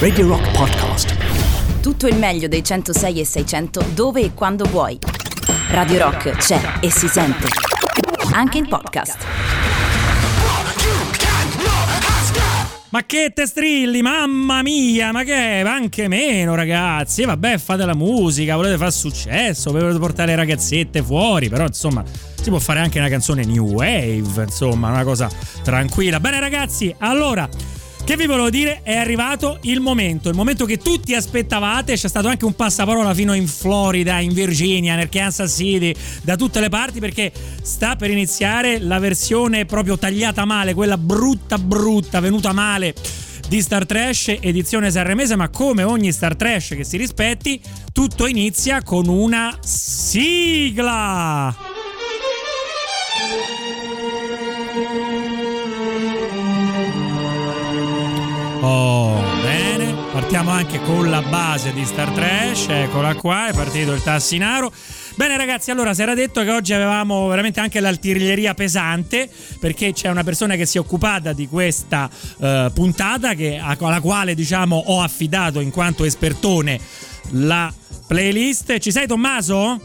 Radio 0.00 0.26
Rock 0.26 0.50
Podcast. 0.50 1.80
Tutto 1.80 2.08
il 2.08 2.16
meglio 2.16 2.48
dei 2.48 2.64
106 2.64 3.20
e 3.20 3.24
600 3.24 3.84
dove 3.94 4.22
e 4.22 4.34
quando 4.34 4.64
vuoi. 4.64 4.98
Radio 5.68 5.98
Rock 5.98 6.30
c'è 6.32 6.60
e 6.80 6.90
si 6.90 7.06
sente. 7.06 7.46
Anche 8.32 8.58
in 8.58 8.66
podcast. 8.66 9.24
Ma 12.88 13.04
che 13.06 13.30
te 13.32 13.46
strilli, 13.46 14.02
mamma 14.02 14.62
mia, 14.62 15.12
ma 15.12 15.22
che 15.22 15.62
anche 15.64 16.08
meno 16.08 16.56
ragazzi. 16.56 17.22
E 17.22 17.26
vabbè, 17.26 17.58
fate 17.58 17.84
la 17.84 17.94
musica, 17.94 18.56
volete 18.56 18.78
fare 18.78 18.90
successo, 18.90 19.70
volete 19.70 19.96
portare 20.00 20.30
le 20.30 20.38
ragazzette 20.38 21.04
fuori, 21.04 21.48
però 21.48 21.66
insomma 21.66 22.02
si 22.34 22.50
può 22.50 22.58
fare 22.58 22.80
anche 22.80 22.98
una 22.98 23.08
canzone 23.08 23.44
new 23.44 23.74
wave, 23.74 24.42
insomma, 24.42 24.88
una 24.88 25.04
cosa 25.04 25.30
tranquilla. 25.62 26.18
Bene 26.18 26.40
ragazzi, 26.40 26.92
allora 26.98 27.48
che 28.10 28.16
vi 28.16 28.26
volevo 28.26 28.50
dire? 28.50 28.80
È 28.82 28.96
arrivato 28.96 29.58
il 29.62 29.78
momento, 29.78 30.30
il 30.30 30.34
momento 30.34 30.64
che 30.64 30.78
tutti 30.78 31.14
aspettavate. 31.14 31.94
C'è 31.94 32.08
stato 32.08 32.26
anche 32.26 32.44
un 32.44 32.54
passaparola 32.54 33.14
fino 33.14 33.34
in 33.34 33.46
Florida, 33.46 34.18
in 34.18 34.32
Virginia, 34.32 34.96
nel 34.96 35.08
Kansas 35.08 35.54
City, 35.54 35.94
da 36.22 36.34
tutte 36.34 36.58
le 36.58 36.68
parti 36.68 36.98
perché 36.98 37.30
sta 37.62 37.94
per 37.94 38.10
iniziare 38.10 38.80
la 38.80 38.98
versione 38.98 39.64
proprio 39.64 39.96
tagliata 39.96 40.44
male, 40.44 40.74
quella 40.74 40.98
brutta 40.98 41.56
brutta, 41.56 42.18
venuta 42.18 42.52
male 42.52 42.94
di 43.48 43.60
Star 43.60 43.86
Trash 43.86 44.38
edizione 44.40 44.90
sanremese, 44.90 45.36
ma 45.36 45.48
come 45.48 45.84
ogni 45.84 46.10
Star 46.10 46.34
Trash 46.34 46.70
che 46.70 46.82
si 46.82 46.96
rispetti, 46.96 47.60
tutto 47.92 48.26
inizia 48.26 48.82
con 48.82 49.06
una 49.06 49.56
sigla. 49.60 51.54
Oh, 58.62 59.22
bene. 59.42 59.94
Partiamo 60.12 60.50
anche 60.50 60.80
con 60.82 61.08
la 61.08 61.22
base 61.22 61.72
di 61.72 61.82
Star 61.86 62.10
Trash. 62.10 62.66
Eccola 62.68 63.14
qua, 63.14 63.48
è 63.48 63.54
partito 63.54 63.92
il 63.92 64.02
tassinaro. 64.02 64.70
Bene 65.14 65.38
ragazzi, 65.38 65.70
allora 65.70 65.94
si 65.94 66.02
era 66.02 66.14
detto 66.14 66.42
che 66.42 66.50
oggi 66.50 66.74
avevamo 66.74 67.26
veramente 67.28 67.60
anche 67.60 67.80
l'artiglieria 67.80 68.52
pesante 68.52 69.30
perché 69.58 69.94
c'è 69.94 70.08
una 70.08 70.24
persona 70.24 70.56
che 70.56 70.66
si 70.66 70.76
è 70.76 70.80
occupata 70.80 71.32
di 71.32 71.48
questa 71.48 72.10
uh, 72.36 72.70
puntata 72.72 73.34
che, 73.34 73.58
alla 73.58 74.00
quale 74.00 74.34
diciamo 74.34 74.76
ho 74.76 75.00
affidato 75.00 75.60
in 75.60 75.70
quanto 75.70 76.04
espertone 76.04 76.78
la 77.30 77.72
playlist. 78.06 78.78
Ci 78.78 78.92
sei 78.92 79.06
Tommaso? 79.06 79.80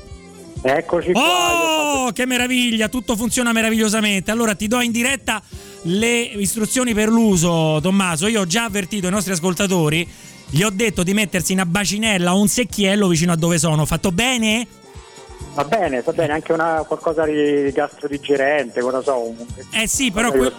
Eccoci 0.61 1.11
qua. 1.11 1.21
Oh, 1.21 2.11
che 2.11 2.25
meraviglia, 2.25 2.89
tutto 2.89 3.15
funziona 3.15 3.51
meravigliosamente. 3.51 4.31
Allora 4.31 4.55
ti 4.55 4.67
do 4.67 4.81
in 4.81 4.91
diretta 4.91 5.41
le 5.87 6.21
istruzioni 6.21 6.93
per 6.93 7.09
l'uso, 7.09 7.79
Tommaso. 7.81 8.27
Io 8.27 8.41
ho 8.41 8.45
già 8.45 8.65
avvertito 8.65 9.07
i 9.07 9.11
nostri 9.11 9.33
ascoltatori, 9.33 10.07
gli 10.49 10.61
ho 10.63 10.69
detto 10.69 11.03
di 11.03 11.13
mettersi 11.13 11.53
una 11.53 11.65
bacinella 11.65 12.35
o 12.35 12.39
un 12.39 12.47
secchiello 12.47 13.07
vicino 13.07 13.31
a 13.31 13.35
dove 13.35 13.57
sono. 13.57 13.85
Fatto 13.85 14.11
bene? 14.11 14.67
Va 15.53 15.63
bene, 15.63 16.01
va 16.01 16.11
bene, 16.11 16.33
anche 16.33 16.51
una, 16.51 16.83
qualcosa 16.85 17.23
di 17.25 17.71
gastrodigerente, 17.71 18.81
non 18.81 19.03
so. 19.03 19.19
Un... 19.19 19.35
Eh 19.71 19.87
sì, 19.87 20.11
però 20.11 20.31
que- 20.31 20.51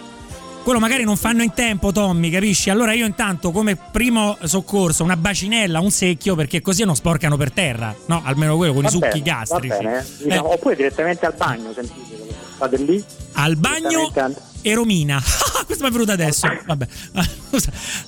quello 0.63 0.79
magari 0.79 1.03
non 1.03 1.15
fanno 1.17 1.43
in 1.43 1.53
tempo, 1.53 1.91
Tommy, 1.91 2.29
capisci? 2.29 2.69
Allora 2.69 2.93
io 2.93 3.05
intanto 3.05 3.51
come 3.51 3.75
primo 3.75 4.37
soccorso 4.43 5.03
una 5.03 5.15
bacinella, 5.15 5.79
un 5.79 5.91
secchio, 5.91 6.35
perché 6.35 6.61
così 6.61 6.83
non 6.83 6.95
sporcano 6.95 7.37
per 7.37 7.51
terra, 7.51 7.95
no? 8.07 8.21
Almeno 8.25 8.57
quello 8.57 8.73
con 8.73 8.81
va 8.81 8.89
i 8.89 8.91
succhi 8.91 9.21
bene, 9.21 9.21
gastrici. 9.21 9.67
Va 9.67 9.77
bene. 9.77 10.05
Diciamo, 10.23 10.49
Eh. 10.49 10.53
Oppure 10.53 10.75
direttamente 10.75 11.25
al 11.25 11.33
bagno, 11.37 11.73
sentite, 11.73 12.35
state 12.55 12.77
lì. 12.77 13.03
Al 13.33 13.55
bagno 13.55 13.87
direttamente 13.87 14.41
e 14.69 14.73
Romina. 14.73 15.21
Questo 15.65 15.83
mi 15.83 15.89
è 15.89 15.91
venuto 15.93 16.11
adesso. 16.11 16.47
Vabbè. 16.65 16.87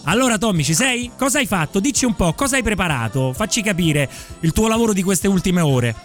Allora, 0.06 0.38
Tommy, 0.38 0.64
ci 0.64 0.74
sei? 0.74 1.12
Cosa 1.18 1.40
hai 1.40 1.46
fatto? 1.46 1.80
Dici 1.80 2.06
un 2.06 2.16
po', 2.16 2.34
cosa 2.34 2.56
hai 2.56 2.64
preparato? 2.64 3.34
Facci 3.34 3.62
capire 3.62 4.10
il 4.42 4.52
tuo 4.52 4.68
lavoro 4.68 4.94
di 4.94 5.02
queste 5.04 5.28
ultime 5.28 5.62
ore. 5.62 5.96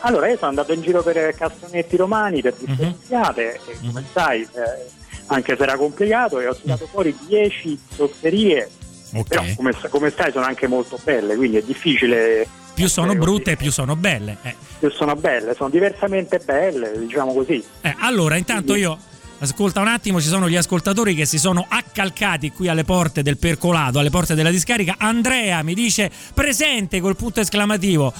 Allora, 0.00 0.28
io 0.28 0.36
sono 0.36 0.48
andato 0.50 0.72
in 0.72 0.82
giro 0.82 1.02
per 1.02 1.34
cassonetti 1.34 1.96
romani, 1.96 2.42
per 2.42 2.54
Mhm. 2.58 2.66
differenziate, 2.66 3.54
e 3.66 3.76
come 3.86 4.04
sai, 4.12 4.42
eh, 4.42 4.86
anche 5.26 5.56
se 5.56 5.62
era 5.62 5.76
complicato, 5.76 6.40
e 6.40 6.46
ho 6.48 6.54
tirato 6.54 6.86
fuori 6.86 7.16
10 7.26 7.78
zozzerie. 7.94 8.70
Ok. 9.14 9.28
Però, 9.28 9.42
come, 9.56 9.72
come 9.88 10.12
sai, 10.14 10.32
sono 10.32 10.44
anche 10.44 10.66
molto 10.66 10.98
belle, 11.02 11.36
quindi 11.36 11.56
è 11.58 11.62
difficile. 11.62 12.46
Più 12.74 12.88
sono 12.88 13.14
brutte, 13.14 13.56
più 13.56 13.70
sono 13.70 13.94
belle. 13.96 14.36
Eh. 14.42 14.54
più 14.78 14.90
sono 14.90 15.14
belle, 15.16 15.54
sono 15.54 15.70
diversamente 15.70 16.38
belle, 16.44 16.98
diciamo 16.98 17.32
così. 17.32 17.64
Eh, 17.80 17.94
allora, 18.00 18.36
intanto 18.36 18.74
io. 18.74 18.98
Ascolta 19.38 19.80
un 19.80 19.88
attimo, 19.88 20.20
ci 20.20 20.28
sono 20.28 20.48
gli 20.48 20.56
ascoltatori 20.56 21.14
che 21.14 21.26
si 21.26 21.38
sono 21.38 21.66
accalcati 21.68 22.50
qui 22.50 22.68
alle 22.68 22.84
porte 22.84 23.22
del 23.22 23.36
percolato, 23.36 23.98
alle 23.98 24.10
porte 24.10 24.34
della 24.34 24.50
discarica. 24.50 24.94
Andrea 24.98 25.62
mi 25.62 25.74
dice 25.74 26.10
presente 26.32 27.00
col 27.00 27.16
punto 27.16 27.40
esclamativo. 27.40 28.12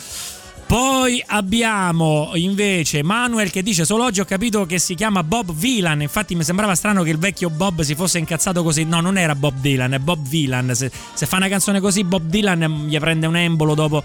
Poi 0.67 1.23
abbiamo 1.27 2.31
invece 2.35 3.03
Manuel 3.03 3.51
che 3.51 3.63
dice 3.63 3.85
solo 3.85 4.05
oggi 4.05 4.21
ho 4.21 4.25
capito 4.25 4.65
che 4.65 4.79
si 4.79 4.95
chiama 4.95 5.23
Bob 5.23 5.53
Dylan, 5.53 6.01
infatti 6.01 6.35
mi 6.35 6.43
sembrava 6.43 6.75
strano 6.75 7.03
che 7.03 7.11
il 7.11 7.19
vecchio 7.19 7.51
Bob 7.51 7.83
si 7.83 7.95
fosse 7.95 8.19
incazzato 8.19 8.63
così, 8.63 8.85
no 8.85 9.01
non 9.01 9.19
era 9.19 9.35
Bob 9.35 9.61
Dylan, 9.61 9.93
è 9.93 9.99
Bob 9.99 10.27
Dylan, 10.27 10.75
se, 10.75 10.91
se 11.13 11.27
fa 11.27 11.37
una 11.37 11.49
canzone 11.49 11.81
così 11.81 12.03
Bob 12.03 12.25
Dylan 12.25 12.65
mm, 12.67 12.89
gli 12.89 12.99
prende 12.99 13.27
un 13.27 13.37
embolo 13.37 13.75
dopo. 13.75 14.03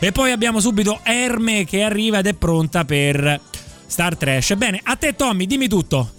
E 0.00 0.10
poi 0.10 0.32
abbiamo 0.32 0.60
subito 0.60 1.00
Erme 1.02 1.64
che 1.64 1.82
arriva 1.82 2.18
ed 2.18 2.26
è 2.26 2.34
pronta 2.34 2.84
per 2.84 3.40
Star 3.86 4.16
Trash. 4.16 4.54
Bene, 4.54 4.80
a 4.82 4.96
te 4.96 5.14
Tommy, 5.14 5.46
dimmi 5.46 5.68
tutto. 5.68 6.12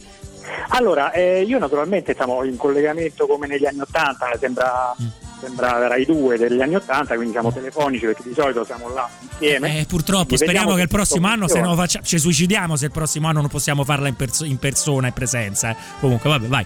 Allora, 0.70 1.12
eh, 1.12 1.42
io 1.42 1.60
naturalmente 1.60 2.14
siamo 2.16 2.44
in 2.44 2.58
collegamento 2.58 3.26
come 3.28 3.48
negli 3.48 3.66
anni 3.66 3.80
Ottanta, 3.82 4.30
sembra, 4.40 4.96
Mm. 5.02 5.08
sembra 5.40 5.88
Rai 5.88 6.06
2 6.06 6.38
degli 6.38 6.62
anni 6.62 6.76
Ottanta, 6.76 7.16
quindi 7.16 7.32
siamo 7.34 7.52
telefonici 7.52 8.06
perché 8.06 8.24
di 8.24 8.34
solito 8.34 8.64
siamo 8.66 8.90
là 8.94 9.10
insieme. 9.22 9.80
Eh, 9.80 9.86
purtroppo, 9.86 10.36
speriamo 10.38 10.76
che 10.76 10.82
il 10.82 10.88
prossimo 10.88 11.28
anno, 11.28 11.48
se 11.48 11.60
no 11.62 11.76
faccia- 11.76 12.02
ci 12.02 12.20
suicidiamo 12.20 12.76
se 12.76 12.86
il 12.86 12.92
prossimo 12.92 13.28
anno 13.28 13.40
non 13.42 13.50
possiamo 13.50 13.84
farla 13.84 14.08
in, 14.08 14.16
perso- 14.16 14.46
in 14.46 14.58
persona, 14.58 15.08
in 15.08 15.14
presenza. 15.14 15.72
eh. 15.72 15.76
Comunque, 16.00 16.30
vabbè, 16.30 16.48
vai. 16.48 16.66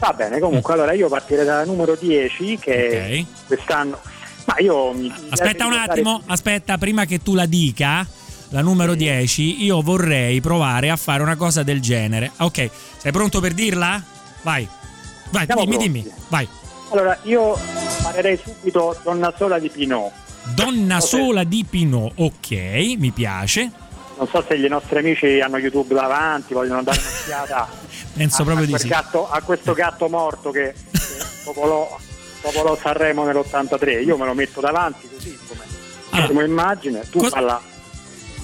Va 0.00 0.12
bene, 0.12 0.38
comunque, 0.38 0.74
allora 0.74 0.92
io 0.92 1.08
partirei 1.08 1.44
dal 1.44 1.66
numero 1.66 1.96
10 1.98 2.56
che 2.58 3.26
Ok. 3.32 3.46
quest'anno... 3.48 3.98
Ma 4.44 4.54
io 4.60 4.92
mi... 4.92 5.02
mi 5.02 5.12
Aspetta 5.30 5.52
piace 5.52 5.64
un 5.66 5.72
attimo, 5.74 6.22
aspetta, 6.26 6.78
prima 6.78 7.04
che 7.04 7.20
tu 7.20 7.34
la 7.34 7.44
dica, 7.46 8.06
la 8.50 8.60
numero 8.62 8.94
10, 8.94 9.62
io 9.64 9.80
vorrei 9.82 10.40
provare 10.40 10.90
a 10.90 10.96
fare 10.96 11.22
una 11.22 11.36
cosa 11.36 11.62
del 11.62 11.80
genere. 11.80 12.30
Ok, 12.38 12.70
sei 12.96 13.12
pronto 13.12 13.40
per 13.40 13.52
dirla? 13.52 14.02
Vai, 14.42 14.66
vai, 15.30 15.44
Siamo 15.44 15.64
dimmi, 15.64 15.76
pronti. 15.76 15.92
dimmi, 16.02 16.12
vai. 16.28 16.48
Allora, 16.90 17.18
io 17.24 17.58
parlerei 18.02 18.38
subito 18.42 18.98
Donna 19.02 19.32
Sola 19.36 19.58
di 19.58 19.68
Pinot. 19.68 20.10
Donna 20.54 20.96
Ok. 20.96 21.02
sola 21.02 21.44
di 21.44 21.64
Pinot, 21.68 22.12
ok, 22.16 22.50
mi 22.96 23.10
piace. 23.10 23.70
Non 24.16 24.26
so 24.28 24.42
se 24.48 24.56
i 24.56 24.66
nostri 24.66 24.98
amici 24.98 25.40
hanno 25.40 25.58
YouTube 25.58 25.94
davanti, 25.94 26.54
vogliono 26.54 26.82
dare 26.82 26.98
un'occhiata 26.98 27.68
Penso 28.16 28.42
a, 28.42 28.44
proprio 28.46 28.64
a 28.64 28.68
di 28.68 28.78
sì. 28.78 28.88
gatto- 28.88 29.28
a 29.30 29.42
questo 29.42 29.74
gatto 29.74 30.08
morto 30.08 30.50
che, 30.50 30.74
che 30.90 30.98
popolò, 31.44 31.96
popolò 32.40 32.76
Sanremo 32.76 33.24
nell'83. 33.24 34.02
Io 34.04 34.16
me 34.16 34.24
lo 34.26 34.34
metto 34.34 34.60
davanti 34.60 35.08
così 35.14 35.38
come, 35.46 35.60
Allora, 36.10 36.26
come 36.28 36.44
immagine. 36.44 37.02
Tu 37.10 37.18
cos- 37.20 37.28
falla. 37.28 37.60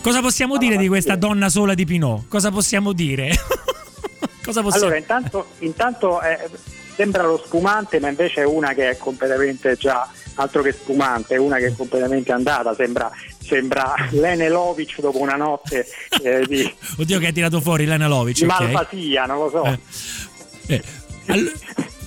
Cosa 0.05 0.21
possiamo 0.21 0.59
dire 0.59 0.77
di 0.77 0.87
questa 0.87 1.17
donna 1.17 1.49
sola 1.49 1.73
di 1.73 1.87
Pinot? 1.87 2.29
Cosa 2.29 2.51
possiamo 2.51 2.93
dire? 2.93 3.31
Cosa 4.45 4.61
possiamo 4.61 4.85
Allora, 4.85 4.99
intanto, 4.99 5.47
intanto 5.61 6.21
eh, 6.21 6.47
sembra 6.95 7.23
lo 7.23 7.41
spumante, 7.43 7.99
ma 8.01 8.11
invece 8.11 8.43
è 8.43 8.45
una 8.45 8.75
che 8.75 8.91
è 8.91 8.99
completamente 8.99 9.77
già 9.77 10.07
altro 10.35 10.61
che 10.61 10.73
spumante, 10.73 11.37
è 11.37 11.39
una 11.39 11.57
che 11.57 11.69
è 11.69 11.75
completamente 11.75 12.33
andata. 12.33 12.75
Sembra, 12.75 13.11
sembra 13.41 13.95
Lene 14.11 14.51
Lovic 14.51 15.01
dopo 15.01 15.23
una 15.23 15.37
notte 15.37 15.87
eh, 16.23 16.45
di, 16.47 16.71
Oddio 17.01 17.19
che 17.19 17.27
hai 17.29 17.33
tirato 17.33 17.63
fuori 17.63 17.87
Lena 17.87 18.07
Lovic, 18.07 18.37
di 18.37 18.45
ok. 18.45 18.61
malvasia, 18.61 19.25
non 19.25 19.39
lo 19.39 19.49
so. 19.49 19.65
Eh. 19.65 19.79
Eh, 20.67 20.83
all- 21.29 21.53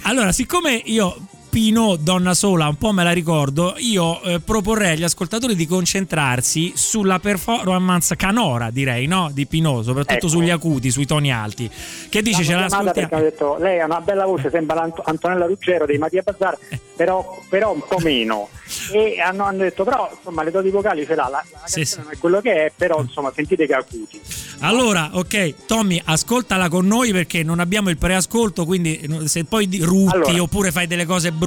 allora, 0.03 0.31
siccome 0.31 0.79
io 0.85 1.18
Pinot, 1.57 2.01
donna 2.01 2.35
sola, 2.35 2.68
un 2.68 2.75
po' 2.75 2.91
me 2.91 3.03
la 3.03 3.13
ricordo, 3.13 3.73
io 3.78 4.22
eh, 4.22 4.40
proporrei 4.40 4.91
agli 4.91 5.02
ascoltatori 5.03 5.55
di 5.55 5.66
concentrarsi 5.66 6.73
sulla 6.76 7.17
performance 7.17 8.16
canora, 8.16 8.70
direi, 8.70 9.08
no? 9.08 9.31
Di 9.34 9.47
Pinot, 9.47 9.84
soprattutto 9.84 10.14
Ecco. 10.14 10.28
sugli 10.28 10.52
acuti, 10.52 10.91
sui 10.91 11.08
toni 11.08 11.34
alti. 11.34 11.67
Che 12.09 12.22
dice? 12.22 12.43
Ce 12.43 12.53
l'ascoltiamo? 12.53 13.20
detto 13.23 13.58
lei 13.58 13.79
ha 13.79 13.85
una 13.85 14.02
bella 14.02 14.26
voce, 14.26 14.52
sembra 14.52 14.87
Antonella 15.05 15.47
Ruggero 15.47 15.87
dei 15.87 15.97
Mattia 15.97 16.22
Bazzar, 16.22 16.55
però, 16.96 17.41
però 17.49 17.73
un 17.73 17.81
po' 17.87 17.97
meno. 18.03 18.49
E 18.91 19.20
hanno, 19.20 19.46
hanno 19.46 19.59
detto 19.59 19.84
però 19.84 20.11
insomma 20.16 20.43
le 20.43 20.52
doti 20.52 20.70
vocali 20.70 21.05
ce 21.08 21.16
l'ha, 21.16 21.28
la, 21.28 21.43
la 21.52 21.61
Sì, 21.66 21.85
sì. 21.85 21.97
non 21.97 22.11
è 22.11 22.17
quello 22.20 22.40
che 22.40 22.66
è, 22.66 22.72
però 22.76 23.02
insomma 23.02 23.31
sentite 23.34 23.66
che 23.66 23.73
acuti. 23.73 24.22
Allora, 24.59 25.09
ok, 25.14 25.66
Tommy, 25.66 25.99
ascoltala 26.03 26.70
con 26.70 26.85
noi 26.85 27.11
perché 27.11 27.41
non 27.43 27.59
abbiamo 27.59 27.90
il 27.90 27.97
preascolto, 27.97 28.66
quindi 28.66 29.08
se 29.26 29.46
poi 29.46 29.67
di- 29.67 29.81
rutti 29.81 30.16
Allora. 30.16 30.41
oppure 30.43 30.72
fai 30.72 30.85
delle 30.85 31.05
cose 31.05 31.31
brutte, 31.31 31.46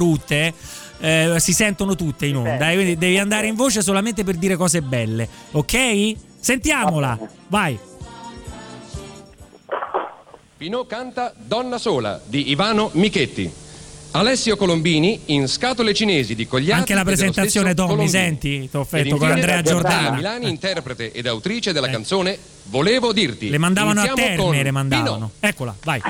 eh, 0.99 1.35
si 1.37 1.53
sentono 1.53 1.95
tutte 1.95 2.25
in 2.25 2.37
onda. 2.37 2.69
eh, 2.69 2.73
quindi 2.73 2.97
devi 2.97 3.17
andare 3.17 3.47
in 3.47 3.55
voce 3.55 3.81
solamente 3.81 4.23
per 4.23 4.35
dire 4.35 4.55
cose 4.55 4.81
belle, 4.81 5.27
ok? 5.51 6.15
Sentiamola, 6.39 7.17
vai. 7.47 7.77
Pinot 10.57 10.87
canta 10.87 11.33
Donna 11.35 11.77
sola 11.77 12.21
di 12.23 12.49
Ivano 12.51 12.89
Michetti. 12.93 13.51
Alessio 14.13 14.57
Colombini 14.57 15.21
in 15.27 15.47
scatole 15.47 15.93
cinesi 15.93 16.35
di 16.35 16.45
Cogliati 16.45 16.79
Anche 16.79 16.93
la 16.93 17.03
presentazione 17.05 17.73
Tommy, 17.73 17.89
Colombini. 17.91 18.09
senti? 18.09 18.69
T'ho 18.69 18.79
Ed 18.79 18.83
offerto 18.83 19.15
con 19.15 19.31
Andrea. 19.31 19.61
Giordana 19.61 20.11
Milani, 20.11 20.49
interprete 20.49 21.13
ed 21.13 21.25
autrice 21.27 21.71
della 21.71 21.89
canzone 21.89 22.37
Volevo 22.65 23.11
dirti. 23.11 23.49
Le 23.49 23.57
mandavano 23.57 24.01
a 24.01 24.05
Iniziamo 24.05 24.27
Terme, 24.29 24.43
con 24.43 24.55
le 24.55 24.71
mandavano. 24.71 25.15
Pino. 25.15 25.31
Eccola, 25.39 25.75
vai. 25.83 26.01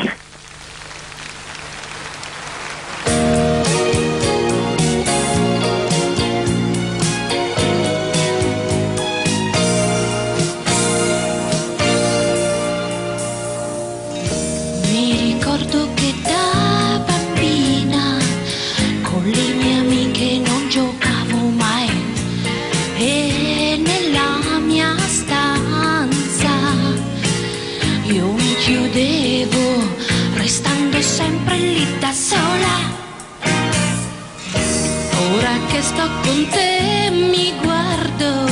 Con 36.24 36.48
te 36.50 37.10
mi 37.12 37.54
guardo 37.62 38.46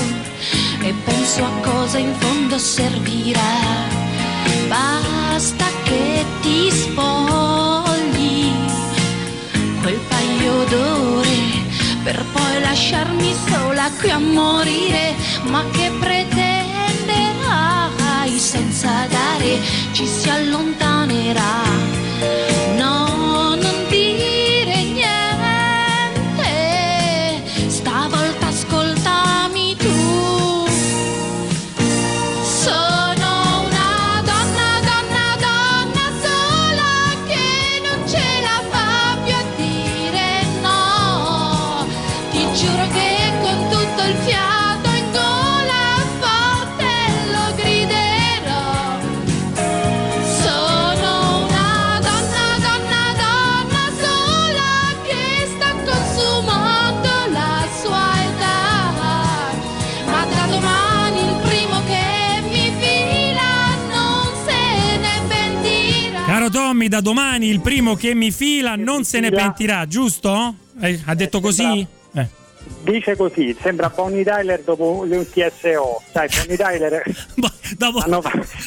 e 0.81 0.93
penso 1.05 1.43
a 1.43 1.51
cosa 1.61 1.97
in 1.97 2.13
fondo 2.15 2.57
servirà. 2.57 3.87
Basta 4.67 5.65
che 5.83 6.25
ti 6.41 6.71
spogli 6.71 8.51
quel 9.81 9.99
paio 10.07 10.63
d'ore 10.69 11.67
per 12.03 12.23
poi 12.31 12.61
lasciarmi 12.61 13.35
sola 13.47 13.89
qui 13.99 14.09
a 14.09 14.19
morire. 14.19 15.15
Ma 15.43 15.63
che 15.71 15.91
pretenderai 15.99 18.37
senza 18.37 19.05
dare? 19.07 19.59
Ci 19.91 20.05
si 20.05 20.29
allontanerà. 20.29 21.63
No, 22.77 23.28
Tommy, 66.79 66.87
da 66.87 67.01
domani 67.01 67.49
il 67.49 67.59
primo 67.59 67.95
che 67.95 68.13
mi 68.13 68.31
fila 68.31 68.77
non 68.77 69.03
se 69.03 69.19
ne 69.19 69.27
fila. 69.27 69.41
pentirà, 69.41 69.85
giusto? 69.85 70.55
Eh, 70.79 70.97
ha 71.07 71.13
detto 71.13 71.41
così? 71.41 71.85
Eh. 72.13 72.27
Dice 72.83 73.17
così, 73.17 73.53
sembra 73.59 73.89
Bonnie 73.93 74.23
Tyler 74.23 74.61
dopo 74.61 75.03
un 75.05 75.25
TSO. 75.29 76.01
Sai, 76.13 76.29
Bonnie 76.29 76.55
Tyler. 76.55 77.03
Dopo, 77.77 78.03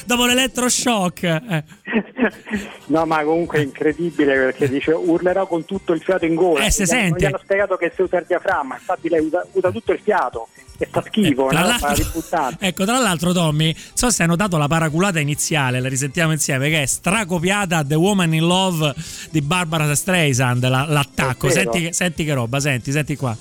dopo 0.06 0.26
l'elettroshock. 0.26 1.22
eh. 1.24 1.64
no, 2.86 3.04
ma 3.04 3.24
comunque 3.24 3.58
è 3.58 3.62
incredibile 3.62 4.34
perché 4.34 4.68
dice 4.68 4.92
urlerò 4.92 5.46
con 5.48 5.64
tutto 5.64 5.92
il 5.92 6.00
fiato 6.00 6.24
in 6.24 6.36
gola. 6.36 6.60
Eh, 6.60 6.62
Non 6.62 6.68
gli 6.68 6.86
sente. 6.86 7.18
Gli 7.18 7.24
hanno 7.24 7.40
spiegato 7.42 7.76
che 7.76 7.90
si 7.94 8.02
usa 8.02 8.18
il 8.18 8.24
diaframma, 8.28 8.76
infatti 8.76 9.08
lei 9.08 9.24
usa, 9.24 9.44
usa 9.52 9.70
tutto 9.72 9.90
il 9.92 9.98
fiato 10.00 10.46
e 10.82 10.88
fa 10.90 11.02
schifo, 11.06 11.46
Tra 11.48 11.60
no? 11.62 11.78
fa 11.78 11.94
ecco, 12.58 12.84
tra 12.84 12.98
l'altro, 12.98 13.32
Tommy, 13.32 13.74
so 13.94 14.10
se 14.10 14.22
hai 14.22 14.28
notato 14.28 14.56
la 14.56 14.66
paraculata 14.66 15.20
iniziale, 15.20 15.80
la 15.80 15.88
risentiamo 15.88 16.32
insieme, 16.32 16.68
che 16.68 16.82
è 16.82 16.86
stracopiata 16.86 17.84
The 17.84 17.94
Woman 17.94 18.34
in 18.34 18.44
Love 18.46 18.94
di 19.30 19.40
Barbara 19.42 19.94
Streisand. 19.94 20.66
la- 20.68 20.84
l'attacco. 20.88 21.48
Senti, 21.50 21.80
che- 21.82 21.92
senti 21.92 22.24
che 22.24 22.34
roba, 22.34 22.58
senti, 22.60 22.90
senti 22.92 23.16
qua. 23.16 23.36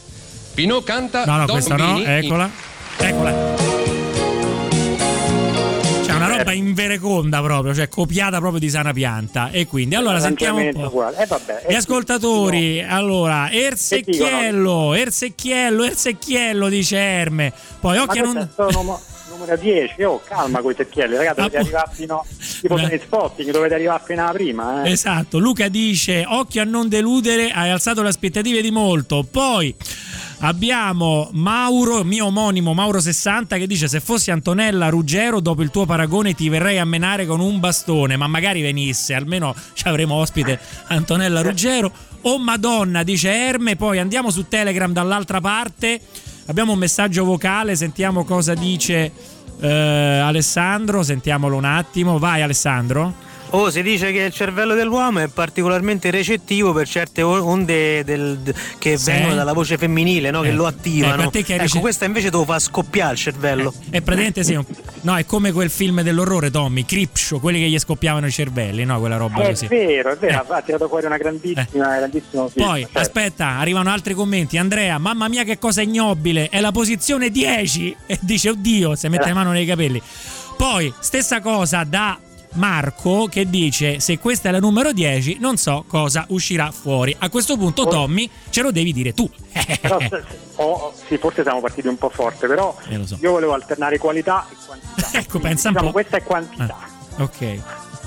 Pino 0.53 0.81
canta 0.81 1.25
No, 1.25 1.31
no, 1.37 1.45
Don 1.45 1.55
questa 1.55 1.75
no, 1.75 1.85
Bini 1.93 2.01
in- 2.01 2.09
eccola. 2.09 3.60
Roba 6.43 6.53
invereconda 6.53 7.41
proprio, 7.41 7.73
cioè 7.73 7.87
copiata 7.89 8.39
proprio 8.39 8.59
di 8.59 8.69
sana 8.69 8.93
pianta. 8.93 9.49
E 9.51 9.67
quindi, 9.67 9.95
allora 9.95 10.19
sentiamo 10.19 10.59
un 10.59 10.71
po'. 10.71 11.09
Eh, 11.15 11.25
vabbè, 11.25 11.65
Gli 11.67 11.73
eh, 11.73 11.77
ascoltatori, 11.77 12.83
allora, 12.83 13.51
Ersecchiello, 13.51 14.93
Ersecchiello, 14.93 15.83
Ersecchiello 15.83 16.69
dice 16.69 16.97
Erme. 16.97 17.53
Poi 17.79 17.97
occhio 17.97 18.23
non... 18.23 18.49
numero, 18.57 19.01
numero 19.29 19.57
10, 19.57 20.03
oh 20.03 20.21
calma 20.23 20.61
con 20.61 20.71
i 20.71 20.75
secchielli, 20.75 21.15
ragazzi, 21.15 21.35
dovete 21.37 21.57
Ah, 21.57 21.61
arrivare 21.61 21.89
fino 21.93 22.25
tipo 22.61 22.75
Beh. 22.75 22.87
nei 22.87 22.99
spotting, 22.99 23.51
dovete 23.51 23.73
arrivare 23.73 24.01
fino 24.05 24.21
alla 24.23 24.31
prima, 24.31 24.83
eh. 24.83 24.91
Esatto, 24.91 25.39
Luca 25.39 25.67
dice 25.67 26.23
occhio 26.27 26.61
a 26.61 26.65
non 26.65 26.89
deludere, 26.89 27.51
hai 27.51 27.69
alzato 27.69 28.01
le 28.01 28.09
aspettative 28.09 28.61
di 28.61 28.71
molto. 28.71 29.25
Poi 29.29 29.73
abbiamo 30.41 31.29
Mauro, 31.33 32.03
mio 32.03 32.27
omonimo 32.27 32.73
Mauro60 32.73 33.57
che 33.57 33.67
dice 33.67 33.87
se 33.87 33.99
fossi 33.99 34.31
Antonella 34.31 34.89
Ruggero 34.89 35.39
dopo 35.39 35.61
il 35.61 35.71
tuo 35.71 35.85
paragone 35.85 36.33
ti 36.33 36.49
verrei 36.49 36.77
a 36.77 36.85
menare 36.85 37.25
con 37.25 37.39
un 37.39 37.59
bastone, 37.59 38.17
ma 38.17 38.27
magari 38.27 38.61
venisse, 38.61 39.13
almeno 39.13 39.55
ci 39.73 39.87
avremo 39.87 40.15
ospite 40.15 40.59
Antonella 40.87 41.41
Ruggero. 41.41 41.91
Oh 42.21 42.37
Madonna, 42.37 43.03
dice 43.03 43.31
Erme, 43.31 43.75
poi 43.75 43.97
andiamo 43.97 44.29
su 44.29 44.47
Telegram 44.47 44.91
dall'altra 44.91 45.41
parte. 45.41 45.99
Abbiamo 46.47 46.73
un 46.73 46.79
messaggio 46.79 47.23
vocale, 47.23 47.75
sentiamo 47.75 48.25
cosa 48.25 48.53
dice 48.53 49.11
eh, 49.59 50.19
Alessandro, 50.19 51.03
sentiamolo 51.03 51.55
un 51.55 51.65
attimo. 51.65 52.19
Vai 52.19 52.41
Alessandro. 52.41 53.29
Oh, 53.53 53.69
si 53.69 53.81
dice 53.81 54.13
che 54.13 54.19
il 54.19 54.31
cervello 54.31 54.75
dell'uomo 54.75 55.19
è 55.19 55.27
particolarmente 55.27 56.09
recettivo 56.09 56.71
per 56.71 56.87
certe 56.87 57.21
onde 57.21 58.01
del- 58.05 58.39
che 58.77 58.97
Sì. 58.97 59.11
vengono 59.11 59.35
dalla 59.35 59.51
voce 59.51 59.77
femminile, 59.77 60.31
no? 60.31 60.39
che 60.39 60.49
Eh, 60.49 60.53
lo 60.53 60.65
attivano. 60.65 61.23
ecco, 61.23 61.31
te 61.31 61.43
che 61.43 61.53
ecco, 61.55 61.63
rece- 61.63 61.79
questa 61.81 62.05
invece 62.05 62.29
te 62.31 62.37
lo 62.37 62.45
fa 62.45 62.59
scoppiare 62.59 63.11
il 63.11 63.17
cervello. 63.17 63.73
È 63.89 63.99
praticamente 63.99 64.45
sì. 64.45 64.57
No, 65.01 65.17
è 65.17 65.25
come 65.25 65.51
quel 65.51 65.69
film 65.69 66.01
dell'orrore, 66.01 66.49
Tommy, 66.49 66.85
Creepshow, 66.85 67.41
quelli 67.41 67.59
che 67.59 67.67
gli 67.67 67.77
scoppiavano 67.77 68.25
i 68.27 68.31
cervelli, 68.31 68.85
no? 68.85 68.99
Quella 68.99 69.17
roba 69.17 69.41
È 69.41 69.47
così. 69.49 69.67
vero, 69.67 70.11
è 70.13 70.17
vero, 70.17 70.45
Eh. 70.49 70.53
ha 70.55 70.61
tirato 70.61 70.87
fuori 70.87 71.05
una 71.07 71.17
grandissima, 71.17 71.67
grandissimo 71.97 72.47
film. 72.47 72.65
Poi, 72.65 72.81
certo. 72.83 72.99
aspetta, 72.99 73.47
arrivano 73.57 73.89
altri 73.91 74.13
commenti. 74.13 74.57
Andrea, 74.57 74.97
mamma 74.97 75.27
mia 75.27 75.43
che 75.43 75.59
cosa 75.59 75.81
ignobile, 75.81 76.47
è 76.47 76.61
la 76.61 76.71
posizione 76.71 77.29
10. 77.29 77.93
E 78.05 78.17
dice, 78.21 78.49
oddio, 78.51 78.95
se 78.95 79.09
mette 79.09 79.23
Eh. 79.23 79.27
le 79.27 79.33
mano 79.33 79.51
nei 79.51 79.65
capelli. 79.65 80.01
Poi, 80.55 80.93
stessa 80.99 81.41
cosa 81.41 81.83
da 81.83 82.17
Marco 82.53 83.27
che 83.27 83.49
dice, 83.49 83.99
se 83.99 84.19
questa 84.19 84.49
è 84.49 84.51
la 84.51 84.59
numero 84.59 84.91
10, 84.91 85.37
non 85.39 85.57
so 85.57 85.85
cosa 85.87 86.25
uscirà 86.29 86.71
fuori. 86.71 87.15
A 87.19 87.29
questo 87.29 87.55
punto, 87.57 87.83
Oh. 87.83 87.87
Tommy, 87.87 88.29
ce 88.49 88.61
lo 88.61 88.71
devi 88.71 88.91
dire 88.93 89.13
tu. 89.13 89.29
Però, 89.81 89.97
oh, 90.55 90.93
sì, 91.07 91.17
forse 91.17 91.43
siamo 91.43 91.61
partiti 91.61 91.87
un 91.87 91.97
po' 91.97 92.09
forte, 92.09 92.47
però 92.47 92.75
Eh, 92.89 93.05
so. 93.05 93.17
io 93.21 93.31
volevo 93.31 93.53
alternare 93.53 93.97
qualità 93.97 94.45
e 94.51 94.55
quantità. 94.65 95.07
Ecco, 95.19 95.29
Quindi, 95.39 95.47
pensa 95.47 95.67
un 95.69 95.73
diciamo, 95.73 95.91
po'. 95.91 95.91
Questa 95.99 96.17
è 96.17 96.23
quantità. 96.23 96.77
Ah, 97.17 97.23
ok. 97.23 97.59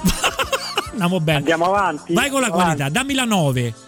Andiamo 0.92 1.20
bene. 1.20 1.38
Andiamo 1.38 1.64
avanti. 1.66 2.12
Vai 2.12 2.30
con 2.30 2.40
la 2.40 2.46
Andiamo 2.46 2.64
qualità, 2.74 2.88
dammi 2.90 3.14
la 3.14 3.24
9. 3.24 3.60
avanti. 3.60 3.82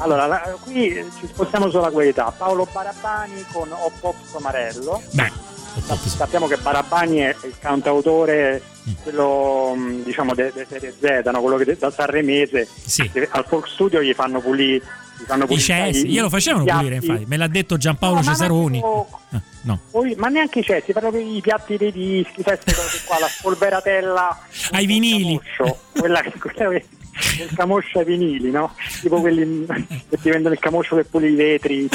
Allora, 0.00 0.26
la- 0.26 0.56
qui 0.62 1.04
ci 1.18 1.26
spostiamo 1.26 1.68
sulla 1.70 1.90
qualità. 1.90 2.32
Paolo 2.36 2.66
Barabani 2.70 3.44
con 3.52 3.68
Hop 3.72 4.14
Somarello. 4.30 5.02
Beh, 5.12 5.46
Sappiamo 6.06 6.46
che 6.46 6.56
Barabani 6.56 7.18
è 7.18 7.36
il 7.44 7.54
cantautore. 7.58 8.62
Quello 9.02 9.74
mh, 9.74 10.02
diciamo 10.04 10.34
de, 10.34 10.52
de 10.54 10.66
serie 10.68 10.94
Z, 10.98 11.28
no? 11.30 11.40
quello 11.40 11.56
che 11.56 11.76
da 11.76 11.90
Sanremese. 11.90 12.68
Sì. 12.84 13.10
Al 13.30 13.44
folk 13.46 13.68
studio 13.68 14.02
gli 14.02 14.12
fanno 14.14 14.40
pulire. 14.40 14.82
I 15.48 15.58
cessi, 15.58 16.06
glielo 16.08 16.28
facevano 16.28 16.64
pulire, 16.64 16.94
infatti. 16.94 17.24
Me 17.26 17.36
l'ha 17.36 17.48
detto 17.48 17.76
Giampaolo 17.76 18.16
No, 18.20 18.22
ma 18.22 18.30
Cesaroni. 18.30 18.78
non- 18.80 19.04
Ah, 19.30 19.40
no. 19.62 19.80
Poi- 19.90 20.14
ma 20.16 20.28
neanche 20.28 20.60
i 20.60 20.62
cessi, 20.62 20.92
proprio 20.92 21.20
i 21.20 21.40
piatti 21.40 21.76
dei 21.76 21.90
dischi, 21.90 22.40
queste 22.42 22.72
cose 22.72 23.00
qua, 23.04 23.18
la 23.18 23.26
spolveratella 23.26 24.38
Ai 24.70 24.86
vinili. 24.86 25.38
camoscio, 25.56 25.78
quella, 25.98 26.22
quella 26.40 26.68
che 26.78 26.86
il 27.38 27.50
camoscio 27.54 27.98
ai 28.00 28.04
vinili, 28.04 28.50
no? 28.50 28.74
Tipo 29.00 29.20
quelli 29.20 29.66
che 30.08 30.18
ti 30.20 30.30
vendono 30.30 30.54
il 30.54 30.60
camoscio 30.60 30.94
per 30.96 31.06
pulire 31.06 31.32
i 31.32 31.36
vetri. 31.36 31.88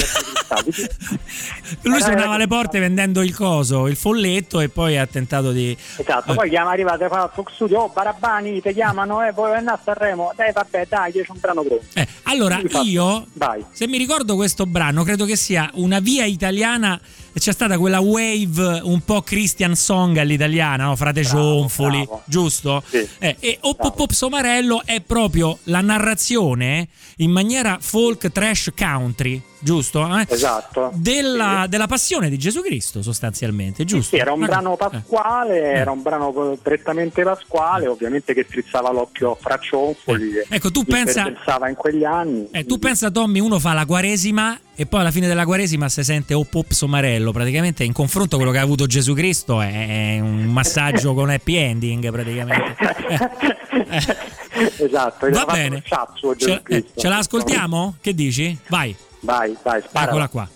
Lui 1.82 2.02
suonava 2.02 2.38
le 2.38 2.48
porte 2.48 2.80
vendendo 2.80 3.22
il 3.22 3.36
coso, 3.36 3.88
il 3.88 3.96
folletto 3.96 4.60
e 4.60 4.70
poi 4.70 4.98
ha 4.98 5.06
tentato 5.06 5.52
di... 5.52 5.76
Esatto, 5.98 6.34
poi 6.34 6.50
chiama 6.50 6.72
arrivate 6.72 7.08
fa 7.08 7.30
Fox 7.34 7.54
Studio, 7.54 7.82
oh 7.82 7.90
Barabbani, 7.90 8.62
ti 8.62 8.74
chiamano, 8.74 9.26
eh, 9.26 9.32
vuoi 9.32 9.56
andare 9.56 9.78
a 9.78 9.82
Sanremo? 9.84 10.32
Dai, 10.36 10.52
vabbè, 10.52 10.86
dai, 10.88 11.12
io 11.16 11.24
c'ho 11.24 11.34
un 11.34 11.40
brano 11.40 11.64
pronto. 11.64 11.86
Eh, 11.94 12.08
allora 12.24 12.62
io, 12.84 13.26
Vai. 13.34 13.66
se 13.72 13.88
mi 13.88 13.98
ricordo 13.98 14.36
questo 14.36 14.66
brano, 14.66 15.04
credo 15.04 15.26
che 15.26 15.36
sia 15.36 15.70
una 15.76 16.00
via 16.00 16.26
italiana. 16.26 17.00
C'è 17.36 17.52
stata 17.52 17.78
quella 17.78 18.00
wave 18.00 18.80
un 18.84 19.02
po' 19.04 19.22
Christian 19.22 19.76
song 19.76 20.18
all'italiana, 20.18 20.86
no? 20.86 20.96
Frate 20.96 21.22
Bravo, 21.22 21.38
Cionfoli, 21.38 22.04
bravo. 22.06 22.22
giusto? 22.26 22.84
Sì. 22.88 23.08
Eh, 23.20 23.36
e 23.40 23.58
Op 23.62 23.76
Bravo. 23.78 23.94
Op 23.94 24.00
Op 24.02 24.12
Somarello 24.12 24.82
è 24.86 25.02
proprio 25.02 25.58
la 25.64 25.82
narrazione 25.82 26.88
in 27.18 27.32
maniera 27.32 27.78
folk 27.82 28.32
trash 28.32 28.70
country, 28.76 29.42
giusto? 29.64 30.06
Eh? 30.18 30.26
Esatto. 30.30 30.92
Della, 30.94 31.66
della 31.70 31.88
passione 31.88 32.30
di 32.30 32.38
Gesù 32.38 32.62
Cristo, 32.62 33.02
sostanzialmente, 33.02 33.86
giusto? 33.86 34.16
Sì, 34.16 34.22
era 34.22 34.32
un 34.34 34.40
Una 34.40 34.48
brano 34.48 34.74
eh. 34.74 34.78
pasquale, 34.78 35.62
Eh. 35.62 35.78
era 35.78 35.92
un 35.92 36.02
brano 36.02 36.58
prettamente 36.62 37.24
pasquale, 37.24 37.88
ovviamente 37.88 38.34
che 38.34 38.46
strizzava 38.48 38.92
l'occhio 38.92 39.32
a 39.32 39.38
Fraccionfoli, 39.40 40.38
Eh. 40.38 40.46
Ecco, 40.50 40.72
tu 40.72 40.84
pensa- 40.84 41.24
pensava 41.24 41.70
in 41.70 41.76
quegli 41.76 42.04
anni. 42.04 42.48
Eh, 42.52 42.66
tu 42.66 42.78
pensa 42.80 43.10
Tommy, 43.10 43.40
uno 43.40 43.60
fa 43.60 43.74
la 43.74 43.86
quaresima 43.86 44.60
e 44.76 44.86
poi 44.86 45.02
alla 45.02 45.12
fine 45.12 45.28
della 45.28 45.46
quaresima 45.46 45.88
si 45.88 46.04
sente 46.04 46.34
Op 46.34 46.54
Op 46.54 46.72
Somarello, 46.72 47.32
praticamente 47.32 47.84
in 47.84 47.94
confronto 47.94 48.36
a 48.36 48.38
quello 48.38 48.52
che 48.52 48.60
ha 48.60 48.64
avuto 48.64 48.86
Gesù 48.88 49.14
Cristo 49.14 49.62
è 49.62 50.20
un 50.20 50.46
massaggio 50.52 51.14
con 51.14 51.30
happy 51.30 51.56
ending 51.56 52.12
praticamente. 52.12 52.76
esatto, 54.80 55.30
Va 55.30 55.46
bene, 55.46 55.84
Gesù 56.16 56.34
ce, 56.36 56.62
eh, 56.68 56.86
ce 56.96 57.08
la 57.08 57.18
ascoltiamo? 57.18 57.96
Che 58.02 58.14
dici? 58.14 58.58
Vai, 58.68 58.96
Vai, 59.24 59.58
vai, 59.64 59.82
spara. 59.82 60.06
eccola 60.12 60.28
qua. 60.28 60.50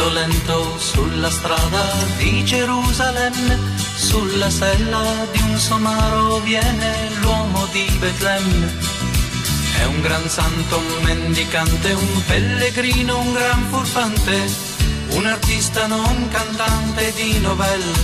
Lento 0.00 0.14
lento 0.14 0.78
sulla 0.78 1.30
strada 1.30 1.84
di 2.16 2.42
Gerusalemme, 2.42 3.58
sulla 3.96 4.48
sella 4.48 5.26
di 5.30 5.40
un 5.42 5.58
somaro 5.58 6.38
viene 6.38 7.10
l'uomo 7.20 7.66
di 7.70 7.84
Betlemme. 7.98 8.78
È 9.76 9.84
un 9.84 10.00
gran 10.00 10.26
santo, 10.26 10.78
un 10.78 11.02
mendicante, 11.02 11.92
un 11.92 12.24
pellegrino, 12.26 13.18
un 13.18 13.32
gran 13.34 13.66
furfante, 13.68 14.50
un 15.10 15.26
artista 15.26 15.86
non 15.86 16.28
cantante 16.30 17.12
di 17.12 17.38
novelle. 17.40 17.98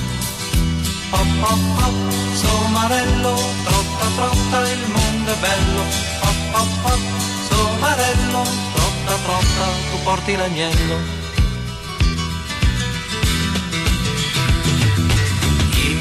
Pop 1.08 1.26
pop 1.40 1.60
pop, 1.78 2.12
somarello, 2.34 3.40
trotta 3.64 4.06
trotta, 4.16 4.68
il 4.70 4.84
mondo 4.92 5.32
è 5.32 5.36
bello. 5.36 5.82
Pop 6.20 6.36
pop 6.52 6.68
pop, 6.82 7.00
somarello, 7.48 8.42
trotta 8.74 9.14
trotta, 9.24 9.64
tu 9.90 10.02
porti 10.02 10.36
l'agnello. 10.36 11.15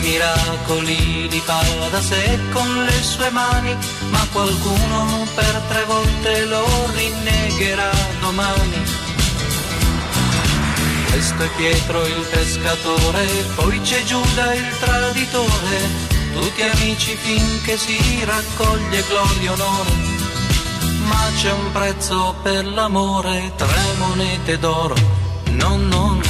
Miracoli 0.05 1.27
li 1.29 1.39
fa 1.39 1.61
da 1.89 1.99
sé 1.99 2.39
con 2.53 2.69
le 2.85 3.01
sue 3.01 3.29
mani, 3.31 3.75
ma 4.11 4.23
qualcuno 4.31 5.25
per 5.33 5.53
tre 5.67 5.83
volte 5.85 6.45
lo 6.45 6.65
rinnegherà 6.93 7.91
domani. 8.21 8.81
Questo 11.09 11.43
è 11.43 11.49
Pietro 11.57 12.05
il 12.05 12.25
pescatore, 12.29 13.25
poi 13.55 13.81
c'è 13.81 14.03
Giuda 14.03 14.53
il 14.53 14.69
traditore, 14.79 15.77
tutti 16.33 16.61
amici 16.61 17.15
finché 17.15 17.77
si 17.77 17.97
raccoglie 18.25 19.03
gloria 19.07 19.49
e 19.49 19.53
onore. 19.53 19.93
Ma 21.09 21.23
c'è 21.37 21.51
un 21.51 21.71
prezzo 21.71 22.35
per 22.43 22.65
l'amore, 22.65 23.53
tre 23.55 23.83
monete 23.97 24.59
d'oro, 24.59 24.95
no, 25.51 25.77
no, 25.77 26.13
no. 26.13 26.24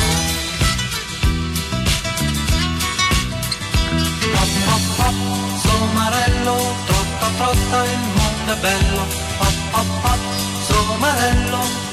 Trotta, 7.38 7.84
il 7.86 8.00
mondo 8.15 8.51
è 8.54 8.58
bello. 8.62 9.06
Pop, 9.38 9.54
pop, 9.72 10.01
pop, 10.01 10.20
somarello. 10.68 11.84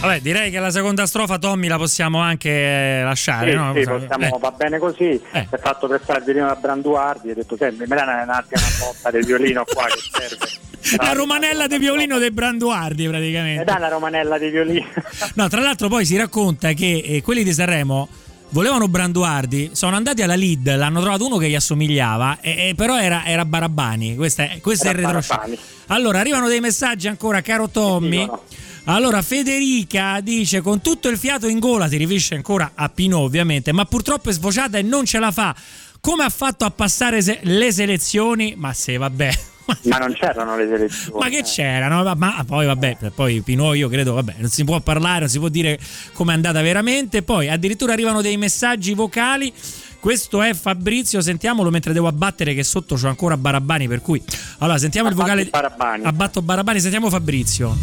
Vabbè, 0.00 0.20
direi 0.20 0.50
che 0.50 0.58
la 0.60 0.70
seconda 0.70 1.04
strofa 1.04 1.36
Tommy 1.36 1.66
la 1.68 1.76
possiamo 1.76 2.20
anche 2.20 2.48
eh, 2.48 3.02
lasciare, 3.02 3.50
Sì, 3.50 3.56
no? 3.56 3.74
sì, 3.74 3.82
possiamo- 3.86 4.24
Eh. 4.36 4.38
va 4.40 4.50
bene 4.52 4.78
così. 4.78 5.20
Eh. 5.32 5.46
Si 5.46 5.54
è 5.54 5.58
fatto 5.58 5.88
prestare 5.88 6.20
il 6.20 6.24
violino 6.24 6.46
da 6.46 6.54
Branduardi 6.54 7.28
e 7.28 7.32
ha 7.32 7.34
detto: 7.34 7.54
Senti, 7.58 7.84
me 7.86 7.96
la 7.96 8.04
un 8.04 8.30
attimo 8.30 8.62
una 8.62 8.76
botta 8.86 9.10
del 9.10 9.26
violino 9.26 9.62
qua 9.70 9.84
che 9.84 9.98
serve. 10.10 10.69
La 10.96 11.12
romanella 11.12 11.66
di 11.66 11.78
violino 11.78 12.18
dei 12.18 12.30
Branduardi 12.30 13.06
praticamente. 13.06 13.64
dai 13.64 13.76
una 13.76 13.88
romanella 13.88 14.38
di 14.38 14.48
violino. 14.50 14.86
No, 15.34 15.48
tra 15.48 15.60
l'altro 15.60 15.88
poi 15.88 16.04
si 16.04 16.16
racconta 16.16 16.72
che 16.72 17.02
eh, 17.04 17.22
quelli 17.22 17.44
di 17.44 17.52
Sanremo 17.52 18.08
volevano 18.50 18.88
Branduardi, 18.88 19.70
sono 19.72 19.94
andati 19.96 20.22
alla 20.22 20.34
lead, 20.34 20.74
l'hanno 20.76 21.00
trovato 21.00 21.24
uno 21.26 21.36
che 21.36 21.48
gli 21.48 21.54
assomigliava, 21.54 22.38
e- 22.40 22.68
e 22.70 22.74
però 22.74 22.98
era, 22.98 23.24
era 23.24 23.44
Barabbani. 23.44 24.16
Questo 24.16 24.42
è, 24.42 24.58
questo 24.60 24.86
è 24.88 24.90
il 24.90 24.96
retroscena. 24.96 25.44
Allora, 25.88 26.18
arrivano 26.18 26.48
dei 26.48 26.60
messaggi 26.60 27.06
ancora, 27.08 27.40
caro 27.42 27.68
Tommy. 27.68 28.28
Allora, 28.84 29.22
Federica 29.22 30.18
dice: 30.20 30.62
Con 30.62 30.80
tutto 30.80 31.08
il 31.08 31.18
fiato 31.18 31.46
in 31.46 31.58
gola, 31.60 31.88
si 31.88 31.96
riferisce 31.96 32.34
ancora 32.34 32.72
a 32.74 32.88
Pinot, 32.88 33.20
ovviamente, 33.22 33.70
ma 33.72 33.84
purtroppo 33.84 34.30
è 34.30 34.32
svociata 34.32 34.78
e 34.78 34.82
non 34.82 35.04
ce 35.04 35.18
la 35.20 35.30
fa. 35.30 35.54
Come 36.00 36.24
ha 36.24 36.30
fatto 36.30 36.64
a 36.64 36.70
passare 36.70 37.20
se- 37.22 37.38
le 37.42 37.70
selezioni? 37.70 38.54
Ma 38.56 38.72
se 38.72 38.96
vabbè. 38.96 39.30
Ma 39.84 39.98
non 39.98 40.12
c'erano 40.12 40.56
le 40.56 40.68
selezioni. 40.68 41.18
Ma 41.18 41.28
che 41.28 41.38
eh. 41.38 41.42
c'erano? 41.42 42.02
Ma, 42.02 42.14
ma 42.14 42.44
poi 42.46 42.66
vabbè, 42.66 42.96
poi 43.14 43.40
Pinot 43.40 43.76
io 43.76 43.88
credo, 43.88 44.14
vabbè, 44.14 44.36
non 44.38 44.48
si 44.48 44.64
può 44.64 44.80
parlare, 44.80 45.20
non 45.20 45.28
si 45.28 45.38
può 45.38 45.48
dire 45.48 45.78
com'è 46.12 46.32
andata 46.32 46.60
veramente. 46.62 47.22
Poi 47.22 47.48
addirittura 47.48 47.92
arrivano 47.92 48.20
dei 48.20 48.36
messaggi 48.36 48.94
vocali. 48.94 49.52
Questo 50.00 50.40
è 50.40 50.54
Fabrizio, 50.54 51.20
sentiamolo 51.20 51.68
mentre 51.68 51.92
devo 51.92 52.06
abbattere 52.06 52.54
che 52.54 52.64
sotto 52.64 52.94
c'ho 52.94 53.08
ancora 53.08 53.36
Barabbani, 53.36 53.86
per 53.86 54.00
cui 54.00 54.22
allora 54.58 54.78
sentiamo 54.78 55.08
il 55.08 55.14
Abbatti 55.14 55.30
vocale 55.30 55.50
Barabbani. 55.50 56.04
Abbatto 56.04 56.40
Barabbani, 56.40 56.80
sentiamo 56.80 57.10
Fabrizio. 57.10 57.76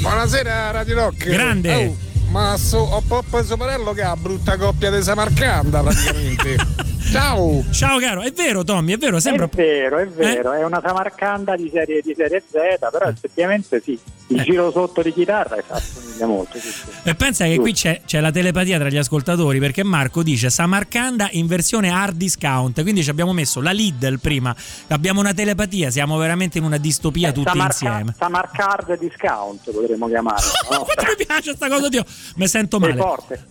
Buonasera 0.00 0.72
Radio 0.72 0.94
Rock. 0.96 1.28
Grande. 1.28 1.74
Oh, 1.74 2.11
ma 2.32 2.56
so, 2.56 2.78
ho 2.78 3.02
Poppa 3.06 3.42
Soparello 3.44 3.92
che 3.92 4.02
ha 4.02 4.16
brutta 4.16 4.56
coppia 4.56 4.90
di 4.90 5.02
Samarcanda 5.02 5.82
praticamente. 5.82 6.56
Ciao. 7.12 7.62
Ciao 7.72 7.98
caro, 7.98 8.22
è 8.22 8.32
vero 8.32 8.64
Tommy, 8.64 8.94
è 8.94 8.96
vero, 8.96 9.20
sembra 9.20 9.44
Eh? 9.44 9.48
È 9.50 9.54
vero, 9.54 9.98
è 9.98 10.06
vero, 10.08 10.52
è 10.52 10.64
una 10.64 10.80
Samarcanda 10.82 11.56
di 11.56 11.68
serie, 11.70 12.00
di 12.00 12.14
serie 12.16 12.42
Z, 12.50 12.56
però 12.90 13.06
effettivamente 13.06 13.82
sì, 13.84 13.98
il 14.28 14.40
Eh. 14.40 14.44
giro 14.44 14.70
sotto 14.70 15.02
di 15.02 15.12
chitarra 15.12 15.56
assomiglia 15.68 16.24
molto. 16.26 16.58
Sì, 16.58 16.68
sì. 16.70 16.84
E 17.02 17.14
pensa 17.14 17.44
che 17.44 17.58
qui 17.58 17.74
c'è, 17.74 18.00
c'è 18.06 18.20
la 18.20 18.30
telepatia 18.30 18.78
tra 18.78 18.88
gli 18.88 18.96
ascoltatori 18.96 19.58
perché 19.58 19.82
Marco 19.82 20.22
dice 20.22 20.48
Samarcanda 20.48 21.28
in 21.32 21.46
versione 21.46 21.90
hard 21.90 22.16
discount, 22.16 22.80
quindi 22.80 23.02
ci 23.02 23.10
abbiamo 23.10 23.34
messo 23.34 23.60
la 23.60 23.72
Lidl 23.72 24.18
prima, 24.18 24.54
abbiamo 24.88 25.20
una 25.20 25.34
telepatia, 25.34 25.90
siamo 25.90 26.16
veramente 26.16 26.56
in 26.58 26.64
una 26.64 26.78
distopia 26.78 27.28
Eh, 27.28 27.32
tutti 27.32 27.48
Samarca- 27.50 27.84
insieme. 27.84 28.14
Samarcard 28.16 28.98
discount 28.98 29.70
potremmo 29.70 30.06
chiamarlo. 30.08 30.50
no? 30.70 30.78
Quanto 30.94 31.04
mi 31.18 31.26
piace 31.26 31.54
sta 31.54 31.68
cosa, 31.68 31.88
Dio, 31.90 32.04
mi 32.36 32.46
sento 32.48 32.78
male. 32.78 33.00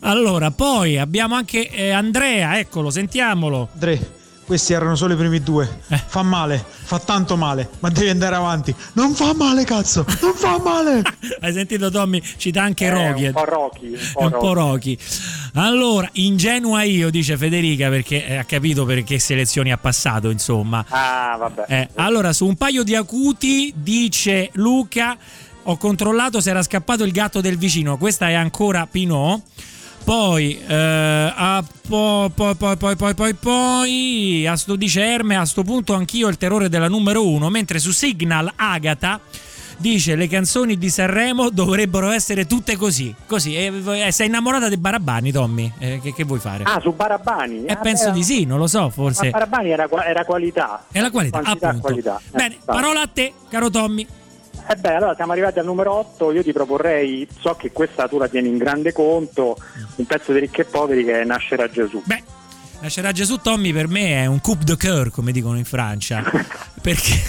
Allora, 0.01 0.51
poi 0.51 0.97
abbiamo 0.97 1.35
anche 1.35 1.69
eh, 1.69 1.91
Andrea, 1.91 2.57
eccolo, 2.59 2.89
sentiamolo. 2.89 3.69
Dre, 3.73 4.19
questi 4.45 4.73
erano 4.73 4.95
solo 4.95 5.13
i 5.13 5.17
primi 5.17 5.41
due. 5.41 5.79
Eh. 5.87 6.01
Fa 6.07 6.23
male, 6.23 6.63
fa 6.83 6.99
tanto 6.99 7.37
male, 7.37 7.69
ma 7.79 7.89
devi 7.89 8.09
andare 8.09 8.35
avanti. 8.35 8.73
Non 8.93 9.13
fa 9.13 9.33
male, 9.33 9.63
cazzo, 9.63 10.05
non 10.21 10.33
fa 10.33 10.59
male. 10.59 11.01
Hai 11.39 11.53
sentito 11.53 11.89
Tommy? 11.89 12.21
Cita 12.37 12.61
anche 12.61 12.85
Eh, 12.85 12.89
Rocky. 12.89 13.25
un 13.27 13.31
po' 13.33 13.45
Rocky, 13.45 13.87
un 13.87 13.95
È 13.95 14.11
po' 14.13 14.21
un 14.23 14.29
po' 14.31 14.53
Rocky. 14.53 14.95
Rocky. 14.95 14.97
Allora, 15.53 16.09
ingenua 16.13 16.83
io, 16.83 17.09
dice 17.09 17.37
Federica, 17.37 17.89
perché 17.89 18.25
eh, 18.25 18.35
ha 18.37 18.43
capito 18.43 18.85
perché 18.85 19.19
selezioni 19.19 19.71
ha 19.71 19.77
passato, 19.77 20.29
insomma. 20.29 20.83
Ah, 20.89 21.35
vabbè. 21.37 21.65
Eh, 21.67 21.89
allora, 21.95 22.33
su 22.33 22.45
un 22.45 22.55
paio 22.55 22.83
di 22.83 22.95
acuti, 22.95 23.73
dice 23.75 24.49
Luca, 24.53 25.17
ho 25.63 25.77
controllato 25.77 26.39
se 26.41 26.49
era 26.49 26.63
scappato 26.63 27.03
il 27.03 27.11
gatto 27.11 27.41
del 27.41 27.57
vicino. 27.57 27.97
Questa 27.97 28.29
è 28.29 28.33
ancora 28.33 28.87
Pinot. 28.89 29.41
Poi, 30.03 30.59
eh, 30.65 31.33
a 31.35 31.63
po- 31.87 32.31
poi, 32.33 32.55
poi, 32.55 32.75
poi, 32.75 32.95
poi, 32.95 33.13
poi, 33.13 33.33
poi, 33.35 34.47
a 34.47 34.55
sto 34.55 34.75
dice 34.75 35.03
Erme, 35.03 35.35
a 35.37 35.45
sto 35.45 35.61
punto 35.63 35.93
anch'io 35.93 36.27
il 36.27 36.37
terrore 36.37 36.69
della 36.69 36.87
numero 36.87 37.27
uno, 37.27 37.49
mentre 37.51 37.77
su 37.77 37.91
Signal 37.91 38.51
Agata 38.55 39.19
dice 39.77 40.15
le 40.15 40.27
canzoni 40.27 40.77
di 40.79 40.89
Sanremo 40.89 41.49
dovrebbero 41.51 42.09
essere 42.09 42.47
tutte 42.47 42.75
così, 42.77 43.13
così, 43.27 43.55
e, 43.55 43.71
e 44.07 44.11
sei 44.11 44.25
innamorata 44.27 44.67
dei 44.69 44.77
Barabbani 44.77 45.31
Tommy, 45.31 45.71
Eh, 45.77 45.99
che, 46.01 46.13
che 46.15 46.23
vuoi 46.23 46.39
fare? 46.39 46.63
Ah, 46.65 46.79
su 46.81 46.93
Barabbani? 46.93 47.65
Eh, 47.65 47.73
Ah, 47.73 47.75
penso 47.77 48.05
beh, 48.07 48.11
di 48.13 48.23
sì, 48.23 48.45
non 48.45 48.57
lo 48.57 48.65
so, 48.67 48.81
Ma 48.81 48.89
forse. 48.89 49.29
Barabbani 49.29 49.69
era, 49.69 49.87
era 50.03 50.25
qualità. 50.25 50.83
È 50.91 50.99
la 50.99 51.11
qualità, 51.11 51.39
Quantità, 51.41 51.67
appunto. 51.67 51.87
qualità. 51.87 52.19
Eh, 52.25 52.37
Bene, 52.37 52.57
parola 52.65 53.01
a 53.01 53.07
te, 53.07 53.33
caro 53.49 53.69
Tommy. 53.69 54.07
Eh 54.71 54.75
beh, 54.77 54.95
allora 54.95 55.15
siamo 55.15 55.33
arrivati 55.33 55.59
al 55.59 55.65
numero 55.65 55.91
8, 55.95 56.31
io 56.31 56.43
ti 56.43 56.53
proporrei, 56.53 57.27
so 57.41 57.55
che 57.55 57.73
questa 57.73 58.07
tu 58.07 58.17
la 58.17 58.29
tieni 58.29 58.47
in 58.47 58.57
grande 58.57 58.93
conto, 58.93 59.57
un 59.95 60.05
pezzo 60.05 60.31
di 60.31 60.39
ricchi 60.39 60.61
e 60.61 60.63
poveri 60.63 61.03
che 61.03 61.19
è 61.19 61.23
Nascerà 61.25 61.69
Gesù. 61.69 62.01
Beh, 62.05 62.23
Nascerà 62.79 63.11
Gesù 63.11 63.35
Tommy 63.41 63.73
per 63.73 63.89
me 63.89 64.23
è 64.23 64.25
un 64.27 64.39
coup 64.39 64.63
de 64.63 64.77
cœur, 64.77 65.11
come 65.11 65.33
dicono 65.33 65.57
in 65.57 65.65
Francia. 65.65 66.23
perché, 66.81 67.19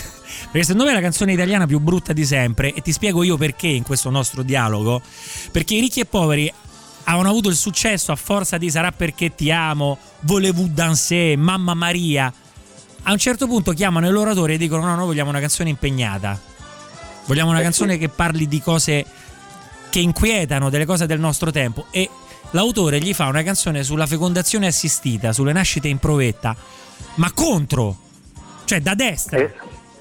perché 0.53 0.63
secondo 0.63 0.85
me 0.85 0.91
è 0.91 0.95
la 0.95 1.01
canzone 1.01 1.33
italiana 1.33 1.67
più 1.67 1.81
brutta 1.81 2.13
di 2.13 2.25
sempre 2.25 2.73
e 2.75 2.81
ti 2.81 2.93
spiego 2.93 3.25
io 3.25 3.37
perché 3.37 3.67
in 3.67 3.83
questo 3.83 4.09
nostro 4.09 4.45
dialogo. 4.45 5.03
Perché 5.51 5.75
i 5.75 5.81
ricchi 5.81 5.99
e 5.99 6.05
poveri 6.05 6.53
avevano 7.05 7.29
avuto 7.29 7.49
il 7.49 7.57
successo 7.57 8.13
a 8.13 8.17
forza 8.17 8.57
di 8.57 8.71
Sarà 8.71 8.93
perché 8.93 9.35
ti 9.35 9.51
amo, 9.51 9.99
Volevo 10.21 10.63
danser, 10.71 11.37
Mamma 11.37 11.75
Maria. 11.75 12.33
A 13.03 13.11
un 13.11 13.19
certo 13.19 13.49
punto 13.49 13.73
chiamano 13.73 14.07
autore 14.07 14.55
e 14.55 14.59
dicono 14.59 14.85
no, 14.85 14.95
noi 14.95 15.07
vogliamo 15.07 15.31
una 15.31 15.41
canzone 15.41 15.71
impegnata. 15.71 16.51
Vogliamo 17.27 17.51
una 17.51 17.61
canzone 17.63 17.99
che 17.99 18.09
parli 18.09 18.49
di 18.49 18.61
cose 18.61 19.05
che 19.91 20.01
inquietano, 20.01 20.71
delle 20.71 20.85
cose 20.87 21.07
del 21.07 21.21
nostro 21.21 21.51
tempo. 21.51 21.87
E 21.91 22.09
l'autore 22.51 22.99
gli 23.01 23.15
fa 23.15 23.27
una 23.27 23.43
canzone 23.43 23.85
sulla 23.85 24.07
fecondazione 24.07 24.67
assistita, 24.67 25.33
sulle 25.33 25.53
nascite 25.53 25.89
in 25.89 25.99
provetta, 25.99 26.57
ma 27.17 27.31
contro, 27.33 27.97
cioè 28.65 28.81
da 28.81 28.95
destra, 28.95 29.39
Eh, 29.39 29.53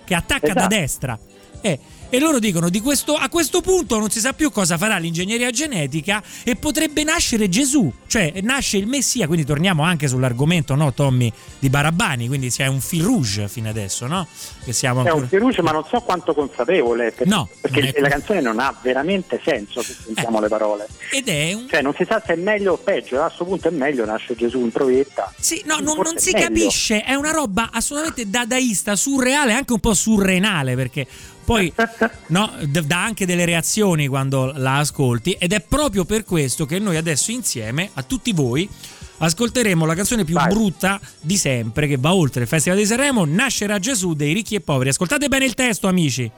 che 0.03 0.15
attacca 0.15 0.53
da 0.53 0.61
esatto. 0.61 0.75
destra. 0.75 1.19
Eh, 1.61 1.79
e 2.11 2.19
loro 2.19 2.37
dicono 2.39 2.69
di 2.69 2.79
questo, 2.81 3.15
a 3.15 3.27
questo 3.29 3.61
punto 3.61 3.97
non 3.97 4.09
si 4.11 4.19
sa 4.19 4.33
più 4.33 4.51
cosa 4.51 4.77
farà 4.77 4.97
l'ingegneria 4.97 5.49
genetica 5.49 6.21
e 6.43 6.55
potrebbe 6.57 7.03
nascere 7.03 7.49
Gesù, 7.49 7.91
cioè 8.05 8.33
nasce 8.41 8.77
il 8.77 8.85
Messia, 8.85 9.25
quindi 9.27 9.45
torniamo 9.45 9.81
anche 9.83 10.07
sull'argomento, 10.07 10.75
no 10.75 10.93
Tommy, 10.93 11.31
di 11.57 11.69
Barabbani, 11.69 12.27
quindi 12.27 12.49
si 12.51 12.61
è 12.61 12.67
un 12.67 12.81
fil 12.81 13.03
rouge 13.03 13.47
fino 13.47 13.69
adesso, 13.69 14.05
no? 14.07 14.27
Che 14.63 14.73
siamo 14.73 14.99
È 15.03 15.05
ancora... 15.07 15.23
un 15.23 15.29
fiducia, 15.29 15.61
ma 15.63 15.71
non 15.71 15.85
so 15.89 16.01
quanto 16.01 16.33
consapevole, 16.33 17.11
per- 17.13 17.27
No, 17.27 17.47
perché 17.61 17.91
è- 17.91 17.99
la 18.01 18.09
canzone 18.09 18.41
non 18.41 18.59
ha 18.59 18.75
veramente 18.83 19.39
senso 19.43 19.81
se 19.81 19.95
sentiamo 20.03 20.37
Eh. 20.39 20.41
le 20.41 20.47
parole. 20.49 20.87
Ed 21.11 21.27
è 21.29 21.53
un... 21.53 21.67
Cioè 21.69 21.81
non 21.81 21.93
si 21.97 22.05
sa 22.07 22.21
se 22.25 22.33
è 22.33 22.35
meglio 22.35 22.73
o 22.73 22.77
peggio, 22.77 23.19
a 23.21 23.25
questo 23.27 23.45
punto 23.45 23.69
è 23.69 23.71
meglio 23.71 24.03
Nasce 24.05 24.35
Gesù 24.35 24.59
in 24.59 24.71
provetta. 24.71 25.33
Sì, 25.39 25.61
no, 25.65 25.77
non, 25.79 25.95
non 25.97 26.15
è 26.17 26.19
si 26.19 26.31
meglio. 26.33 26.47
capisce, 26.47 27.01
è 27.03 27.13
una 27.13 27.31
roba 27.31 27.69
assolutamente 27.71 28.29
dadaista, 28.29 28.95
surreale, 28.97 29.53
anche 29.53 29.71
un 29.71 29.79
po' 29.79 29.93
surrenale 29.93 30.75
perché 30.75 31.07
poi 31.43 31.71
no, 32.27 32.51
dà 32.65 33.03
anche 33.03 33.25
delle 33.25 33.45
reazioni 33.45 34.07
quando 34.07 34.53
la 34.55 34.77
ascolti 34.77 35.31
ed 35.33 35.53
è 35.53 35.61
proprio 35.61 36.05
per 36.05 36.23
questo 36.23 36.65
che 36.65 36.79
noi 36.79 36.97
adesso 36.97 37.31
insieme 37.31 37.89
a 37.93 38.03
tutti 38.03 38.31
voi 38.33 38.69
ascolteremo 39.17 39.85
la 39.85 39.95
canzone 39.95 40.23
più 40.23 40.35
Vai. 40.35 40.49
brutta 40.49 40.99
di 41.19 41.37
sempre 41.37 41.87
che 41.87 41.97
va 41.97 42.13
oltre 42.13 42.41
il 42.41 42.47
Festival 42.47 42.79
di 42.79 42.85
Sanremo, 42.85 43.23
Nascerà 43.25 43.77
Gesù 43.79 44.13
dei 44.13 44.33
ricchi 44.33 44.55
e 44.55 44.61
poveri. 44.61 44.89
Ascoltate 44.89 45.27
bene 45.27 45.45
il 45.45 45.53
testo, 45.53 45.87
amici. 45.87 46.29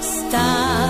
Sta 0.00 0.89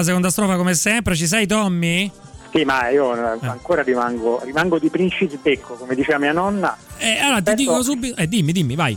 alla 0.00 0.04
seconda 0.04 0.30
strofa 0.30 0.56
come 0.56 0.74
sempre. 0.74 1.14
Ci 1.14 1.26
sei, 1.26 1.46
Tommy? 1.46 2.10
Sì, 2.52 2.64
ma 2.64 2.88
io 2.88 3.14
eh, 3.14 3.38
ancora 3.46 3.82
rimango, 3.82 4.40
rimango 4.44 4.78
di 4.78 4.88
principesbecco, 4.90 5.74
come 5.74 5.94
diceva 5.94 6.18
mia 6.18 6.32
nonna. 6.32 6.76
Eh, 6.98 7.18
allora, 7.18 7.40
ti 7.42 7.50
Rispetto- 7.50 7.54
dico 7.56 7.82
subito. 7.82 8.16
Eh, 8.20 8.28
dimmi, 8.28 8.52
dimmi, 8.52 8.74
vai. 8.74 8.96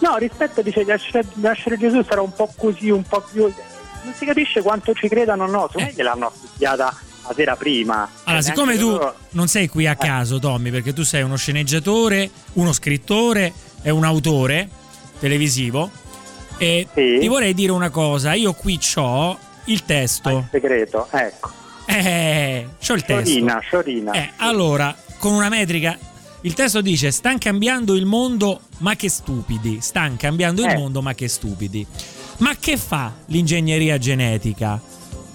No, 0.00 0.16
rispetto 0.16 0.62
dice 0.62 0.84
di 0.84 0.92
nascere, 1.40 1.76
Gesù 1.76 2.02
sarà 2.08 2.20
un 2.20 2.32
po' 2.32 2.52
così, 2.56 2.88
un 2.90 3.02
po' 3.02 3.24
più. 3.32 3.42
Non 4.04 4.14
si 4.14 4.24
capisce 4.24 4.62
quanto 4.62 4.92
ci 4.94 5.08
credano 5.08 5.44
o 5.44 5.46
no, 5.48 5.66
secondo 5.66 5.88
me 5.88 5.92
gliel'hanno 5.94 6.32
studiata 6.36 6.96
la 7.26 7.34
sera 7.34 7.56
prima. 7.56 8.08
Allora, 8.24 8.40
Cioè, 8.42 8.52
siccome 8.54 8.76
tu 8.78 8.90
loro- 8.90 9.14
non 9.30 9.48
sei 9.48 9.66
qui 9.66 9.88
a 9.88 9.96
caso, 9.96 10.38
Tommy, 10.38 10.70
perché 10.70 10.92
tu 10.92 11.02
sei 11.02 11.22
uno 11.22 11.36
sceneggiatore, 11.36 12.30
uno 12.54 12.72
scrittore 12.72 13.52
e 13.82 13.90
un 13.90 14.04
autore 14.04 14.68
televisivo, 15.18 15.90
e 16.58 16.86
Sì. 16.94 17.18
ti 17.20 17.26
vorrei 17.26 17.52
dire 17.54 17.72
una 17.72 17.90
cosa. 17.90 18.34
Io 18.34 18.52
qui 18.52 18.78
ho 18.94 19.36
il 19.68 19.84
testo. 19.84 20.46
segreto, 20.50 21.08
ecco. 21.10 21.50
Eh, 21.86 22.66
c'ho 22.84 22.92
il 22.94 23.04
testo. 23.04 23.24
Sciorina, 23.24 23.58
sciorina. 23.60 24.12
Eh, 24.12 24.30
allora, 24.36 24.94
con 25.18 25.32
una 25.32 25.48
metrica. 25.48 25.96
Il 26.42 26.52
testo 26.54 26.80
dice: 26.80 27.10
Stan 27.10 27.38
cambiando 27.38 27.94
il 27.94 28.04
mondo, 28.04 28.60
ma 28.78 28.94
che 28.94 29.08
stupidi. 29.08 29.78
Stan 29.80 30.16
cambiando 30.16 30.62
il 30.62 30.70
Eh. 30.70 30.76
mondo, 30.76 31.00
ma 31.02 31.14
che 31.14 31.28
stupidi. 31.28 31.86
Ma 32.38 32.54
che 32.60 32.76
fa 32.76 33.12
l'ingegneria 33.26 33.98
genetica? 33.98 34.80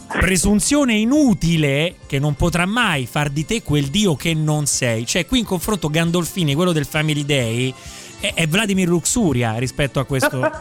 Presunzione 0.08 0.94
inutile 0.94 1.96
che 2.06 2.20
non 2.20 2.36
potrà 2.36 2.66
mai 2.68 3.08
far 3.08 3.30
di 3.32 3.46
te 3.46 3.64
quel 3.64 3.88
dio 3.88 4.16
che 4.16 4.34
non 4.36 4.68
sei. 4.68 5.06
Cioè, 5.08 5.26
qui 5.26 5.40
in 5.40 5.46
confronto 5.46 5.90
Gandolfini, 5.90 6.54
quello 6.54 6.72
del 6.72 6.86
Family 6.86 7.26
Day, 7.26 7.74
è, 8.24 8.34
è 8.34 8.48
Vladimir 8.48 8.88
Luxuria 8.88 9.58
rispetto 9.58 10.00
a 10.00 10.06
questo. 10.06 10.40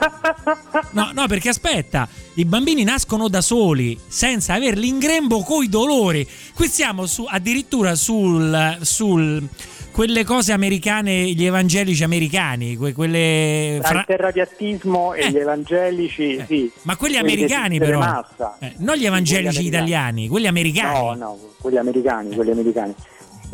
No, 0.93 1.11
no, 1.15 1.27
perché 1.27 1.49
aspetta, 1.49 2.07
i 2.35 2.45
bambini 2.45 2.83
nascono 2.85 3.29
da 3.29 3.41
soli, 3.41 3.99
senza 4.07 4.55
averli 4.55 4.89
in 4.89 4.99
grembo 4.99 5.41
coi 5.43 5.69
dolori. 5.69 6.27
Qui 6.55 6.67
siamo 6.69 7.07
su, 7.07 7.25
addirittura 7.27 7.95
sul, 7.95 8.79
sul 8.83 9.43
quelle 9.91 10.25
cose 10.25 10.53
americane, 10.53 11.31
gli 11.33 11.45
evangelici 11.45 12.03
americani, 12.05 12.77
que- 12.77 12.93
quelle 12.93 13.79
fra- 13.83 14.01
il 14.01 14.05
terrapiattismo 14.07 15.15
e 15.15 15.21
Eh. 15.25 15.31
gli 15.31 15.37
evangelici, 15.39 16.45
sì. 16.47 16.71
ma 16.83 16.97
quelli 16.97 17.19
Quelli 17.19 17.33
americani 17.33 17.79
però. 17.79 18.23
Eh, 18.61 18.73
non 18.79 18.97
gli 18.97 19.07
evangelici 19.07 19.55
Quelli 19.55 19.69
italiani, 19.69 20.29
quelli 20.29 20.47
americani. 20.47 20.99
No, 20.99 21.15
no, 21.15 21.39
quelli 21.59 21.79
americani, 21.79 22.35
quelli 22.35 22.51
americani. 22.51 22.95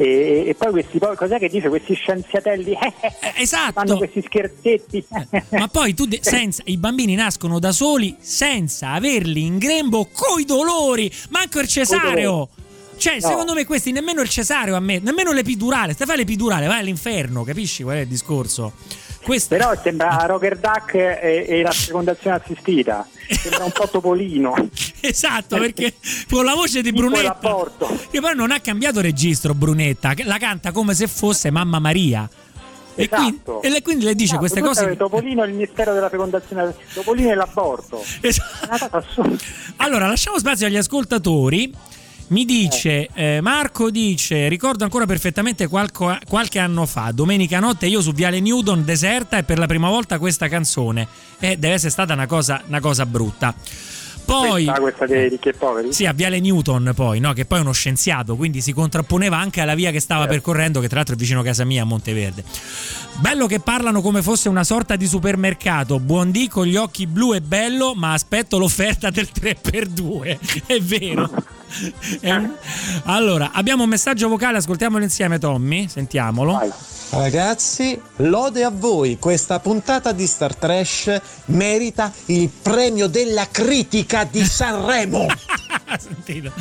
E, 0.01 0.45
e 0.47 0.55
poi 0.55 0.71
questi, 0.71 0.99
poi 0.99 1.17
cos'è 1.17 1.41
che 1.41 1.49
dice? 1.49 1.69
Questi 1.69 1.93
scienziatelli 1.93 2.71
eh, 2.73 2.93
eh, 3.01 3.33
esatto. 3.43 3.73
fanno 3.73 3.97
questi 3.97 4.23
scherzetti. 4.23 5.05
Ma 5.51 5.67
poi 5.67 5.93
tu 5.93 6.07
de- 6.07 6.21
senza, 6.23 6.63
i 6.67 6.77
bambini 6.77 7.17
nascono 7.17 7.59
da 7.59 7.73
soli 7.73 8.17
senza 8.21 8.91
averli 8.91 9.45
in 9.45 9.59
grembo 9.59 10.09
coi 10.13 10.45
dolori, 10.45 11.11
manco 11.31 11.59
il 11.59 11.67
cesareo. 11.67 12.49
Cioè, 12.99 13.15
No. 13.21 13.29
secondo 13.29 13.55
me 13.55 13.65
questi 13.65 13.93
nemmeno 13.93 14.21
il 14.21 14.29
cesareo 14.29 14.77
a 14.77 14.81
me, 14.81 14.99
nemmeno 14.99 15.33
l'epidurale. 15.33 15.95
Se 15.97 16.05
fai 16.05 16.17
l'epidurale 16.17 16.67
vai 16.67 16.81
all'inferno, 16.81 17.45
capisci 17.45 17.83
qual 17.83 17.97
è 17.97 18.01
il 18.01 18.09
discorso? 18.09 18.73
Questo... 19.23 19.57
Però 19.57 19.73
sembra 19.83 20.17
Roger 20.27 20.57
Duck 20.59 20.95
e, 20.95 21.45
e 21.49 21.63
la 21.63 21.71
fecondazione 21.71 22.37
assistita. 22.43 23.07
Sembra 23.29 23.65
un 23.65 23.73
po' 23.73 23.89
Topolino. 23.89 24.55
Esatto, 25.01 25.59
perché 25.59 25.95
con 26.29 26.45
la 26.45 26.55
voce 26.55 26.83
di 26.83 26.91
Brunetta, 26.93 27.71
che 28.11 28.21
poi 28.21 28.35
non 28.35 28.51
ha 28.51 28.59
cambiato 28.61 29.01
registro 29.01 29.55
Brunetta, 29.55 30.15
che 30.15 30.25
la 30.25 30.39
canta 30.39 30.73
come 30.73 30.93
se 30.95 31.07
fosse 31.07 31.51
Mamma 31.51 31.79
Maria. 31.79 32.29
E, 32.97 33.09
quindi, 33.09 33.35
Esatto. 33.37 33.63
e 33.63 33.69
lei 33.69 33.81
quindi 33.81 34.05
le 34.07 34.15
dice 34.15 34.35
Esatto, 34.37 34.41
queste 34.41 34.61
cose. 34.61 34.97
Topolino 34.97 35.45
e 35.45 35.49
il 35.49 35.55
mistero 35.55 35.93
della 35.95 36.09
fecondazione, 36.09 36.75
Topolino 36.95 37.31
e 37.31 37.35
l'aborto. 37.37 38.03
Esatto. 38.21 39.05
Allora, 39.77 40.09
lasciamo 40.09 40.37
spazio 40.39 40.67
agli 40.67 40.77
ascoltatori. 40.77 41.73
Mi 42.29 42.45
dice, 42.45 43.09
eh, 43.15 43.41
Marco 43.41 43.91
dice, 43.91 44.49
ricordo 44.49 44.85
ancora 44.85 45.07
perfettamente 45.07 45.67
qualco- 45.67 46.19
qualche 46.29 46.59
anno 46.59 46.85
fa, 46.85 47.11
domenica 47.11 47.59
notte 47.59 47.87
io 47.87 48.03
su 48.03 48.13
Viale 48.13 48.39
Newton 48.41 48.85
deserta 48.85 49.39
e 49.39 49.45
per 49.45 49.59
la 49.59 49.67
prima 49.67 49.89
volta 49.89 50.19
questa 50.19 50.47
canzone. 50.47 51.09
E 51.39 51.57
deve 51.57 51.75
essere 51.75 51.91
stata 51.91 52.13
una 52.13 52.27
cosa, 52.27 52.63
una 52.67 52.81
cosa 52.81 53.07
brutta. 53.07 53.55
Poi... 54.27 54.65
Questa, 54.65 54.81
questa 54.83 55.07
dei 55.07 55.31
ricchi 55.31 55.49
e 55.49 55.53
poveri? 55.55 55.91
Sì, 55.91 56.05
a 56.05 56.13
Viale 56.13 56.39
Newton 56.39 56.93
poi, 56.95 57.19
no? 57.19 57.33
che 57.33 57.47
poi 57.47 57.59
è 57.59 57.63
uno 57.63 57.73
scienziato, 57.73 58.37
quindi 58.37 58.61
si 58.61 58.75
contrapponeva 58.75 59.39
anche 59.39 59.63
alla 59.63 59.75
via 59.75 59.91
che 59.91 60.01
stava 60.01 60.27
Certo. 60.27 60.35
percorrendo, 60.35 60.81
che 60.81 60.87
tra 60.87 60.97
l'altro 60.97 61.15
è 61.15 61.19
vicino 61.19 61.41
a 61.41 61.45
casa 61.45 61.65
mia, 61.65 61.81
a 61.81 61.87
Monteverde. 61.87 62.45
Bello 63.21 63.47
che 63.47 63.61
parlano 63.61 64.03
come 64.03 64.21
fosse 64.21 64.51
una 64.51 64.65
sorta 64.65 64.97
di 64.97 65.07
supermercato. 65.07 65.99
Buon 65.99 66.31
dì 66.31 66.47
con 66.47 66.67
gli 66.67 66.77
occhi 66.77 67.07
blu 67.07 67.33
è 67.33 67.41
bello, 67.41 67.95
ma 67.95 68.13
aspetto 68.13 68.59
l'offerta 68.59 69.09
del 69.09 69.31
3x2. 69.35 70.67
È 70.67 70.79
vero. 70.79 71.31
Un- 72.23 72.53
Allora, 73.05 73.51
abbiamo 73.53 73.83
un 73.85 73.89
messaggio 73.89 74.29
vocale, 74.29 74.59
ascoltiamolo 74.59 75.03
insieme, 75.05 75.39
Tommy. 75.39 75.89
Sentiamolo. 75.89 76.61
Ragazzi, 77.11 77.99
lode 78.17 78.65
a 78.65 78.71
voi, 78.71 79.19
questa 79.19 79.61
puntata 79.61 80.13
di 80.13 80.27
Star 80.27 80.55
Trash 80.55 81.21
merita 81.47 82.13
il 82.27 82.51
premio 82.51 83.07
della 83.07 83.49
critica 83.51 84.25
di 84.25 84.45
Sanremo. 84.45 85.27
Sentito. 85.99 86.53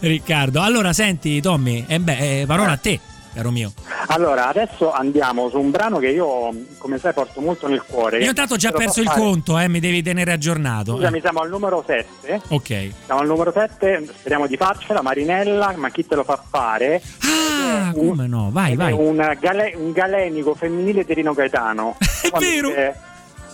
Riccardo. 0.00 0.62
Allora, 0.62 0.92
senti, 0.94 1.40
Tommy, 1.42 1.84
eh 1.86 2.00
beh, 2.00 2.40
eh, 2.40 2.46
parola 2.46 2.72
a 2.72 2.76
te, 2.78 2.98
caro 3.34 3.50
mio. 3.50 3.72
Allora, 4.08 4.48
adesso 4.48 4.92
andiamo 4.92 5.48
su 5.48 5.58
un 5.58 5.70
brano 5.70 5.98
che 5.98 6.08
io, 6.08 6.50
come 6.78 6.98
sai, 6.98 7.12
porto 7.12 7.40
molto 7.40 7.68
nel 7.68 7.82
cuore. 7.86 8.18
Io 8.18 8.28
intanto 8.30 8.54
ho 8.54 8.56
già 8.56 8.70
lo 8.70 8.78
perso 8.78 9.00
il 9.00 9.06
fare. 9.06 9.20
conto, 9.20 9.58
eh, 9.58 9.68
mi 9.68 9.80
devi 9.80 10.02
tenere 10.02 10.32
aggiornato. 10.32 10.94
Scusami, 10.94 11.18
Eh. 11.18 11.20
siamo 11.20 11.40
al 11.40 11.48
numero 11.48 11.82
7. 11.86 12.40
Ok. 12.48 12.90
Siamo 13.04 13.20
al 13.20 13.26
numero 13.26 13.52
7, 13.52 14.06
speriamo 14.18 14.46
di 14.46 14.56
farcela, 14.56 15.02
Marinella, 15.02 15.72
ma 15.76 15.88
chi 15.90 16.06
te 16.06 16.14
lo 16.14 16.24
fa 16.24 16.42
fare? 16.48 17.00
Ah, 17.22 17.92
come 17.94 18.26
no? 18.26 18.50
Vai, 18.52 18.74
vai. 18.76 18.92
un, 18.92 19.36
gale- 19.40 19.74
un 19.76 19.92
galenico 19.92 20.54
femminile 20.54 21.04
di 21.04 21.14
Rino 21.14 21.32
Gaetano. 21.32 21.96
È 22.22 22.38
vero! 22.38 22.70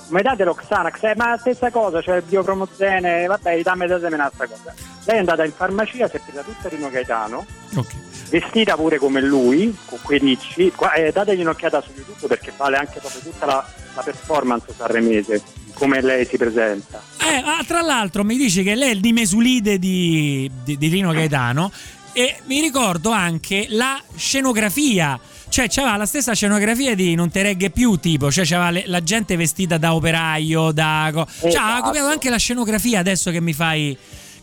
Ma 0.08 0.22
date 0.22 0.42
l'Oxanax, 0.42 1.02
eh, 1.02 1.12
ma 1.16 1.28
la 1.28 1.36
stessa 1.36 1.70
cosa, 1.70 2.00
cioè 2.00 2.16
il 2.16 2.22
biopromozene, 2.22 3.26
vabbè, 3.26 3.60
dammi 3.60 3.86
da 3.86 4.00
semena 4.00 4.30
sta 4.32 4.46
cosa. 4.46 4.72
Lei 5.04 5.16
è 5.16 5.18
andata 5.18 5.44
in 5.44 5.52
farmacia, 5.52 6.08
si 6.08 6.16
è 6.16 6.20
presa 6.24 6.40
tutta 6.40 6.70
Rino 6.70 6.88
Gaetano, 6.88 7.44
Ok. 7.76 7.94
Vestita 8.28 8.74
pure 8.76 8.98
come 8.98 9.20
lui, 9.20 9.74
con 9.86 9.98
quei 10.02 10.18
ricci. 10.18 10.72
Eh, 10.96 11.10
dategli 11.12 11.40
un'occhiata 11.40 11.80
su 11.82 11.90
YouTube 11.96 12.26
perché 12.26 12.52
vale 12.56 12.76
anche 12.76 12.98
proprio 13.00 13.20
tutta 13.22 13.46
la, 13.46 13.66
la 13.94 14.02
performance 14.02 14.66
sanremese, 14.76 15.42
come 15.74 16.00
lei 16.02 16.26
si 16.26 16.36
presenta. 16.36 17.00
Eh, 17.20 17.42
ah, 17.44 17.62
tra 17.66 17.80
l'altro 17.82 18.24
mi 18.24 18.36
dici 18.36 18.62
che 18.62 18.74
lei 18.74 18.90
è 18.90 18.92
il 18.94 19.00
dimesulide 19.00 19.78
di, 19.78 20.50
di, 20.64 20.76
di 20.78 20.88
Rino 20.88 21.12
Gaetano 21.12 21.70
e 22.12 22.36
mi 22.46 22.60
ricordo 22.60 23.10
anche 23.10 23.66
la 23.70 24.00
scenografia. 24.16 25.18
Cioè, 25.50 25.66
c'aveva 25.68 25.96
la 25.96 26.04
stessa 26.04 26.34
scenografia 26.34 26.94
di 26.94 27.14
Non 27.14 27.30
te 27.30 27.40
regge 27.42 27.70
più, 27.70 27.96
tipo, 27.96 28.30
cioè 28.30 28.44
c'aveva 28.44 28.70
le- 28.70 28.84
la 28.86 29.02
gente 29.02 29.34
vestita 29.34 29.78
da 29.78 29.94
operaio, 29.94 30.72
da. 30.72 31.08
co- 31.12 31.24
Cioè, 31.26 31.48
aveva 31.48 31.64
Esatto. 31.70 31.82
copiato 31.86 32.06
anche 32.08 32.28
la 32.30 32.36
scenografia 32.36 32.98
adesso 32.98 33.30
che 33.30 33.40
mi 33.40 33.52
fai. 33.54 33.96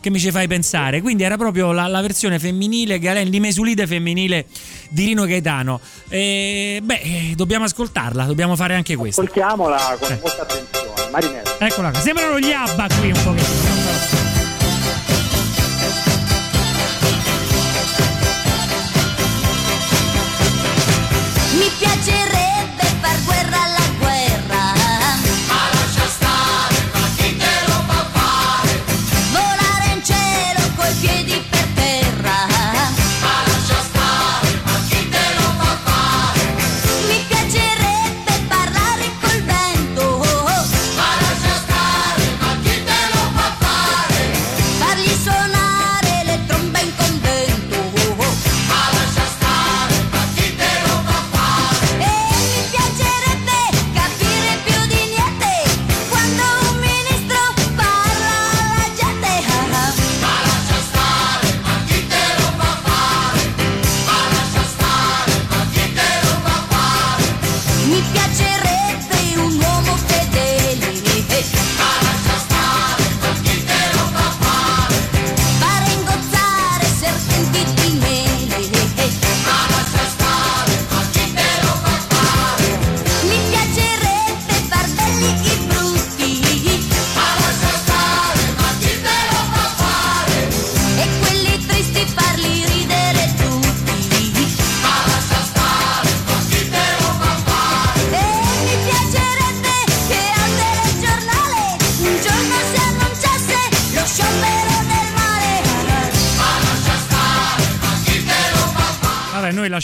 Che 0.06 0.12
mi 0.12 0.20
ci 0.20 0.30
fai 0.30 0.46
pensare, 0.46 1.00
quindi 1.00 1.24
era 1.24 1.36
proprio 1.36 1.72
la, 1.72 1.88
la 1.88 2.00
versione 2.00 2.38
femminile, 2.38 3.00
Galen, 3.00 3.28
di 3.28 3.40
mesulide 3.40 3.88
femminile 3.88 4.46
di 4.88 5.06
Rino 5.06 5.24
Gaetano. 5.24 5.80
E, 6.08 6.78
beh, 6.80 7.00
eh, 7.02 7.32
dobbiamo 7.34 7.64
ascoltarla, 7.64 8.22
dobbiamo 8.22 8.54
fare 8.54 8.76
anche 8.76 8.94
questo. 8.94 9.22
Ascoltiamola 9.22 9.96
con 9.98 10.12
Eh. 10.12 10.18
molta 10.22 10.42
attenzione. 10.42 11.10
Marinella. 11.10 11.58
Eccola 11.58 11.90
qua, 11.90 11.98
sembrano 11.98 12.38
gli 12.38 12.52
ABBA 12.52 12.86
qui 13.00 13.10
un 13.10 13.22
pochettino. 13.24 13.85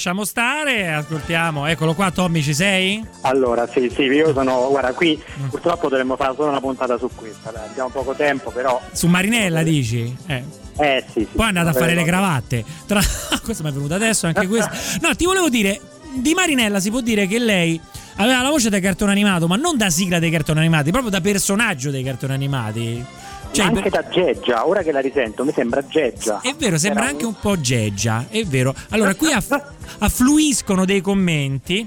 Lasciamo 0.02 0.24
stare, 0.24 0.92
ascoltiamo. 0.92 1.66
Eccolo 1.68 1.94
qua, 1.94 2.10
Tommy, 2.10 2.42
ci 2.42 2.54
sei? 2.54 3.06
Allora, 3.20 3.68
sì, 3.68 3.88
sì, 3.94 4.02
io 4.02 4.32
sono, 4.32 4.66
guarda, 4.68 4.92
qui 4.92 5.16
Mm. 5.40 5.48
purtroppo 5.48 5.88
dovremmo 5.88 6.16
fare 6.16 6.34
solo 6.34 6.48
una 6.48 6.58
puntata 6.58 6.98
su 6.98 7.08
questa, 7.14 7.52
dai, 7.52 7.68
abbiamo 7.68 7.88
poco 7.90 8.12
tempo, 8.14 8.50
però... 8.50 8.80
Su 8.90 9.06
Marinella, 9.06 9.62
dici? 9.62 10.12
Eh. 10.26 10.42
Eh 10.76 11.04
sì, 11.06 11.20
sì. 11.20 11.36
Poi 11.36 11.44
è 11.44 11.48
andata 11.48 11.70
a 11.70 11.72
fare 11.72 11.94
le 11.94 12.02
cravatte. 12.02 12.64
Tra... 12.84 13.00
Questo 13.44 13.62
mi 13.62 13.68
è 13.68 13.72
venuto 13.72 13.94
adesso, 13.94 14.26
anche 14.26 14.48
questo. 14.48 14.70
No, 15.06 15.14
ti 15.14 15.24
volevo 15.24 15.48
dire, 15.48 15.80
di 16.14 16.34
Marinella 16.34 16.80
si 16.80 16.90
può 16.90 17.00
dire 17.00 17.28
che 17.28 17.38
lei 17.38 17.80
aveva 18.16 18.42
la 18.42 18.50
voce 18.50 18.70
da 18.70 18.80
cartone 18.80 19.12
animato, 19.12 19.46
ma 19.46 19.54
non 19.54 19.76
da 19.76 19.88
sigla 19.88 20.18
dei 20.18 20.30
cartoni 20.30 20.58
animati, 20.58 20.90
proprio 20.90 21.10
da 21.12 21.20
personaggio 21.20 21.90
dei 21.90 22.02
cartoni 22.02 22.32
animati. 22.32 23.04
Cioè, 23.52 23.66
anche 23.66 23.90
per- 23.90 23.90
da 24.02 24.08
Geggia, 24.08 24.66
ora 24.66 24.82
che 24.82 24.92
la 24.92 25.00
risento, 25.00 25.44
mi 25.44 25.52
sembra 25.52 25.86
Geggia. 25.86 26.40
È 26.40 26.54
vero, 26.58 26.78
sembra 26.78 27.02
Era 27.02 27.10
anche 27.10 27.24
un 27.26 27.34
po' 27.38 27.60
geggia, 27.60 28.26
è 28.30 28.42
vero. 28.44 28.74
Allora, 28.90 29.14
qui 29.14 29.30
aff- 29.32 29.62
affluiscono 29.98 30.84
dei 30.84 31.00
commenti. 31.02 31.86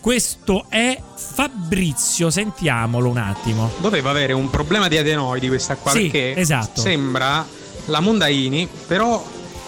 Questo 0.00 0.66
è 0.68 0.98
Fabrizio, 1.14 2.30
sentiamolo 2.30 3.08
un 3.08 3.16
attimo. 3.18 3.70
Doveva 3.78 4.10
avere 4.10 4.32
un 4.32 4.50
problema 4.50 4.88
di 4.88 4.98
adenoidi 4.98 5.48
questa 5.48 5.76
qua 5.76 5.92
Sì, 5.92 6.02
perché 6.10 6.36
esatto. 6.36 6.80
sembra 6.80 7.46
la 7.86 8.00
Mondaini, 8.00 8.68
però 8.86 9.22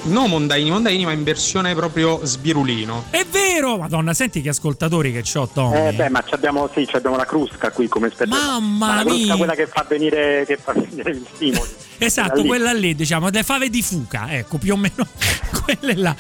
no 0.07 0.27
Mondaini, 0.27 0.71
Mondaini, 0.71 1.05
ma 1.05 1.13
in 1.13 1.23
versione 1.25 1.75
proprio 1.75 2.21
sbirulino. 2.25 3.05
È 3.11 3.25
vero! 3.31 3.79
Madonna, 3.79 4.15
senti 4.15 4.41
che 4.43 4.49
ascoltatori 4.51 5.13
che 5.13 5.23
c'ho, 5.23 5.49
Tommy. 5.53 5.89
Eh 5.89 5.93
beh, 5.93 6.09
ma 6.09 6.23
ci 6.27 6.35
abbiamo, 6.35 6.69
sì, 6.73 6.87
ci 6.87 6.97
abbiamo 6.97 7.17
la 7.17 7.25
crusca 7.25 7.71
qui 7.71 7.89
come 7.89 8.11
specie. 8.11 8.31
Mamma 8.31 8.87
Ma 8.87 8.95
la 8.97 9.01
crusca 9.03 9.25
mia. 9.25 9.37
quella 9.37 9.55
che 9.55 9.67
fa 9.67 9.85
venire, 9.89 10.45
che 10.47 10.57
fa 10.57 10.73
venire 10.73 11.15
gli 11.17 11.25
stimoli. 11.35 11.69
Esatto, 11.99 12.43
lì. 12.43 12.47
quella 12.47 12.73
lì, 12.75 12.95
diciamo, 12.95 13.31
le 13.31 13.43
fave 13.43 13.71
di 13.71 13.81
fuca, 13.83 14.27
ecco, 14.31 14.59
più 14.59 14.75
o 14.75 14.77
meno 14.77 15.07
quelle 15.65 15.95
là. 15.97 16.15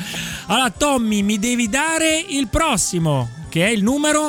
Allora, 0.46 0.70
Tommy, 0.70 1.20
mi 1.20 1.38
devi 1.38 1.68
dare 1.68 2.24
il 2.28 2.48
prossimo, 2.48 3.28
che 3.50 3.66
è 3.66 3.68
il 3.68 3.82
numero... 3.82 4.28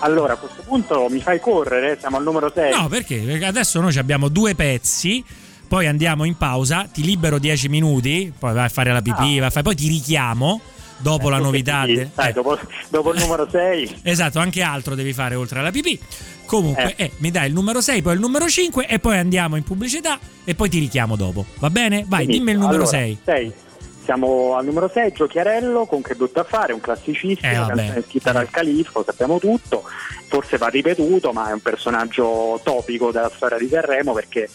Allora, 0.00 0.34
a 0.34 0.36
questo 0.36 0.62
punto 0.64 1.08
mi 1.10 1.20
fai 1.20 1.40
correre, 1.40 1.96
siamo 1.98 2.18
al 2.18 2.22
numero 2.22 2.52
6. 2.54 2.72
No, 2.72 2.86
perché? 2.86 3.16
Perché 3.16 3.44
adesso 3.46 3.80
noi 3.80 3.96
abbiamo 3.98 4.28
due 4.28 4.54
pezzi, 4.54 5.24
poi 5.68 5.86
andiamo 5.86 6.24
in 6.24 6.36
pausa, 6.36 6.88
ti 6.92 7.02
libero 7.02 7.38
10 7.38 7.68
minuti, 7.68 8.32
poi 8.36 8.54
vai 8.54 8.64
a 8.64 8.68
fare 8.68 8.92
la 8.92 9.02
pipì, 9.02 9.38
vai 9.38 9.48
a 9.48 9.50
fare- 9.50 9.62
poi 9.62 9.74
ti 9.76 9.86
richiamo 9.88 10.60
dopo 10.96 11.28
la 11.28 11.38
novità. 11.38 11.84
Sì, 11.84 11.94
de- 11.94 12.08
sai, 12.14 12.30
eh. 12.30 12.32
dopo, 12.32 12.58
dopo 12.88 13.12
il 13.12 13.20
numero 13.20 13.46
6. 13.48 14.00
Esatto, 14.02 14.38
anche 14.38 14.62
altro 14.62 14.94
devi 14.94 15.12
fare 15.12 15.34
oltre 15.34 15.58
alla 15.60 15.70
pipì. 15.70 15.98
Comunque, 16.46 16.94
Eh. 16.96 17.04
eh, 17.04 17.10
mi 17.18 17.30
dai 17.30 17.48
il 17.48 17.52
numero 17.52 17.80
6, 17.82 18.00
poi 18.00 18.14
il 18.14 18.20
numero 18.20 18.48
5 18.48 18.86
e 18.88 18.98
poi 18.98 19.18
andiamo 19.18 19.56
in 19.56 19.62
pubblicità 19.62 20.18
e 20.44 20.54
poi 20.54 20.70
ti 20.70 20.78
richiamo 20.78 21.14
dopo. 21.14 21.44
Va 21.58 21.68
bene? 21.68 22.04
Vai, 22.08 22.24
dimmi 22.26 22.52
il 22.52 22.58
numero 22.58 22.86
6. 22.86 23.18
6. 23.24 23.52
Siamo 24.04 24.54
al 24.56 24.64
numero 24.64 24.88
6, 24.90 25.12
Giochiarello 25.12 25.84
con 25.84 26.00
Che 26.00 26.14
brutto 26.14 26.40
affare, 26.40 26.72
un 26.72 26.80
classicissimo, 26.80 27.70
Eh, 27.74 28.02
scritta 28.08 28.32
dal 28.32 28.48
Califfo, 28.48 29.02
sappiamo 29.04 29.38
tutto, 29.38 29.82
forse 30.28 30.56
va 30.56 30.68
ripetuto, 30.68 31.30
ma 31.32 31.50
è 31.50 31.52
un 31.52 31.60
personaggio 31.60 32.58
topico 32.64 33.12
della 33.12 33.30
storia 33.36 33.58
di 33.58 33.68
Sanremo 33.68 34.14
perché 34.14 34.48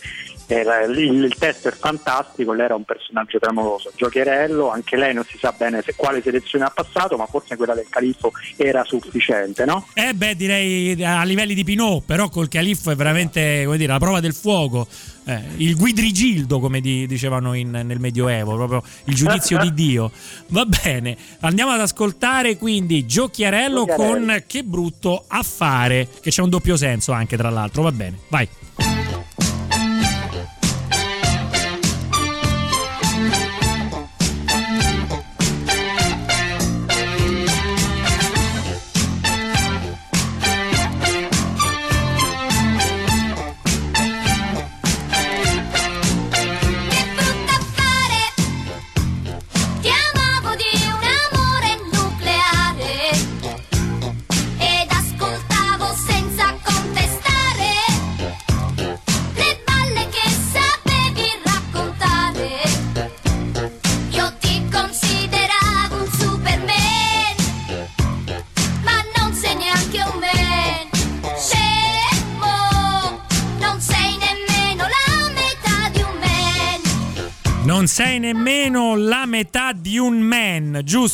eh, 0.47 0.63
la- 0.63 0.81
il, 0.81 1.33
testo 1.37 1.69
è 1.69 1.71
fantastico, 1.71 2.53
lei 2.53 2.65
era 2.65 2.75
un 2.75 2.83
personaggio 2.83 3.39
clamoroso. 3.39 3.91
Giochiarello, 3.95 4.69
anche 4.71 4.95
lei 4.97 5.13
non 5.13 5.23
si 5.25 5.37
sa 5.37 5.53
bene 5.57 5.81
se, 5.81 5.93
quale 5.95 6.21
selezione 6.21 6.65
ha 6.65 6.69
passato, 6.73 7.15
ma 7.17 7.25
forse 7.25 7.55
quella 7.55 7.73
del 7.73 7.87
Califfo 7.89 8.31
era 8.57 8.83
sufficiente, 8.83 9.65
no? 9.65 9.87
Eh 9.93 10.13
beh, 10.13 10.35
direi 10.35 11.03
a 11.03 11.23
livelli 11.23 11.53
di 11.53 11.63
Pinot, 11.63 12.03
però 12.05 12.29
col 12.29 12.47
califfo 12.47 12.91
è 12.91 12.95
veramente, 12.95 13.63
come 13.65 13.77
dire, 13.77 13.91
la 13.91 13.99
prova 13.99 14.19
del 14.19 14.33
fuoco. 14.33 14.87
Eh, 15.25 15.41
il 15.57 15.77
guidrigildo, 15.77 16.59
come 16.59 16.81
di- 16.81 17.07
dicevano 17.07 17.53
in- 17.53 17.69
nel 17.71 17.99
Medioevo, 17.99 18.55
proprio 18.55 18.83
il 19.05 19.15
giudizio 19.15 19.57
di 19.59 19.73
Dio. 19.73 20.11
Va 20.47 20.65
bene, 20.65 21.15
andiamo 21.39 21.71
ad 21.71 21.79
ascoltare 21.79 22.57
quindi 22.57 23.05
Giochiarello, 23.05 23.85
Giochiarello. 23.85 24.25
con 24.25 24.43
Che 24.45 24.63
brutto 24.63 25.23
affare, 25.27 26.09
che 26.21 26.29
c'è 26.29 26.41
un 26.41 26.49
doppio 26.49 26.75
senso 26.75 27.13
anche 27.13 27.37
tra 27.37 27.49
l'altro, 27.49 27.83
va 27.83 27.91
bene, 27.93 28.17
vai. 28.27 28.47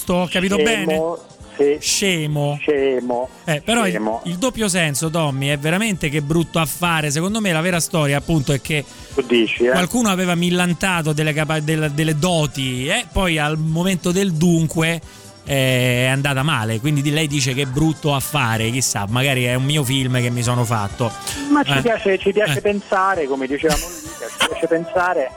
Giusto? 0.09 0.13
Ho 0.15 0.27
capito 0.27 0.55
bene? 0.57 0.85
Scemo, 0.85 1.17
sì. 1.55 1.77
Scemo. 1.79 2.57
Scemo. 2.61 3.29
Eh, 3.45 3.61
però 3.63 3.85
il, 3.85 3.91
Scemo. 3.91 4.21
il 4.25 4.37
doppio 4.37 4.67
senso, 4.67 5.09
Tommy, 5.09 5.47
è 5.49 5.57
veramente 5.57 6.09
che 6.09 6.21
brutto 6.21 6.59
affare. 6.59 7.11
Secondo 7.11 7.39
me 7.39 7.51
la 7.51 7.61
vera 7.61 7.79
storia, 7.79 8.17
appunto, 8.17 8.51
è 8.53 8.61
che 8.61 8.83
dici, 9.27 9.65
eh? 9.65 9.71
qualcuno 9.71 10.09
aveva 10.09 10.35
millantato 10.35 11.13
delle, 11.13 11.33
capa- 11.33 11.59
delle- 11.59 11.93
delle 11.93 12.17
doti 12.17 12.87
e 12.87 13.05
poi 13.11 13.37
al 13.37 13.57
momento 13.57 14.11
del 14.11 14.33
dunque 14.33 14.99
eh, 15.45 16.05
è 16.05 16.07
andata 16.07 16.43
male. 16.43 16.79
Quindi 16.79 17.01
di- 17.01 17.11
lei 17.11 17.27
dice 17.27 17.53
che 17.53 17.63
è 17.63 17.65
brutto 17.65 18.13
affare. 18.15 18.69
Chissà, 18.71 19.05
magari 19.09 19.43
è 19.43 19.53
un 19.55 19.63
mio 19.65 19.83
film 19.83 20.19
che 20.21 20.29
mi 20.29 20.41
sono 20.41 20.63
fatto. 20.63 21.11
Ma 21.51 21.63
ci 21.63 21.71
Eh, 21.77 21.81
piace, 21.81 22.17
ci 22.17 22.31
piace 22.31 22.59
eh. 22.59 22.61
pensare, 22.61 23.25
come 23.27 23.47
dicevamo 23.47 23.85
lì, 23.87 24.09
ci 24.39 24.47
piace 24.47 24.67
pensare 24.67 25.29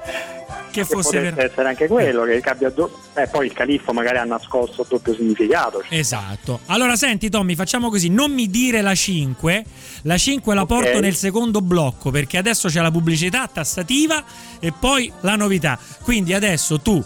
che 0.72 0.84
fosse 0.84 1.18
potesse 1.18 1.30
ver- 1.34 1.50
essere 1.50 1.68
anche 1.68 1.86
quello, 1.86 2.24
che 2.24 2.40
abbia 2.44 2.70
do- 2.70 2.98
eh, 3.14 3.28
poi 3.28 3.46
il 3.46 3.52
califfo 3.52 3.92
magari 3.92 4.18
ha 4.18 4.24
nascosto 4.24 4.84
doppio 4.88 5.14
significato. 5.14 5.84
Esatto. 5.88 6.60
Allora, 6.66 6.96
senti, 6.96 7.28
Tommy, 7.28 7.54
facciamo 7.54 7.88
così: 7.90 8.08
non 8.08 8.32
mi 8.32 8.48
dire 8.48 8.80
la 8.80 8.94
5. 8.94 9.64
La 10.02 10.16
5 10.18 10.54
la 10.54 10.62
Ok. 10.62 10.68
porto 10.68 11.00
nel 11.00 11.14
secondo 11.14 11.60
blocco 11.60 12.10
perché 12.10 12.38
adesso 12.38 12.68
c'è 12.68 12.80
la 12.80 12.90
pubblicità 12.90 13.46
tassativa 13.46 14.24
e 14.58 14.72
poi 14.72 15.12
la 15.20 15.36
novità. 15.36 15.78
Quindi 16.02 16.34
adesso 16.34 16.80
tu 16.80 17.02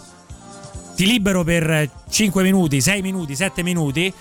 ti 0.95 1.05
libero 1.05 1.45
per 1.45 1.91
5 2.09 2.43
minuti, 2.43 2.81
6 2.81 3.03
minuti, 3.03 3.37
7 3.37 3.63
minuti. 3.63 4.13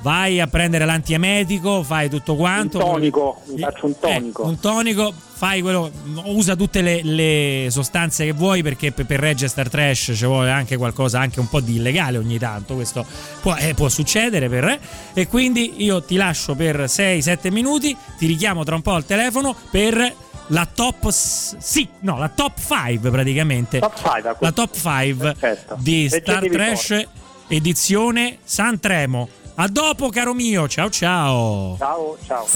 Vai 0.00 0.40
a 0.40 0.46
prendere 0.46 0.84
l'antiemetico, 0.84 1.82
fai 1.82 2.08
tutto 2.08 2.36
quanto. 2.36 2.78
Un 2.78 2.84
tonico, 2.84 3.42
mi 3.46 3.58
faccio 3.58 3.86
un 3.86 3.98
tonico. 3.98 4.42
Eh, 4.42 4.46
un 4.46 4.60
tonico, 4.60 5.12
fai 5.12 5.60
quello, 5.60 5.90
usa 6.24 6.54
tutte 6.54 6.82
le, 6.82 7.02
le 7.02 7.66
sostanze 7.70 8.24
che 8.24 8.32
vuoi 8.32 8.62
perché 8.62 8.92
per, 8.92 9.06
per 9.06 9.18
reggere 9.18 9.48
Star 9.48 9.68
Trash 9.68 10.12
ci 10.14 10.24
vuole 10.24 10.50
anche 10.50 10.76
qualcosa, 10.76 11.18
anche 11.18 11.40
un 11.40 11.48
po' 11.48 11.60
di 11.60 11.76
illegale 11.76 12.16
ogni 12.16 12.38
tanto, 12.38 12.74
questo 12.74 13.04
può, 13.40 13.56
eh, 13.56 13.74
può 13.74 13.88
succedere 13.88 14.48
per 14.48 14.62
re. 14.62 14.80
E 15.14 15.26
quindi 15.26 15.82
io 15.82 16.00
ti 16.02 16.14
lascio 16.14 16.54
per 16.54 16.84
6-7 16.84 17.50
minuti, 17.50 17.96
ti 18.18 18.26
richiamo 18.26 18.62
tra 18.62 18.76
un 18.76 18.82
po' 18.82 18.92
al 18.92 19.04
telefono 19.04 19.54
per 19.70 20.14
la 20.48 20.66
top 20.72 21.08
sì, 21.10 21.88
no, 22.00 22.18
la 22.18 22.28
top 22.28 22.52
5 22.56 23.10
praticamente. 23.10 23.80
Top 23.80 23.96
5, 23.96 24.36
la 24.38 24.52
top 24.52 24.74
5 24.74 25.36
di 25.78 26.08
Star 26.08 26.48
Trash 26.48 27.06
edizione 27.48 28.38
Santremo. 28.44 29.28
A 29.60 29.66
dopo 29.66 30.08
caro 30.10 30.34
mio, 30.34 30.68
ciao 30.68 30.88
ciao. 30.88 31.74
Ciao, 31.78 32.16
ciao. 32.24 32.46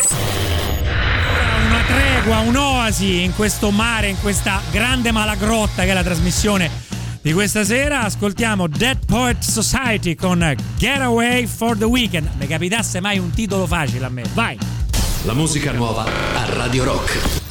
Una 1.67 1.81
tregua, 1.85 2.38
un'oasi 2.38 3.25
in 3.25 3.35
questo 3.35 3.73
mare, 3.73 4.07
in 4.07 4.21
questa 4.21 4.61
grande 4.71 5.11
malagrotta 5.11 5.83
che 5.83 5.91
è 5.91 5.95
la 5.95 6.05
trasmissione 6.05 6.71
di 7.21 7.33
questa 7.33 7.65
sera. 7.65 8.03
Ascoltiamo 8.03 8.69
Dead 8.69 9.05
Poet 9.05 9.43
Society 9.43 10.15
con 10.15 10.55
Getaway 10.77 11.45
for 11.49 11.77
the 11.77 11.87
Weekend. 11.87 12.31
Mi 12.38 12.47
capitasse 12.47 13.01
mai 13.01 13.19
un 13.19 13.31
titolo 13.31 13.67
facile 13.67 14.07
a 14.07 14.09
me. 14.09 14.23
Vai. 14.33 14.57
La 15.25 15.33
musica 15.33 15.73
nuova 15.73 16.05
a 16.05 16.55
Radio 16.55 16.85
Rock. 16.85 17.42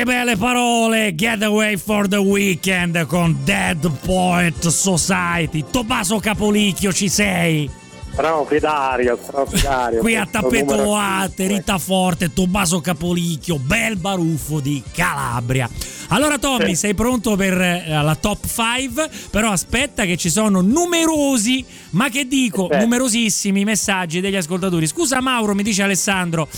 Che 0.00 0.06
belle 0.06 0.36
parole! 0.36 1.14
Getaway 1.14 1.76
for 1.76 2.08
the 2.08 2.16
Weekend 2.16 3.04
con 3.04 3.36
Dead 3.44 3.90
Poet 4.02 4.68
Society. 4.68 5.64
Tommaso 5.70 6.18
Capolicchio, 6.18 6.90
ci 6.90 7.10
sei? 7.10 7.68
Straordinario, 8.12 9.18
straordinario. 9.22 10.00
Qui 10.00 10.16
a 10.16 10.26
tappeto 10.26 10.64
numero 10.64 10.84
Loate, 10.84 11.46
Rita 11.46 11.76
Forte, 11.76 12.32
Tommaso 12.32 12.80
Capolicchio, 12.80 13.58
bel 13.58 13.96
baruffo 13.96 14.60
di 14.60 14.82
Calabria. 14.90 15.68
Allora 16.08 16.38
Tommy, 16.38 16.74
sei 16.76 16.94
pronto 16.94 17.36
per 17.36 17.60
eh, 17.60 17.84
la 17.86 18.16
top 18.18 18.46
5? 18.46 19.10
Però 19.30 19.50
aspetta 19.50 20.04
che 20.04 20.16
ci 20.16 20.30
sono 20.30 20.62
numerosi, 20.62 21.62
ma 21.90 22.08
che 22.08 22.26
dico, 22.26 22.68
numerosissimi 22.72 23.64
messaggi 23.64 24.20
degli 24.20 24.36
ascoltatori. 24.36 24.86
Scusa 24.86 25.20
Mauro, 25.20 25.54
mi 25.54 25.62
dice 25.62 25.82
Alessandro, 25.82 26.48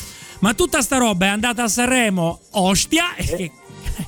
ma 0.43 0.55
tutta 0.55 0.81
sta 0.83 0.99
roba 0.99 1.27
è 1.27 1.29
andata 1.31 1.65
a 1.65 1.69
Sanremo? 1.69 2.41
Ostia? 2.51 3.15
E 3.17 3.25
che- 3.25 3.51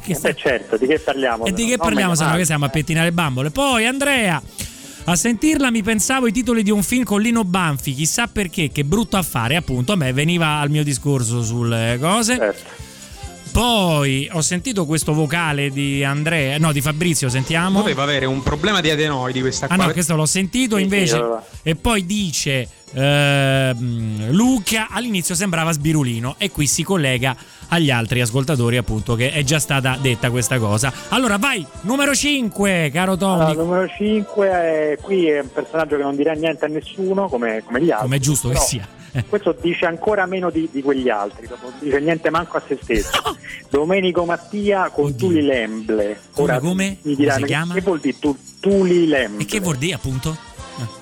che 0.03 0.15
sta- 0.15 0.29
Eh, 0.29 0.35
certo, 0.37 0.77
di 0.77 0.87
che 0.87 0.99
parliamo? 0.99 1.45
e 1.47 1.53
di 1.53 1.65
che 1.67 1.77
No, 1.77 1.83
parliamo? 1.83 2.15
Se 2.15 2.25
no 2.25 2.37
che 2.37 2.45
siamo 2.45 2.65
a 2.67 2.69
pettinare 2.69 3.11
bambole. 3.13 3.51
Poi 3.51 3.87
Andrea, 3.87 4.41
a 5.05 5.17
sentirla 5.17 5.71
mi 5.71 5.83
pensavo 5.83 6.27
ai 6.27 6.33
titoli 6.33 6.63
di 6.63 6.71
un 6.71 6.83
film 6.83 7.05
con 7.05 7.21
Lino 7.21 7.45
Banfi, 7.45 7.93
chissà 7.95 8.27
perché, 8.27 8.71
che 8.73 8.85
brutto 8.85 9.17
affare, 9.17 9.57
appunto, 9.57 9.93
a 9.93 9.97
me 9.97 10.13
veniva 10.13 10.59
al 10.61 10.71
mio 10.71 10.83
discorso 10.83 11.43
sulle 11.43 11.99
cose. 12.01 12.37
Certo. 12.37 12.71
Poi 13.59 14.29
ho 14.33 14.41
sentito 14.41 14.85
questo 14.85 15.15
vocale 15.15 15.71
di 15.71 16.03
Andrea, 16.03 16.59
no, 16.59 16.73
di 16.73 16.81
Fabrizio, 16.81 17.29
sentiamo. 17.29 17.79
Doveva 17.79 18.03
avere 18.03 18.27
un 18.27 18.43
problema 18.43 18.81
di 18.81 18.91
adenoidi 18.91 19.41
questa 19.43 19.67
Ah 19.67 19.77
qua. 19.77 19.87
no, 19.87 19.93
questo 19.93 20.17
l'ho 20.17 20.27
sentito 20.27 20.75
Sì, 20.75 20.83
invece. 20.83 21.07
sì, 21.07 21.15
allora. 21.15 21.45
e 21.63 21.77
poi 21.77 22.05
dice 22.05 22.69
ehm, 22.93 24.33
Luca 24.33 24.89
all'inizio 24.91 25.37
sembrava 25.37 25.71
sbirulino 25.71 26.35
e 26.37 26.51
qui 26.51 26.67
si 26.67 26.83
collega 26.83 27.37
agli 27.69 27.93
altri 27.93 28.21
ascoltatori 28.21 28.77
appunto 28.77 29.15
che 29.15 29.31
è 29.31 29.45
già 29.45 29.61
stata 29.61 29.97
detta 30.03 30.31
questa 30.33 30.59
cosa. 30.59 30.93
Allora 31.11 31.37
vai, 31.39 31.65
numero 31.83 32.13
5, 32.13 32.91
caro 32.93 33.17
Tommy. 33.17 33.45
Allora, 33.53 33.63
numero 33.63 33.87
5 33.97 34.99
qui 35.01 35.29
è 35.29 35.39
un 35.43 35.53
personaggio 35.53 35.95
che 35.97 36.03
non 36.03 36.17
dirà 36.17 36.33
niente 36.33 36.65
a 36.65 36.69
nessuno, 36.69 37.29
come, 37.29 37.63
come 37.65 37.81
gli 37.81 37.91
altri. 37.93 38.03
Come 38.03 38.17
è 38.17 38.21
giusto 38.21 38.49
che 38.49 38.55
Però 38.55 38.67
sia. 38.67 38.89
Questo 39.29 39.57
dice 39.61 39.87
ancora 39.87 40.27
meno 40.27 40.51
di, 40.51 40.69
di 40.73 40.83
quegli 40.83 41.09
altri, 41.09 41.47
non 41.49 41.73
dice 41.79 42.01
niente 42.01 42.31
manco 42.31 42.57
a 42.57 42.63
se 42.67 42.79
stesso. 42.83 43.11
Domenico 43.71 44.25
Mattia 44.25 44.91
con 44.91 45.15
Tuli 45.17 45.43
Lemble. 45.43 46.19
Come, 46.33 46.59
come? 46.59 46.97
mi 47.03 47.15
diranno, 47.15 47.35
Come 47.35 47.47
si 47.47 47.53
chiama? 47.53 47.75
Che 47.75 47.81
vuol 47.81 48.01
dire 48.01 48.19
tu- 48.19 48.37
Tuli 48.61 49.07
Lemble? 49.07 49.43
E 49.43 49.47
che 49.47 49.61
vuol 49.61 49.77
dire 49.77 49.95
appunto? 49.95 50.37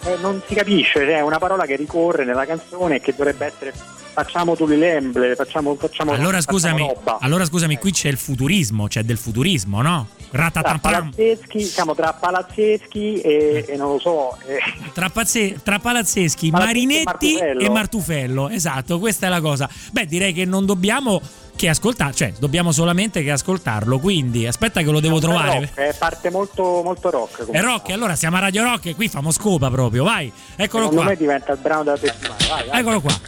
Eh, 0.05 0.17
non 0.21 0.43
si 0.47 0.55
capisce, 0.55 1.01
cioè, 1.01 1.17
è 1.17 1.21
una 1.23 1.39
parola 1.39 1.65
che 1.65 1.77
ricorre 1.77 2.25
nella 2.27 2.45
canzone 2.45 2.97
e 2.97 3.01
che 3.01 3.15
dovrebbe 3.17 3.47
essere 3.47 3.73
facciamo 4.13 4.55
Tuli 4.55 4.77
Lemble, 4.77 5.35
facciamo, 5.35 5.75
facciamo 5.77 6.13
Allora 6.13 6.37
facciamo 6.39 6.59
scusami, 6.59 6.87
roba. 6.87 7.19
allora 7.21 7.45
scusami, 7.47 7.79
qui 7.79 7.93
c'è 7.93 8.09
il 8.09 8.19
futurismo, 8.19 8.87
c'è 8.87 9.03
del 9.03 9.17
futurismo, 9.17 9.81
no? 9.81 10.09
Tra 10.33 10.51
palazzeschi, 10.81 11.61
siamo 11.63 11.95
tra 11.95 12.15
palazzeschi 12.15 13.21
e, 13.21 13.67
e 13.69 13.77
non 13.77 13.93
lo 13.93 13.99
so, 13.99 14.39
eh, 14.47 14.59
Tra, 14.95 15.11
pazze- 15.11 15.61
tra 15.63 15.79
palazzeschi, 15.79 16.49
Palazzeschi 16.49 16.49
e 16.49 16.51
Marinetti 16.51 17.05
Martufello. 17.35 17.61
e 17.61 17.69
Martufello. 17.69 18.49
Esatto, 18.49 18.99
questa 18.99 19.27
è 19.27 19.29
la 19.29 19.43
cosa. 19.43 19.69
Beh, 19.91 20.07
direi 20.07 20.33
che 20.33 20.47
non 20.47 20.65
dobbiamo 20.65 21.21
che 21.55 21.69
ascoltare, 21.69 22.15
cioè 22.15 22.33
dobbiamo 22.39 22.73
solamente 22.73 23.23
che 23.23 23.31
ascoltarlo. 23.31 23.99
Quindi 23.99 24.47
aspetta 24.47 24.81
che 24.81 24.91
lo 24.91 25.01
devo 25.01 25.19
trovare. 25.21 25.61
rock, 25.61 25.75
è 25.75 25.95
parte 25.99 26.31
molto, 26.31 26.81
molto 26.83 27.11
rock. 27.11 27.51
È 27.51 27.61
rock, 27.61 27.91
allora 27.91 28.15
siamo 28.17 28.37
a 28.39 28.41
Radio 28.41 28.63
Rock 28.63 28.87
e 28.87 28.95
qui 28.95 29.09
famo 29.09 29.31
scopa 29.33 29.69
proprio, 29.71 30.05
vai. 30.05 30.33
Eccolo 30.57 30.85
Secondo 30.85 31.03
qua. 31.03 31.11
me 31.11 31.17
diventa 31.17 31.53
il 31.53 31.59
brano 31.59 31.83
della 31.83 31.99
settimana. 31.99 32.37
Vai, 32.49 32.69
vai. 32.69 32.81
Eccolo 32.81 33.01
qua. 33.03 33.21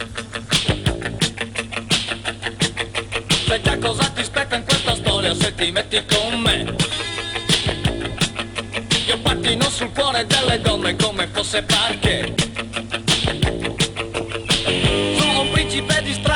Già 3.61 3.77
cosa 3.77 4.03
ti 4.09 4.23
spetta 4.23 4.55
in 4.57 4.65
questa 4.65 4.95
storia 4.95 5.33
se 5.33 5.55
ti 5.55 5.71
metti 5.71 6.03
con 6.05 6.39
me 6.41 6.75
pattino 9.25 9.67
sul 9.71 9.91
cuore 9.91 10.27
delle 10.27 10.61
donne 10.61 10.95
come 10.95 11.27
fosse 11.31 11.63
parche 11.63 12.35
Sono 15.17 15.41
un 15.41 15.49
principe 15.51 16.01
di 16.03 16.13
strada 16.13 16.34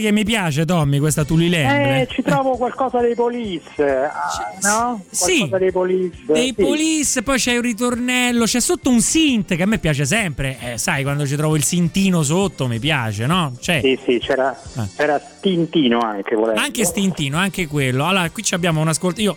sai 0.00 0.02
che 0.02 0.12
mi 0.12 0.24
piace, 0.24 0.64
Tommy, 0.64 0.98
questa 0.98 1.24
Tulilembre? 1.24 2.00
Eh, 2.00 2.06
ci 2.10 2.22
trovo 2.22 2.56
qualcosa 2.56 3.00
dei 3.00 3.14
police, 3.14 3.82
ah, 3.82 4.54
no? 4.62 5.04
Sì. 5.10 5.38
Qualcosa 5.38 5.58
dei 5.58 5.72
police. 5.72 6.16
Dei 6.26 6.54
sì. 6.56 6.64
police, 6.64 7.22
poi 7.22 7.38
c'è 7.38 7.56
un 7.56 7.62
ritornello, 7.62 8.44
c'è 8.44 8.60
sotto 8.60 8.88
un 8.90 9.00
synth 9.00 9.54
che 9.54 9.62
a 9.62 9.66
me 9.66 9.78
piace 9.78 10.04
sempre. 10.04 10.56
Eh, 10.60 10.78
sai, 10.78 11.02
quando 11.02 11.26
ci 11.26 11.36
trovo 11.36 11.56
il 11.56 11.62
sintino 11.62 12.22
sotto 12.22 12.66
mi 12.66 12.78
piace, 12.78 13.26
no? 13.26 13.52
C'è 13.60 13.80
Sì, 13.82 13.98
sì, 14.02 14.18
c'era, 14.18 14.58
c'era 14.96 15.20
Tintino 15.40 16.00
anche, 16.00 16.34
volendo. 16.34 16.60
anche 16.60 16.84
stintino, 16.84 17.36
anche 17.36 17.66
quello. 17.66 18.06
Allora, 18.06 18.28
qui 18.30 18.42
ci 18.42 18.54
abbiamo 18.54 18.80
un 18.80 18.88
ascoltatore. 18.88 19.24
Io 19.24 19.36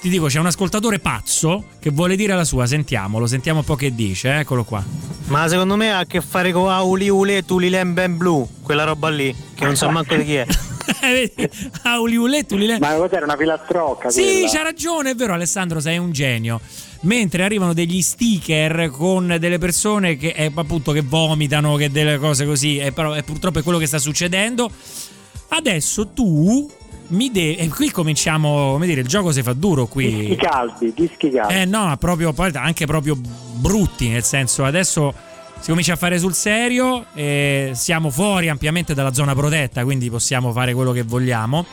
ti 0.00 0.08
dico, 0.08 0.26
c'è 0.26 0.38
un 0.38 0.46
ascoltatore 0.46 0.98
pazzo 0.98 1.64
che 1.78 1.90
vuole 1.90 2.16
dire 2.16 2.34
la 2.34 2.44
sua. 2.44 2.66
Sentiamolo, 2.66 3.26
sentiamo 3.26 3.60
un 3.60 3.64
po' 3.64 3.74
che 3.76 3.94
dice. 3.94 4.28
eh, 4.34 4.38
Eccolo 4.40 4.64
qua. 4.64 4.82
Ma 5.26 5.46
secondo 5.48 5.76
me 5.76 5.92
ha 5.92 5.98
a 5.98 6.06
che 6.06 6.20
fare 6.20 6.52
con 6.52 6.70
Auli 6.70 7.08
Ule 7.08 7.44
Tulilem 7.44 7.92
Ben 7.94 8.16
Blue, 8.16 8.46
quella 8.62 8.84
roba 8.84 9.08
lì, 9.10 9.34
che 9.54 9.64
non 9.64 9.76
so 9.76 9.88
manco 9.90 10.14
di 10.16 10.24
chi 10.24 10.34
è. 10.36 10.46
Auli 11.84 12.16
Ule, 12.16 12.44
Tulilem. 12.46 12.78
Ma 12.80 12.94
cos'era 12.94 13.24
una 13.24 13.36
filastrocca? 13.36 14.10
Sì, 14.10 14.22
quella? 14.22 14.48
c'ha 14.50 14.62
ragione, 14.62 15.10
è 15.10 15.14
vero 15.14 15.34
Alessandro, 15.34 15.78
sei 15.80 15.98
un 15.98 16.10
genio. 16.12 16.60
Mentre 17.02 17.44
arrivano 17.44 17.72
degli 17.72 18.02
sticker 18.02 18.90
con 18.90 19.36
delle 19.38 19.58
persone 19.58 20.16
che 20.16 20.34
eh, 20.36 20.50
appunto 20.54 20.92
che 20.92 21.00
vomitano, 21.02 21.76
che 21.76 21.90
delle 21.90 22.18
cose 22.18 22.44
così, 22.44 22.78
e 22.78 22.92
però 22.92 23.12
è, 23.12 23.22
purtroppo 23.22 23.60
è 23.60 23.62
quello 23.62 23.78
che 23.78 23.86
sta 23.86 23.98
succedendo. 23.98 24.70
Adesso 25.48 26.08
tu 26.08 26.70
mi 27.10 27.30
devi. 27.30 27.56
E 27.56 27.68
qui 27.68 27.90
cominciamo, 27.90 28.72
come 28.72 28.86
dire, 28.86 29.00
il 29.00 29.06
gioco 29.06 29.30
si 29.32 29.42
fa 29.42 29.52
duro 29.52 29.88
Dischi 29.92 30.26
qui. 30.26 30.36
caldi, 30.36 30.92
dischi 30.94 31.30
caldi. 31.30 31.54
Eh 31.54 31.64
no, 31.64 31.96
proprio 31.98 32.34
anche 32.54 32.86
proprio 32.86 33.16
brutti, 33.54 34.08
nel 34.08 34.24
senso 34.24 34.64
adesso 34.64 35.14
si 35.60 35.68
comincia 35.68 35.92
a 35.92 35.96
fare 35.96 36.18
sul 36.18 36.32
serio, 36.34 37.04
e 37.14 37.72
siamo 37.74 38.10
fuori 38.10 38.48
ampiamente 38.48 38.94
dalla 38.94 39.12
zona 39.12 39.34
protetta, 39.34 39.84
quindi 39.84 40.08
possiamo 40.08 40.52
fare 40.52 40.72
quello 40.72 40.92
che 40.92 41.02
vogliamo. 41.02 41.66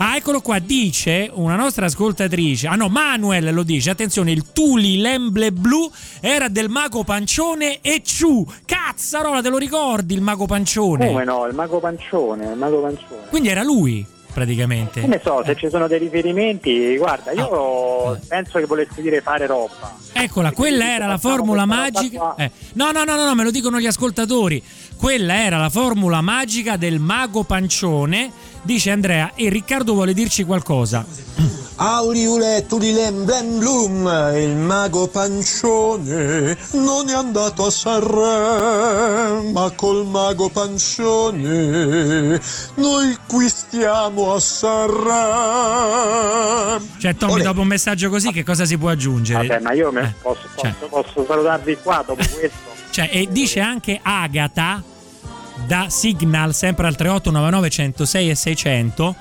Ah, 0.00 0.14
eccolo 0.14 0.40
qua, 0.40 0.60
dice 0.60 1.28
una 1.32 1.56
nostra 1.56 1.86
ascoltatrice. 1.86 2.68
Ah 2.68 2.76
no, 2.76 2.86
Manuel 2.86 3.52
lo 3.52 3.64
dice. 3.64 3.90
Attenzione, 3.90 4.30
il 4.30 4.52
Tuli 4.52 4.98
Lemble 4.98 5.50
Blu 5.50 5.90
era 6.20 6.46
del 6.46 6.68
mago 6.68 7.02
pancione 7.02 7.80
e 7.80 8.00
Ciu. 8.04 8.46
Cazzarola, 8.64 9.42
te 9.42 9.48
lo 9.48 9.58
ricordi 9.58 10.14
il 10.14 10.20
mago 10.20 10.46
pancione? 10.46 11.08
Come 11.08 11.24
no, 11.24 11.46
il 11.46 11.54
mago 11.56 11.80
pancione, 11.80 12.52
il 12.52 12.56
mago 12.56 12.80
pancione. 12.80 13.26
Quindi 13.28 13.48
era 13.48 13.64
lui, 13.64 14.06
praticamente. 14.32 15.00
Che 15.00 15.06
ne 15.06 15.20
so, 15.22 15.42
se 15.44 15.56
ci 15.56 15.68
sono 15.68 15.86
dei 15.86 15.98
riferimenti, 15.98 16.96
guarda, 16.96 17.32
io 17.32 18.18
penso 18.28 18.58
che 18.58 18.66
volessi 18.66 19.00
dire 19.02 19.20
fare 19.20 19.46
roba. 19.46 19.96
Eccola, 20.12 20.52
quella 20.52 20.92
era 20.94 21.06
la 21.06 21.18
formula 21.18 21.64
magica. 21.64 22.34
eh, 22.36 22.50
no, 22.74 22.90
no, 22.90 23.04
no, 23.04 23.16
no, 23.16 23.24
no, 23.24 23.34
me 23.34 23.44
lo 23.44 23.50
dicono 23.50 23.78
gli 23.80 23.86
ascoltatori. 23.86 24.62
Quella 24.96 25.44
era 25.44 25.58
la 25.58 25.70
formula 25.70 26.20
magica 26.20 26.76
del 26.76 26.98
mago 26.98 27.44
pancione, 27.44 28.30
dice 28.62 28.90
Andrea. 28.90 29.32
E 29.34 29.48
Riccardo 29.48 29.92
vuole 29.94 30.12
dirci 30.12 30.44
qualcosa. 30.44 31.04
Auriule 31.80 32.66
Turilem 32.66 33.24
Blem 33.24 33.58
Blum, 33.60 34.06
il 34.34 34.56
mago 34.56 35.06
pancione 35.06 36.56
non 36.72 37.08
è 37.08 37.12
andato 37.14 37.66
a 37.66 37.70
Sanremo, 37.70 39.52
ma 39.52 39.70
col 39.76 40.04
mago 40.04 40.48
pancione 40.48 42.40
noi 42.74 43.16
qui 43.28 43.48
stiamo 43.48 44.34
a 44.34 44.40
Sanremo. 44.40 45.06
Cioè, 46.98 47.14
Tommy, 47.14 47.42
dopo 47.42 47.60
un 47.60 47.68
messaggio 47.68 48.10
così, 48.10 48.32
che 48.32 48.42
cosa 48.42 48.64
si 48.64 48.76
può 48.76 48.88
aggiungere? 48.90 49.46
Vabbè, 49.46 49.60
ma 49.62 49.72
io 49.72 49.92
me- 49.92 50.02
Eh, 50.02 50.14
posso, 50.20 50.40
cioè. 50.56 50.72
posso- 50.72 50.88
posso 51.12 51.24
salutarvi 51.28 51.78
qua 51.80 52.02
dopo 52.04 52.24
questo. 52.36 52.56
Cioè, 52.90 53.08
e 53.12 53.28
dice 53.30 53.60
anche 53.60 54.00
Agata 54.02 54.82
da 55.64 55.86
Signal, 55.90 56.52
sempre 56.54 56.88
al 56.88 56.96
3899 56.96 57.70
106 57.70 58.30
e 58.30 58.34
600. 58.34 59.14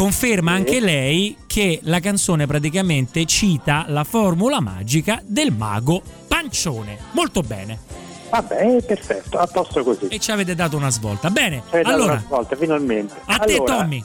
Conferma 0.00 0.52
anche 0.52 0.80
lei 0.80 1.36
che 1.46 1.80
la 1.82 2.00
canzone 2.00 2.46
praticamente 2.46 3.26
cita 3.26 3.84
la 3.88 4.02
formula 4.02 4.58
magica 4.58 5.20
del 5.22 5.52
mago 5.52 6.00
pancione. 6.26 6.96
Molto 7.10 7.42
bene. 7.42 7.78
Vabbè, 8.30 8.82
perfetto, 8.82 9.36
a 9.36 9.46
posto 9.46 9.84
così. 9.84 10.08
E 10.08 10.18
ci 10.18 10.30
avete 10.30 10.54
dato 10.54 10.78
una 10.78 10.88
svolta. 10.88 11.28
Bene, 11.28 11.64
allora, 11.82 12.12
una 12.12 12.22
svolta, 12.24 12.56
finalmente. 12.56 13.12
a 13.26 13.40
te 13.40 13.56
Allora, 13.56 13.76
Tommy. 13.76 14.02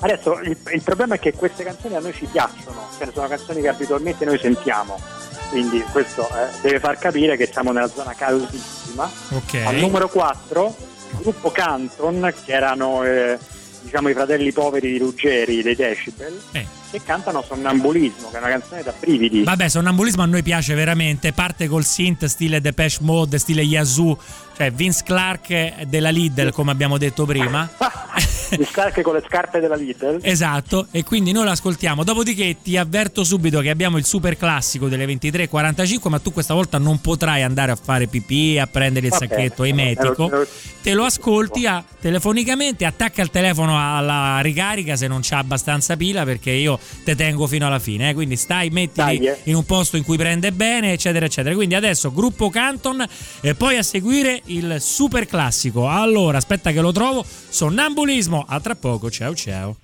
Adesso 0.00 0.40
il, 0.40 0.56
il 0.72 0.82
problema 0.82 1.14
è 1.14 1.20
che 1.20 1.34
queste 1.34 1.62
canzoni 1.62 1.94
a 1.94 2.00
noi 2.00 2.12
ci 2.12 2.26
piacciono, 2.26 2.88
cioè 2.98 3.10
sono 3.14 3.28
canzoni 3.28 3.60
che 3.60 3.68
abitualmente 3.68 4.24
noi 4.24 4.40
sentiamo, 4.40 4.98
quindi 5.50 5.80
questo 5.92 6.28
eh, 6.30 6.48
deve 6.62 6.80
far 6.80 6.98
capire 6.98 7.36
che 7.36 7.46
siamo 7.46 7.70
nella 7.70 7.88
zona 7.88 8.12
caldissima. 8.14 9.08
Ok. 9.28 9.62
Al 9.64 9.76
numero 9.76 10.08
4, 10.08 10.76
il 11.12 11.18
gruppo 11.18 11.52
Canton, 11.52 12.34
che 12.44 12.52
erano 12.52 13.04
eh, 13.04 13.38
diciamo 13.82 14.08
i 14.08 14.14
fratelli 14.14 14.52
poveri 14.52 14.92
di 14.92 14.98
Ruggeri, 14.98 15.62
dei 15.62 15.74
Decibel, 15.74 16.40
Eh. 16.52 16.66
Che 16.92 17.00
cantano 17.02 17.42
Sonnambulismo, 17.42 18.28
che 18.30 18.36
è 18.36 18.38
una 18.38 18.48
canzone 18.50 18.82
da 18.82 18.92
brividi. 18.98 19.42
Vabbè, 19.42 19.68
sonnambulismo 19.68 20.22
a 20.22 20.26
noi 20.26 20.42
piace 20.42 20.74
veramente. 20.74 21.32
Parte 21.32 21.66
col 21.66 21.84
synth, 21.84 22.26
stile 22.26 22.60
Depeche 22.60 22.98
Mode, 23.00 23.38
stile 23.38 23.62
Yazoo, 23.62 24.16
cioè 24.56 24.70
Vince 24.70 25.02
Clark 25.04 25.84
della 25.84 26.10
Lidl, 26.10 26.50
come 26.52 26.70
abbiamo 26.70 26.98
detto 26.98 27.24
prima. 27.24 27.68
Gli 28.52 28.64
scarpe 28.70 29.00
con 29.00 29.14
le 29.14 29.22
scarpe 29.26 29.60
della 29.60 29.76
Lidl. 29.76 30.18
Esatto, 30.20 30.88
e 30.90 31.02
quindi 31.04 31.32
noi 31.32 31.46
l'ascoltiamo. 31.46 32.04
Dopodiché 32.04 32.58
ti 32.62 32.76
avverto 32.76 33.24
subito 33.24 33.60
che 33.60 33.70
abbiamo 33.70 33.96
il 33.96 34.04
super 34.04 34.36
classico 34.36 34.88
delle 34.88 35.06
23.45, 35.06 36.08
ma 36.10 36.18
tu 36.18 36.32
questa 36.34 36.52
volta 36.52 36.76
non 36.76 37.00
potrai 37.00 37.42
andare 37.42 37.72
a 37.72 37.76
fare 37.82 38.08
pipì, 38.08 38.58
a 38.58 38.66
prendere 38.66 39.06
il 39.06 39.12
Va 39.12 39.16
sacchetto 39.18 39.62
bene, 39.62 39.82
emetico. 39.92 40.28
me 40.28 40.36
lo- 40.36 40.46
Te 40.82 40.92
lo 40.92 41.04
ascolti 41.04 41.66
a- 41.66 41.82
telefonicamente, 42.00 42.84
attacca 42.84 43.22
il 43.22 43.30
telefono 43.30 43.78
alla 43.96 44.40
ricarica 44.40 44.96
se 44.96 45.06
non 45.06 45.20
c'ha 45.22 45.38
abbastanza 45.38 45.96
pila, 45.96 46.24
perché 46.24 46.50
io 46.50 46.78
te 47.04 47.14
tengo 47.14 47.46
fino 47.46 47.66
alla 47.66 47.78
fine. 47.78 48.10
eh. 48.10 48.14
Quindi 48.14 48.36
stai, 48.36 48.70
mettili 48.70 49.18
Dai, 49.18 49.26
eh. 49.26 49.38
in 49.44 49.56
un 49.56 49.64
posto 49.64 49.96
in 49.96 50.04
cui 50.04 50.16
prende 50.16 50.52
bene, 50.52 50.92
eccetera, 50.92 51.26
eccetera. 51.26 51.54
Quindi 51.54 51.74
adesso 51.74 52.12
gruppo 52.12 52.50
Canton 52.50 53.04
e 53.40 53.54
poi 53.54 53.76
a 53.76 53.82
seguire 53.82 54.40
il 54.46 54.76
super 54.80 55.26
classico. 55.26 55.88
Allora, 55.88 56.38
aspetta 56.38 56.72
che 56.72 56.80
lo 56.80 56.92
trovo. 56.92 57.24
Sonnambulismo. 57.48 58.44
A 58.46 58.60
tra 58.60 58.74
poco. 58.74 59.10
Ciao 59.10 59.34
ciao. 59.34 59.76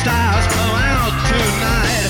Stars 0.00 0.46
come 0.56 0.76
out 0.80 1.12
tonight. 1.28 2.08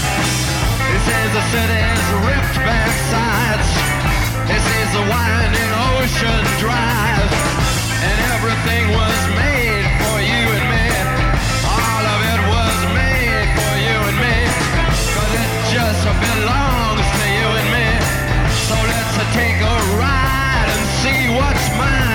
He 0.90 0.96
sees 1.06 1.30
the 1.34 1.44
city's 1.50 2.06
ripped 2.22 2.58
back 2.62 2.92
sides. 3.10 3.68
He 4.46 4.56
sees 4.62 4.90
the 4.94 5.04
winding 5.10 5.72
ocean 5.90 6.42
drive. 6.62 7.30
And 8.06 8.16
everything 8.34 8.84
was 8.94 9.20
made 9.34 9.86
for 10.02 10.16
you 10.22 10.44
and 10.54 10.66
me. 10.70 10.86
All 11.66 12.04
of 12.14 12.20
it 12.30 12.40
was 12.54 12.78
made 12.94 13.48
for 13.58 13.74
you 13.86 13.96
and 14.10 14.18
me. 14.22 14.38
Cause 15.14 15.32
it 15.42 15.52
just 15.74 16.02
belongs 16.30 17.06
to 17.18 17.26
you 17.38 17.48
and 17.58 17.68
me. 17.74 17.88
So 18.70 18.76
let's 18.86 19.14
take 19.34 19.58
a 19.66 19.76
ride 19.98 20.68
and 20.74 20.84
see 21.02 21.22
what's 21.34 21.66
mine. 21.74 22.09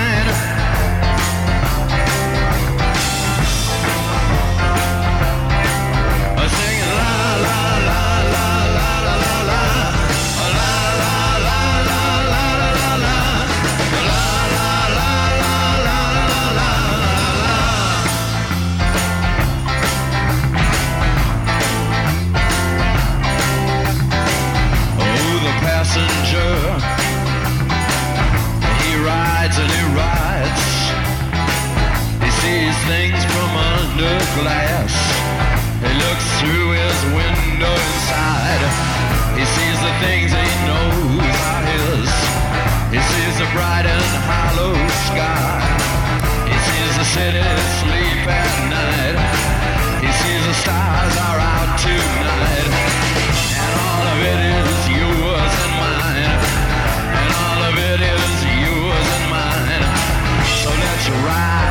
Under 33.96 34.24
glass. 34.36 34.92
He 35.80 35.88
looks 35.88 36.26
through 36.40 36.68
his 36.76 36.98
window 37.16 37.72
inside. 37.72 38.62
He 39.40 39.44
sees 39.56 39.78
the 39.80 39.94
things 40.04 40.28
he 40.36 40.48
knows 40.68 41.24
are 41.24 41.64
his. 41.64 42.08
He 42.92 43.00
sees 43.00 43.34
the 43.40 43.48
bright 43.56 43.88
and 43.88 44.08
hollow 44.28 44.76
sky. 45.08 45.64
He 46.44 46.56
sees 46.68 46.92
the 47.00 47.08
city 47.16 47.40
sleep 47.80 48.20
at 48.28 48.52
night. 48.68 49.16
He 50.04 50.12
sees 50.12 50.42
the 50.44 50.56
stars 50.60 51.14
are 51.16 51.40
out 51.40 51.72
tonight. 51.80 52.68
And 53.64 53.72
all 53.80 54.06
of 54.12 54.18
it 54.20 54.40
is 54.60 54.76
yours 54.92 55.54
and 55.64 55.74
mine. 55.80 56.36
And 57.16 57.30
all 57.32 57.60
of 57.64 57.74
it 57.80 58.00
is 58.04 58.34
yours 58.60 59.08
and 59.16 59.26
mine. 59.32 59.84
So 60.60 60.68
let's 60.84 61.08
ride 61.24 61.56
ride 61.56 61.65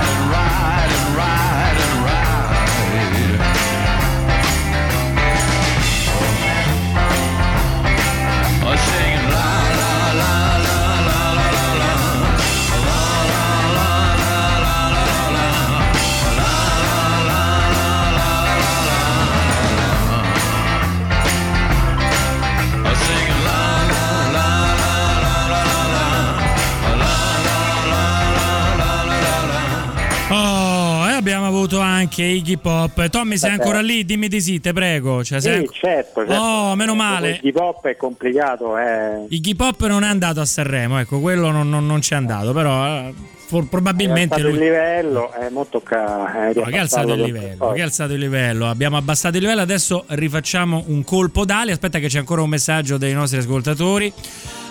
avuto 32.15 32.21
anche 32.21 32.23
Iggy 32.23 32.57
Pop. 32.57 33.09
Tommy, 33.09 33.37
sei 33.37 33.51
Vabbè. 33.51 33.61
ancora 33.63 33.81
lì? 33.81 34.05
Dimmi 34.05 34.27
di 34.27 34.41
sì, 34.41 34.59
te 34.59 34.73
prego. 34.73 35.23
Cioè, 35.23 35.41
sei 35.41 35.51
Sì, 35.53 35.57
anco- 35.59 35.71
certo, 35.73 36.25
certo. 36.25 36.41
Oh, 36.41 36.75
meno 36.75 36.95
male. 36.95 37.39
Il 37.41 37.47
hip 37.49 37.55
hop 37.57 37.85
è 37.87 37.95
complicato, 37.95 38.77
eh. 38.77 39.25
Iggy 39.29 39.55
Pop 39.55 39.85
non 39.87 40.03
è 40.03 40.07
andato 40.07 40.39
a 40.41 40.45
Sanremo, 40.45 40.99
ecco, 40.99 41.19
quello 41.19 41.51
non, 41.51 41.69
non- 41.69 41.85
non 41.85 41.99
c'è 41.99 42.15
andato, 42.15 42.53
però 42.53 42.85
eh, 42.85 43.13
for- 43.47 43.67
probabilmente 43.67 44.35
è 44.35 44.39
lui... 44.39 44.51
il 44.53 44.59
livello, 44.59 45.33
eh, 45.33 45.49
mo 45.49 45.65
tocca 45.67 46.49
eh, 46.49 46.53
No, 46.55 46.63
che 46.63 46.77
alzato 46.77 47.13
il 47.13 47.21
livello, 47.21 47.71
che 47.71 47.81
ha 47.81 47.85
alzato 47.85 48.13
il 48.13 48.19
livello. 48.19 48.67
Abbiamo 48.69 48.97
abbassato 48.97 49.35
il 49.37 49.41
livello, 49.43 49.61
adesso 49.61 50.05
rifacciamo 50.07 50.85
un 50.87 51.03
colpo 51.03 51.45
d'ali. 51.45 51.71
Aspetta 51.71 51.99
che 51.99 52.07
c'è 52.07 52.19
ancora 52.19 52.41
un 52.41 52.49
messaggio 52.49 52.97
dei 52.97 53.13
nostri 53.13 53.39
ascoltatori. 53.39 54.11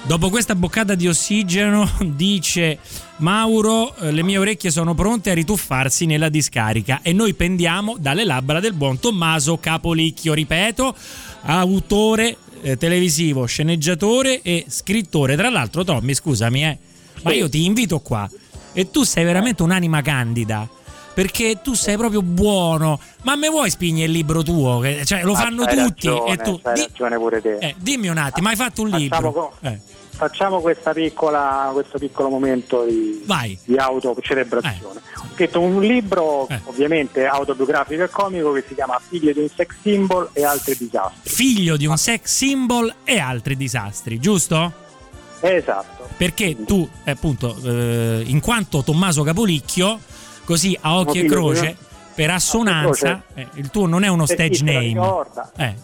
Dopo 0.06 0.28
questa 0.28 0.54
boccata 0.54 0.94
di 0.94 1.08
ossigeno, 1.08 1.88
dice 2.04 2.78
Mauro, 3.18 3.96
eh, 3.96 4.12
le 4.12 4.22
mie 4.22 4.36
orecchie 4.36 4.70
sono 4.70 4.94
pronte 4.94 5.30
a 5.30 5.34
rituffarsi 5.34 6.04
nella 6.04 6.28
discarica 6.28 7.00
e 7.02 7.12
noi 7.14 7.32
pendiamo 7.32 7.96
dalle 7.98 8.24
labbra 8.24 8.60
del 8.60 8.74
buon 8.74 8.98
Tommaso 8.98 9.56
Capolicchio, 9.56 10.34
ripeto, 10.34 10.94
autore 11.42 12.36
eh, 12.60 12.76
televisivo, 12.76 13.46
sceneggiatore 13.46 14.42
e 14.42 14.66
scrittore. 14.68 15.36
Tra 15.36 15.48
l'altro, 15.48 15.84
Tommy, 15.84 16.12
scusami, 16.14 16.64
eh, 16.64 16.78
ma 17.22 17.32
io 17.32 17.48
ti 17.48 17.64
invito 17.64 18.00
qua 18.00 18.28
e 18.74 18.90
tu 18.90 19.04
sei 19.04 19.24
veramente 19.24 19.62
un'anima 19.62 20.02
candida. 20.02 20.68
Perché 21.14 21.60
tu 21.62 21.74
sei 21.74 21.96
proprio 21.96 22.22
buono, 22.22 22.98
ma 23.22 23.36
me 23.36 23.48
vuoi 23.48 23.70
spigne 23.70 24.02
il 24.02 24.10
libro 24.10 24.42
tuo? 24.42 24.82
Cioè, 25.04 25.22
lo 25.22 25.34
Ma 25.34 25.38
fanno 25.38 25.64
tutti 25.64 26.08
ragione, 26.08 26.32
e 26.32 26.36
tu. 26.38 26.60
di- 26.74 27.16
pure 27.18 27.40
te. 27.40 27.58
eh, 27.58 27.74
dimmi 27.78 28.08
un 28.08 28.16
attimo, 28.18 28.48
hai 28.48 28.56
fatto 28.56 28.82
un 28.82 28.90
Facciamo 28.90 29.04
libro? 29.28 29.32
co- 29.32 29.52
Eh, 29.60 29.78
Facciamo 30.16 30.60
questa 30.60 30.92
piccola, 30.92 31.70
questo 31.72 31.98
piccolo 31.98 32.28
momento 32.28 32.84
di, 32.84 33.24
di 33.64 33.76
autocelebrazione. 33.76 35.00
Ho 35.18 35.26
scritto 35.34 35.60
un 35.60 35.80
libro, 35.80 36.46
Eh. 36.48 36.60
ovviamente 36.64 37.26
autobiografico 37.26 38.04
e 38.04 38.08
comico, 38.08 38.52
che 38.52 38.64
si 38.66 38.74
chiama 38.74 39.00
Figlio 39.06 39.32
di 39.32 39.40
un 39.40 39.48
sex 39.54 39.74
symbol 39.82 40.28
e 40.32 40.44
altri 40.44 40.76
disastri. 40.76 41.30
Figlio 41.30 41.76
di 41.76 41.86
un 41.86 41.96
sex 41.96 42.20
symbol 42.26 42.94
e 43.02 43.18
altri 43.18 43.56
disastri, 43.56 44.20
giusto? 44.20 44.72
Esatto. 45.40 46.08
Perché 46.16 46.56
tu, 46.64 46.88
eh, 47.04 47.10
appunto, 47.10 47.56
eh, 47.64 48.22
in 48.24 48.40
quanto 48.40 48.82
Tommaso 48.84 49.24
Capolicchio, 49.24 49.98
così 50.44 50.78
a 50.80 50.96
occhio 50.96 51.22
e 51.22 51.26
croce, 51.26 51.60
una- 51.60 51.76
per 52.14 52.30
assonanza, 52.30 53.22
eh, 53.34 53.46
il 53.54 53.70
tuo 53.70 53.86
non 53.86 54.04
è 54.04 54.08
uno 54.08 54.26
stage 54.26 54.62
name. 54.64 54.80
ricorda. 54.80 55.50
Eh. 55.56 55.74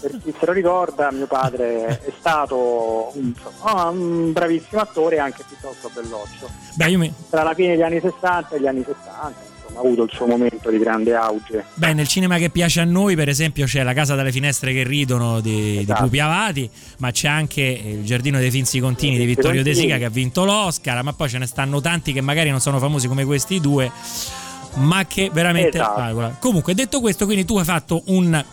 Per 0.00 0.10
chi 0.22 0.34
se 0.38 0.46
lo 0.46 0.52
ricorda, 0.52 1.10
mio 1.10 1.26
padre 1.26 1.86
è 2.04 2.12
stato 2.18 3.10
un, 3.14 3.32
insomma, 3.34 3.84
un 3.88 4.32
bravissimo 4.32 4.80
attore 4.80 5.16
e 5.16 5.18
anche 5.18 5.42
piuttosto 5.48 5.90
belloccio. 5.92 6.48
Beh, 6.74 6.96
mi- 6.96 7.12
Tra 7.30 7.42
la 7.42 7.54
fine 7.54 7.70
degli 7.70 7.82
anni 7.82 7.98
60 8.00 8.56
e 8.56 8.60
gli 8.60 8.66
anni 8.66 8.84
70, 8.86 9.32
insomma, 9.56 9.80
ha 9.80 9.82
avuto 9.82 10.02
il 10.04 10.10
suo 10.12 10.26
momento 10.26 10.68
di 10.70 10.78
grande 10.78 11.14
auge. 11.14 11.64
Beh, 11.74 11.94
nel 11.94 12.06
cinema 12.06 12.36
che 12.36 12.50
piace 12.50 12.80
a 12.80 12.84
noi, 12.84 13.16
per 13.16 13.28
esempio, 13.30 13.64
c'è 13.64 13.82
La 13.82 13.94
casa 13.94 14.14
dalle 14.14 14.30
finestre 14.30 14.72
che 14.74 14.84
ridono 14.84 15.40
di, 15.40 15.78
Esatto. 15.78 16.02
di 16.02 16.04
Pupi 16.08 16.20
Avati, 16.20 16.70
ma 16.98 17.10
c'è 17.10 17.28
anche 17.28 17.62
Il 17.62 18.04
giardino 18.04 18.38
dei 18.38 18.50
Finzi 18.50 18.78
Contini 18.80 19.16
di 19.16 19.24
Vittorio 19.24 19.62
De 19.62 19.74
Sica 19.74 19.96
che 19.96 20.04
ha 20.04 20.10
vinto 20.10 20.44
l'Oscar, 20.44 21.02
ma 21.02 21.14
poi 21.14 21.30
ce 21.30 21.38
ne 21.38 21.46
stanno 21.46 21.80
tanti 21.80 22.12
che 22.12 22.20
magari 22.20 22.50
non 22.50 22.60
sono 22.60 22.78
famosi 22.78 23.08
come 23.08 23.24
questi 23.24 23.58
due, 23.58 23.90
ma 24.78 25.04
che 25.06 25.30
veramente. 25.32 25.78
Esatto. 25.78 26.20
Ah. 26.20 26.36
Comunque, 26.38 26.74
detto 26.74 27.00
questo, 27.00 27.24
quindi 27.24 27.44
tu 27.44 27.58
hai 27.58 27.64
fatto 27.64 28.02
un 28.06 28.44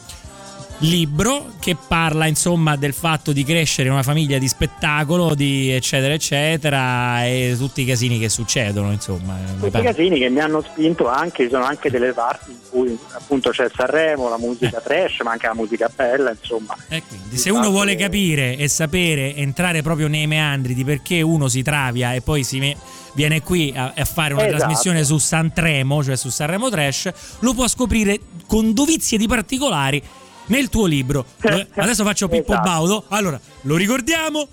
libro 0.79 1.53
che 1.59 1.77
parla 1.87 2.25
insomma 2.25 2.75
del 2.75 2.93
fatto 2.93 3.31
di 3.31 3.43
crescere 3.43 3.87
in 3.87 3.93
una 3.93 4.03
famiglia 4.03 4.37
di 4.37 4.47
spettacolo, 4.47 5.33
di 5.33 5.71
eccetera 5.71 6.13
eccetera 6.13 7.25
e 7.25 7.55
tutti 7.57 7.81
i 7.81 7.85
casini 7.85 8.19
che 8.19 8.29
succedono 8.29 8.91
insomma. 8.91 9.35
Ne 9.35 9.45
Questi 9.59 9.69
parla. 9.69 9.93
casini 9.93 10.19
che 10.19 10.29
mi 10.29 10.39
hanno 10.39 10.61
spinto 10.61 11.07
anche, 11.07 11.43
ci 11.43 11.49
sono 11.49 11.63
anche 11.63 11.89
delle 11.89 12.11
parti 12.11 12.51
in 12.51 12.57
cui 12.69 12.97
appunto 13.13 13.51
c'è 13.51 13.69
Sanremo, 13.73 14.27
la 14.27 14.37
musica 14.37 14.81
trash, 14.81 15.21
ma 15.23 15.31
anche 15.31 15.47
la 15.47 15.55
musica 15.55 15.89
bella, 15.93 16.31
insomma. 16.31 16.75
Quindi 16.87 17.37
se 17.37 17.49
uno 17.51 17.69
vuole 17.69 17.95
capire 17.95 18.57
e 18.57 18.67
sapere, 18.67 19.33
entrare 19.35 19.81
proprio 19.81 20.07
nei 20.07 20.27
meandri 20.27 20.73
di 20.73 20.83
perché 20.83 21.21
uno 21.21 21.47
si 21.47 21.61
travia 21.63 22.13
e 22.13 22.21
poi 22.21 22.43
si 22.43 22.59
me- 22.59 22.75
viene 23.15 23.41
qui 23.41 23.73
a, 23.75 23.93
a 23.95 24.05
fare 24.05 24.33
una 24.33 24.43
Esatto. 24.45 24.59
trasmissione 24.59 25.03
su 25.03 25.17
Sanremo, 25.17 26.03
cioè 26.03 26.15
su 26.15 26.29
Sanremo 26.29 26.69
Trash, 26.69 27.09
lo 27.39 27.53
può 27.53 27.67
scoprire 27.67 28.19
con 28.45 28.73
dovizie 28.73 29.17
di 29.17 29.27
particolari 29.27 30.01
nel 30.47 30.69
tuo 30.69 30.85
libro. 30.85 31.25
Eh, 31.41 31.67
Adesso 31.75 32.03
faccio 32.03 32.27
Pippo 32.27 32.51
Esatto. 32.51 32.69
Baudo. 32.69 33.03
Allora, 33.07 33.39
lo 33.61 33.75
ricordiamo, 33.75 34.47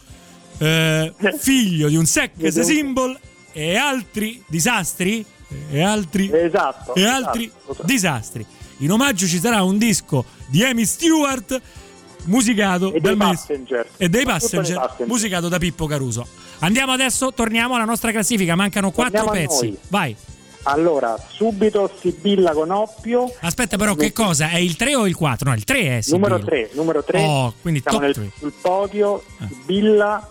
eh, 0.59 1.13
figlio 1.39 1.89
di 1.89 1.97
un 1.97 2.07
sex 2.07 2.49
symbol 2.61 3.19
e 3.53 3.77
altri 3.77 4.43
disastri 4.47 5.23
e 5.71 5.83
altri, 5.83 6.31
Esatto, 6.33 6.95
e 6.95 7.05
altri 7.05 7.51
disastri. 7.85 8.47
In 8.79 8.91
omaggio 8.91 9.27
ci 9.27 9.39
sarà 9.39 9.63
un 9.63 9.77
disco 9.79 10.25
di 10.47 10.65
Amy 10.65 10.87
Stewart 10.87 11.61
musicato 12.25 12.89
E 12.89 13.01
dei 13.01 13.01
dal 13.01 13.17
Passenger. 13.17 13.87
e 13.97 14.09
dei 14.09 14.25
passenger, 14.25 14.77
Passenger. 14.77 15.07
musicato 15.07 15.49
da 15.49 15.59
Pippo 15.59 15.87
Caruso. 15.87 16.27
Andiamo 16.61 16.93
adesso, 16.93 17.33
torniamo 17.33 17.75
alla 17.75 17.85
nostra 17.85 18.11
classifica, 18.13 18.55
mancano 18.55 18.91
quattro 18.91 19.29
pezzi. 19.31 19.77
Vai. 19.89 20.15
Allora, 20.65 21.17
subito 21.29 21.91
Sibilla 21.99 22.53
con 22.53 22.71
Oppio. 22.71 23.33
Aspetta 23.41 23.77
però 23.77 23.97
che 23.97 24.13
cosa? 24.13 24.49
È 24.51 24.59
il 24.59 24.77
3 24.77 24.95
o 24.95 25.09
il 25.09 25.17
4? 25.17 25.49
No, 25.51 25.57
il 25.57 25.65
3 25.65 25.99
è 25.99 26.01
Sibilla. 26.03 26.29
Numero 26.29 26.45
3, 26.45 26.71
numero 26.75 27.03
3. 27.03 27.21
Oh, 27.25 27.55
quindi 27.61 27.81
siamo 27.83 27.99
top 27.99 28.17
nel- 28.17 28.31
sul 28.39 28.53
podio 28.61 29.25
Sibilla, 29.49 30.31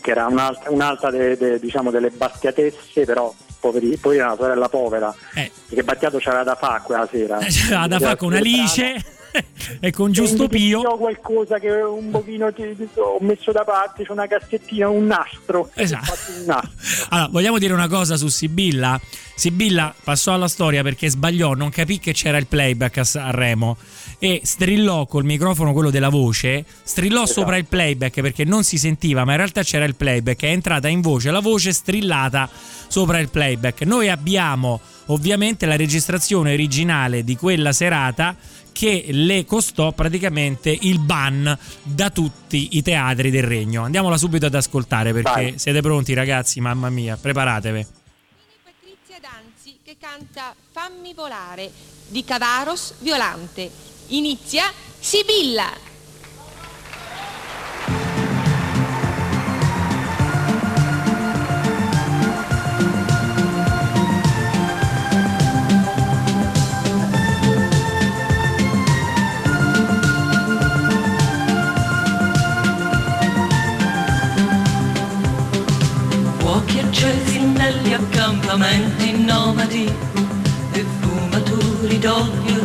che 0.00 0.10
era 0.10 0.26
un'altra, 0.26 0.70
un'altra 0.72 1.10
de- 1.12 1.36
de- 1.36 1.60
diciamo, 1.60 1.92
delle 1.92 2.10
bastiatesse, 2.10 3.04
però 3.04 3.32
poveri, 3.60 3.96
poi 3.98 4.16
era 4.16 4.26
una 4.26 4.36
sorella 4.36 4.68
povera, 4.68 5.14
Eh. 5.34 5.50
perché 5.68 5.84
Battiato 5.84 6.18
c'aveva 6.20 6.42
da 6.42 6.54
fare 6.56 6.82
quella 6.84 7.08
sera. 7.08 7.38
C'era 7.38 7.86
da 7.86 8.00
fare 8.00 8.16
con 8.16 8.32
Alice 8.32 9.04
e 9.80 9.90
con 9.90 10.12
Giusto 10.12 10.48
Pio. 10.48 10.80
Io 10.80 10.88
ho 10.90 10.96
qualcosa 10.98 11.58
che 11.58 11.70
un 11.70 12.10
pochino 12.10 12.52
ti- 12.52 12.74
ti- 12.76 12.88
ho 12.96 13.18
messo 13.20 13.52
da 13.52 13.64
parte, 13.64 14.04
c'è 14.04 14.12
una 14.12 14.26
cassettina, 14.26 14.88
un 14.88 15.06
nastro. 15.06 15.70
Esatto. 15.74 16.12
Un 16.38 16.44
nastro. 16.46 17.06
Allora, 17.10 17.28
vogliamo 17.30 17.58
dire 17.58 17.72
una 17.72 17.88
cosa 17.88 18.16
su 18.16 18.28
Sibilla? 18.28 19.00
Sibilla 19.34 19.94
passò 20.02 20.34
alla 20.34 20.48
storia 20.48 20.82
perché 20.82 21.08
sbagliò, 21.08 21.54
non 21.54 21.70
capì 21.70 21.98
che 21.98 22.12
c'era 22.12 22.38
il 22.38 22.46
playback 22.46 22.98
a 22.98 23.04
Sanremo 23.04 23.76
e 24.18 24.40
strillò 24.42 25.06
col 25.06 25.24
microfono 25.24 25.72
quello 25.72 25.90
della 25.90 26.08
voce, 26.08 26.64
strillò 26.82 27.22
Esatto. 27.22 27.40
sopra 27.40 27.56
il 27.56 27.66
playback 27.66 28.20
perché 28.20 28.44
non 28.44 28.64
si 28.64 28.76
sentiva, 28.78 29.24
ma 29.24 29.32
in 29.32 29.36
realtà 29.38 29.62
c'era 29.62 29.84
il 29.84 29.94
playback, 29.94 30.42
è 30.42 30.48
entrata 30.50 30.88
in 30.88 31.00
voce 31.00 31.30
la 31.30 31.40
voce 31.40 31.72
strillata 31.72 32.48
sopra 32.88 33.18
il 33.20 33.28
playback. 33.28 33.82
Noi 33.82 34.08
abbiamo 34.08 34.80
ovviamente 35.06 35.66
la 35.66 35.76
registrazione 35.76 36.52
originale 36.52 37.22
di 37.24 37.36
quella 37.36 37.72
serata 37.72 38.36
che 38.72 39.06
le 39.10 39.44
costò 39.44 39.92
praticamente 39.92 40.76
il 40.82 41.00
ban 41.00 41.56
da 41.82 42.10
tutti 42.10 42.76
i 42.76 42.82
teatri 42.82 43.30
del 43.30 43.42
regno. 43.42 43.84
Andiamola 43.84 44.16
subito 44.16 44.46
ad 44.46 44.54
ascoltare 44.54 45.12
perché 45.12 45.30
Vai. 45.30 45.58
siete 45.58 45.80
pronti 45.80 46.14
ragazzi, 46.14 46.60
mamma 46.60 46.88
mia, 46.90 47.16
preparatevi. 47.16 47.86
Patrizia 48.64 49.18
Danzi 49.20 49.78
che 49.82 49.96
canta 49.98 50.54
Fammi 50.72 51.12
volare 51.14 51.70
di 52.08 52.24
Cavaros 52.24 52.94
Violante. 53.00 53.70
Inizia 54.08 54.72
Sibilla. 54.98 55.86
Accesi 76.88 77.38
negli 77.38 77.92
accampamenti 77.92 79.12
nomadi 79.22 79.92
e 80.72 80.84
fumatori 81.00 81.98
d'olio 81.98 82.64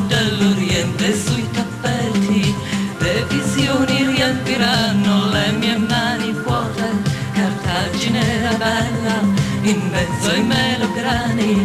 riempiranno 4.53 5.29
le 5.31 5.51
mie 5.53 5.77
mani 5.77 6.31
vuote. 6.31 7.01
Cartagine 7.33 8.39
era 8.39 8.53
bella 8.53 9.21
in 9.61 9.89
mezzo 9.89 10.29
ai 10.29 10.43
melograni. 10.43 11.63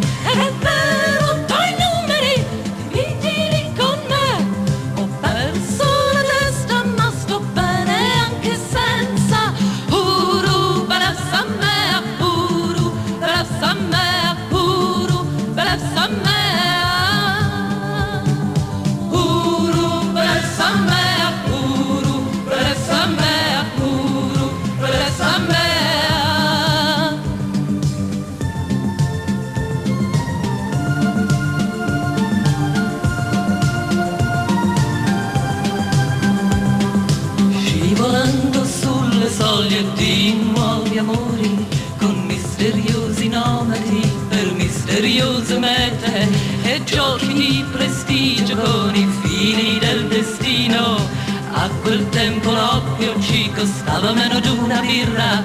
Di 47.39 47.65
prestigio 47.71 48.57
con 48.57 48.93
i 48.97 49.07
fili 49.23 49.79
del 49.79 50.09
destino. 50.09 50.97
A 51.53 51.69
quel 51.83 52.09
tempo 52.09 52.51
l'oppio 52.51 53.15
ci 53.21 53.49
costava 53.55 54.13
meno 54.13 54.41
di 54.41 54.49
una 54.49 54.81
birra 54.81 55.45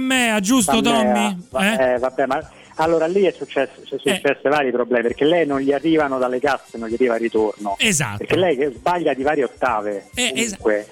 Beressa 0.00 0.32
a 0.32 0.34
me, 0.34 0.40
giusto 0.40 0.80
Tommy? 0.80 1.36
Eh? 1.60 1.92
eh, 1.94 1.98
vabbè, 1.98 2.26
ma 2.26 2.50
allora 2.76 3.06
lì 3.06 3.22
è 3.24 3.32
successo, 3.36 3.72
sono 3.84 4.00
successe 4.02 4.48
vari 4.48 4.70
problemi 4.70 5.02
perché 5.02 5.24
lei 5.24 5.46
non 5.46 5.60
gli 5.60 5.72
arrivano 5.72 6.18
dalle 6.18 6.40
casse, 6.40 6.78
non 6.78 6.88
gli 6.88 6.94
arriva 6.94 7.14
il 7.16 7.20
ritorno. 7.20 7.76
Esatto. 7.78 8.18
Perché 8.18 8.36
lei 8.36 8.56
che 8.56 8.72
sbaglia 8.74 9.12
di 9.14 9.22
varie 9.22 9.44
ottave. 9.44 10.08
Eh, 10.14 10.30
comunque. 10.32 10.86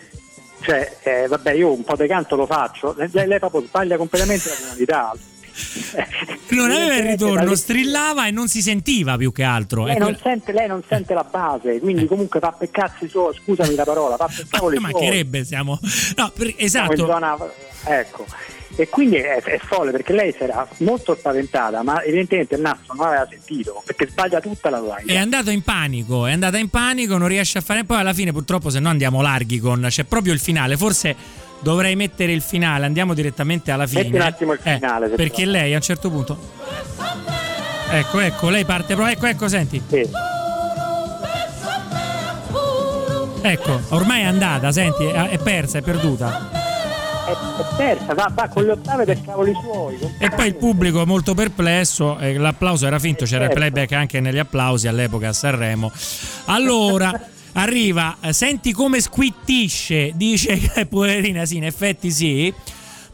Cioè, 0.61 0.97
eh, 1.05 1.27
vabbè, 1.29 1.53
io 1.53 1.73
un 1.73 1.85
po' 1.85 1.95
di 1.97 2.07
canto 2.09 2.35
lo 2.35 2.45
faccio, 2.45 2.95
lei, 2.97 3.27
lei 3.27 3.39
proprio 3.39 3.63
sbaglia 3.63 3.97
completamente 3.97 4.49
la 4.49 4.55
tonalità. 4.57 5.13
Non 6.51 6.71
aveva 6.71 6.95
il 6.97 7.03
ritorno, 7.03 7.49
da- 7.51 7.57
strillava 7.57 8.27
e 8.27 8.31
non 8.31 8.47
si 8.49 8.63
sentiva 8.63 9.17
più 9.17 9.33
che 9.33 9.43
altro. 9.43 9.85
Lei 9.87 9.99
non, 9.99 10.17
sente, 10.21 10.53
lei 10.53 10.67
non 10.69 10.83
sente 10.87 11.15
la 11.15 11.25
base, 11.25 11.81
quindi 11.81 12.07
comunque 12.07 12.39
fa 12.41 12.53
per 12.53 12.71
cazzi 12.71 13.09
suoi, 13.09 13.35
scusami 13.35 13.75
la 13.75 13.85
parola, 13.85 14.17
fa 14.17 14.27
per 14.27 14.47
cavoli 14.51 14.77
Eh. 14.77 14.81
Ma 14.81 14.91
mancherebbe, 14.91 15.45
siamo. 15.45 15.79
No, 16.17 16.31
per- 16.35 16.47
Siamo 16.47 16.57
in 16.59 16.65
esatto. 16.65 16.97
zona- 17.07 17.37
ecco. 17.87 18.25
E 18.77 18.89
quindi 18.89 19.17
è, 19.17 19.43
è 19.43 19.59
folle 19.59 19.91
perché 19.91 20.13
lei 20.13 20.33
si 20.33 20.43
era 20.43 20.67
molto 20.79 21.17
spaventata, 21.17 21.83
ma 21.83 22.03
evidentemente 22.03 22.55
il 22.55 22.61
nastro 22.61 22.95
non 22.95 23.07
aveva 23.07 23.27
sentito 23.29 23.83
perché 23.85 24.07
sbaglia 24.09 24.41
tutta 24.41 24.71
la 24.71 24.79
tonalità. 24.79 25.13
È 25.13 25.17
andato 25.17 25.51
in 25.51 25.63
panico, 25.63 26.27
è 26.27 26.33
andata 26.33 26.59
in 26.59 26.69
panico, 26.69 27.17
non 27.17 27.27
riesce 27.29 27.59
a 27.59 27.61
fare. 27.61 27.85
Poi 27.85 27.99
alla 27.99 28.13
fine, 28.13 28.31
purtroppo, 28.33 28.71
se 28.71 28.79
no 28.79 28.89
andiamo 28.89 29.21
larghi 29.23 29.59
con. 29.59 29.85
C'è 29.89 30.05
proprio 30.05 30.33
il 30.33 30.39
finale. 30.39 30.77
Forse 30.77 31.17
dovrei 31.61 31.97
mettere 31.97 32.33
il 32.33 32.41
finale, 32.43 32.87
andiamo 32.87 33.15
direttamente 33.15 33.71
alla 33.73 33.87
fine. 33.87 34.03
Metti 34.05 34.15
un 34.15 34.21
attimo 34.21 34.53
il 34.53 34.61
Eh, 34.63 34.75
finale, 34.75 35.09
se 35.09 35.15
perché 35.17 35.43
trovi. 35.43 35.51
lei 35.51 35.73
a 35.73 35.77
un 35.77 35.83
certo 35.83 36.11
punto. 36.11 36.39
Ecco, 37.91 38.21
ecco, 38.21 38.49
lei 38.51 38.65
parte 38.65 38.95
proprio. 38.95 39.15
Ecco, 39.17 39.27
ecco, 39.27 39.49
senti. 39.49 39.83
Ecco, 43.41 43.81
ormai 43.89 44.21
è 44.23 44.25
andata, 44.25 44.71
senti, 44.73 45.05
è 45.07 45.39
persa, 45.43 45.79
è 45.79 45.83
perduta. 45.83 46.51
È, 47.29 47.61
è 47.61 47.77
persa, 47.77 48.15
va, 48.15 48.31
va 48.33 48.49
con 48.49 48.65
le 48.65 48.73
ottave 48.73 49.05
per 49.05 49.21
cavoli 49.23 49.53
suoi. 49.63 49.99
E 50.19 50.31
poi 50.31 50.47
il 50.47 50.55
pubblico 50.55 51.05
molto 51.07 51.35
perplesso, 51.35 52.19
eh, 52.19 52.37
l'applauso 52.37 52.87
era 52.87 52.99
finto, 52.99 53.25
c'era 53.25 53.45
il 53.45 53.51
playback 53.53 53.93
anche 53.93 54.21
negli 54.21 54.39
applausi 54.39 54.89
all'epoca 54.89 55.29
a 55.29 55.33
Sanremo. 55.33 55.93
Allora 56.47 57.13
arriva, 57.53 58.17
eh, 58.21 58.33
senti 58.33 58.73
come 58.73 59.01
squittisce, 59.01 60.13
dice 60.15 60.57
che 60.59 60.87
poverina 60.87 61.45
sì, 61.45 61.57
in 61.57 61.65
effetti 61.65 62.11
sì. 62.11 62.53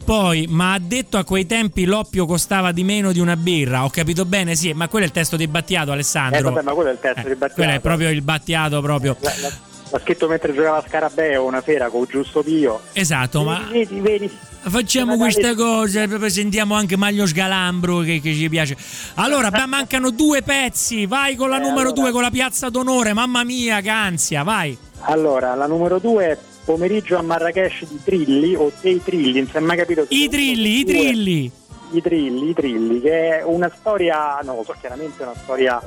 Poi, 0.03 0.45
ma 0.47 0.73
ha 0.73 0.79
detto 0.79 1.17
a 1.17 1.23
quei 1.23 1.47
tempi 1.47 1.83
l'oppio 1.85 2.27
costava 2.27 2.71
di 2.71 2.83
meno 2.83 3.11
di 3.11 3.19
una 3.19 3.35
birra. 3.35 3.83
Ho 3.85 3.89
capito 3.89 4.23
bene, 4.23 4.55
sì, 4.55 4.71
ma 4.73 4.87
quello 4.87 5.05
è 5.05 5.07
il 5.07 5.13
testo 5.13 5.35
di 5.35 5.47
Battiato, 5.47 5.91
Alessandro. 5.91 6.37
Eh, 6.37 6.43
vabbè, 6.43 6.61
ma 6.61 6.73
quello 6.73 6.89
è 6.91 6.93
il 6.93 6.99
testo 6.99 7.21
di 7.21 7.33
Battiato. 7.33 7.53
Quello 7.55 7.71
è 7.71 7.79
proprio 7.79 8.09
il 8.11 8.21
Battiato 8.21 8.81
proprio. 8.81 9.17
La- 9.19 9.33
la- 9.41 9.73
L'ha 9.95 10.01
scritto 10.01 10.27
mentre 10.27 10.53
giocava 10.53 10.77
a 10.79 10.83
Scarabeo 10.85 11.45
una 11.45 11.61
sera 11.61 11.87
con 11.89 12.03
Giusto 12.05 12.43
Pio. 12.43 12.81
Esatto, 12.91 13.43
ma 13.43 13.65
Vedi, 13.71 14.01
vedi. 14.01 14.29
Facciamo 14.67 15.15
queste 15.15 15.55
cose, 15.55 16.05
proprio 16.09 16.27
sentiamo 16.27 16.75
anche 16.75 16.97
Maglio 16.97 17.25
Sgalambro 17.25 17.99
che, 17.99 18.19
che 18.19 18.33
ci 18.33 18.49
piace. 18.49 18.75
Allora, 19.13 19.51
beh, 19.51 19.67
mancano 19.67 20.09
due 20.09 20.41
pezzi. 20.41 21.05
Vai 21.05 21.35
con 21.35 21.47
la 21.47 21.57
Eh, 21.57 21.61
numero 21.61 21.79
allora. 21.91 21.93
due, 21.93 22.11
con 22.11 22.21
la 22.23 22.29
piazza 22.29 22.69
d'onore. 22.69 23.13
Mamma 23.13 23.45
mia, 23.45 23.79
che 23.79 23.87
ansia, 23.87 24.43
vai. 24.43 24.77
Allora, 25.01 25.55
la 25.55 25.65
numero 25.67 25.97
due 25.99 26.25
è 26.25 26.37
Pomeriggio 26.65 27.17
a 27.17 27.21
Marrakesh 27.21 27.85
di 27.87 28.01
Trilli 28.03 28.53
o 28.53 28.69
dei 28.81 29.01
Trilli, 29.01 29.39
non 29.39 29.47
si 29.49 29.55
è 29.55 29.59
mai 29.61 29.77
capito. 29.77 30.07
I 30.09 30.27
trilli, 30.27 30.79
i 30.79 30.83
trilli. 30.83 31.51
I 31.91 32.01
Trilli, 32.01 32.49
i 32.49 32.53
Trilli, 32.53 32.99
che 32.99 33.37
è 33.39 33.43
una 33.45 33.71
storia, 33.73 34.39
so, 34.43 34.75
chiaramente 34.77 35.23
una 35.23 35.35
storia 35.41 35.81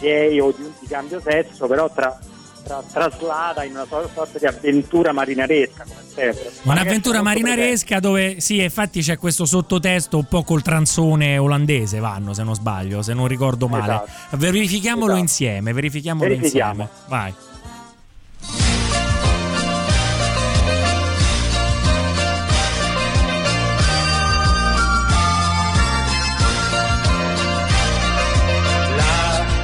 gay 0.00 0.40
o 0.40 0.52
di, 0.56 0.64
di 0.80 0.86
cambio 0.88 1.20
sesso, 1.20 1.68
però 1.68 1.88
tra, 1.94 2.18
tra- 2.62 2.82
traslata 2.90 3.64
in 3.64 3.72
una 3.72 3.86
so- 3.88 4.08
sorta 4.12 4.38
di 4.38 4.46
avventura 4.46 5.12
marinaresca, 5.12 5.84
come 5.84 6.00
sempre. 6.06 6.50
Un'avventura 6.62 7.22
marinaresca 7.22 8.00
dove, 8.00 8.40
sì, 8.40 8.62
infatti 8.62 9.00
c'è 9.00 9.18
questo 9.18 9.44
sottotesto 9.44 10.16
un 10.18 10.24
po' 10.26 10.42
col 10.42 10.62
transone 10.62 11.38
olandese, 11.38 11.98
vanno, 11.98 12.32
se 12.34 12.42
non 12.42 12.54
sbaglio, 12.54 13.02
se 13.02 13.14
non 13.14 13.26
ricordo 13.26 13.68
male. 13.68 13.94
Esatto. 14.04 14.36
Verifichiamolo 14.36 15.06
Esatto. 15.06 15.20
insieme, 15.20 15.72
verifichiamolo 15.72 16.28
Verifichiamo. 16.28 16.82
insieme. 16.82 17.00
Vai. 17.08 17.34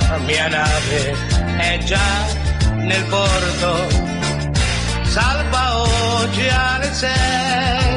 La 0.09 0.19
mia 0.25 0.49
nave 0.49 1.15
è 1.59 1.79
già 1.85 2.38
nel 2.89 3.05
porto, 3.05 3.71
salva 5.03 5.79
oggi 5.81 6.49
alle 6.49 6.93
sei. 6.93 7.97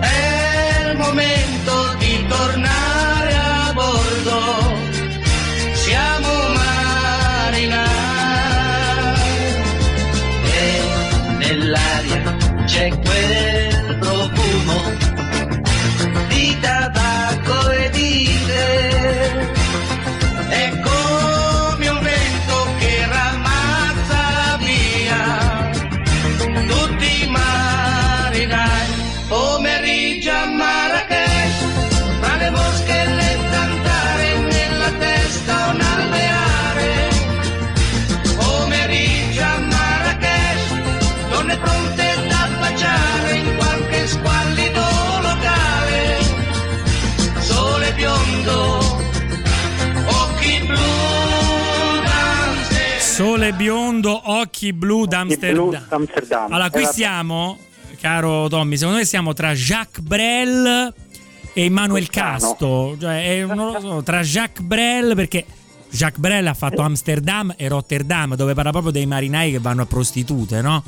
È 0.00 0.90
il 0.90 0.96
momento 0.96 1.94
di 1.98 2.26
tornare 2.28 3.34
a 3.34 3.72
bordo, 3.74 4.38
siamo 5.72 6.28
marinai 6.58 7.88
e 10.44 10.80
nell'aria 11.38 12.36
c'è 12.66 12.88
quel 12.88 13.27
Sole 53.48 53.52
biondo, 53.54 54.20
occhi 54.24 54.74
blu 54.74 55.06
d'Amsterdam. 55.06 55.86
Amsterdam. 55.88 56.52
Allora, 56.52 56.68
qui 56.70 56.84
siamo, 56.84 57.58
caro 57.98 58.46
Tommy, 58.48 58.76
secondo 58.76 58.98
me 58.98 59.06
siamo 59.06 59.32
tra 59.32 59.54
Jacques 59.54 60.04
Brel 60.04 60.92
e 61.54 61.64
Emmanuel. 61.64 62.10
Casto. 62.10 62.94
Cioè, 63.00 63.40
è- 63.40 63.46
so, 63.80 64.02
tra 64.02 64.20
Jacques 64.20 64.62
Brel 64.66 65.14
perché 65.14 65.46
Jacques 65.90 66.18
Brel 66.20 66.46
ha 66.46 66.54
fatto 66.54 66.82
Amsterdam 66.82 67.54
e 67.56 67.68
Rotterdam, 67.68 68.34
dove 68.34 68.54
parla 68.54 68.70
proprio 68.70 68.92
dei 68.92 69.06
marinai 69.06 69.52
che 69.52 69.58
vanno 69.58 69.82
a 69.82 69.86
prostitute, 69.86 70.60
no? 70.60 70.82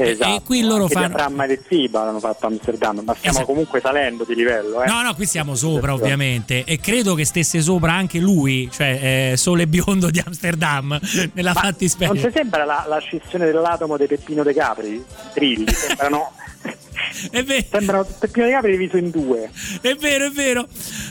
Esatto. 0.00 0.36
E 0.36 0.42
qui 0.44 0.62
loro 0.62 0.86
fanno. 0.86 1.08
Diaframma 1.08 1.44
e 1.46 1.60
Ziba 1.68 2.04
l'hanno 2.04 2.20
fatto 2.20 2.46
a 2.46 2.48
Amsterdam, 2.50 3.00
ma 3.04 3.14
stiamo 3.14 3.36
Esatto. 3.38 3.46
comunque 3.46 3.80
salendo 3.80 4.24
di 4.24 4.34
livello. 4.36 4.82
Eh. 4.82 4.86
No, 4.86 5.02
no, 5.02 5.12
qui 5.14 5.26
siamo 5.26 5.56
sopra 5.56 5.92
ovviamente 5.92 6.62
e 6.64 6.78
credo 6.78 7.14
che 7.14 7.24
stesse 7.24 7.60
sopra 7.60 7.94
anche 7.94 8.20
lui, 8.20 8.68
cioè 8.72 9.30
eh, 9.32 9.36
Sole 9.36 9.66
Biondo 9.66 10.08
di 10.10 10.22
Amsterdam, 10.24 10.98
nella 11.34 11.52
Non 11.52 11.62
fattispecie. 11.62 12.26
ti 12.28 12.32
sembra 12.32 12.64
la, 12.64 12.84
la 12.88 12.98
scissione 12.98 13.46
dell'atomo 13.46 13.96
di 13.96 14.06
Peppino 14.06 14.44
De 14.44 14.54
Capri? 14.54 15.04
Trilli, 15.34 15.66
sembrano, 15.72 16.30
È 17.30 17.42
vero. 17.42 18.06
De 18.20 18.30
Capri 18.30 18.70
diviso 18.72 18.96
in 18.96 19.10
due. 19.10 19.50
È 19.80 19.94
vero, 19.94 20.26
è 20.26 20.30
vero. 20.30 20.66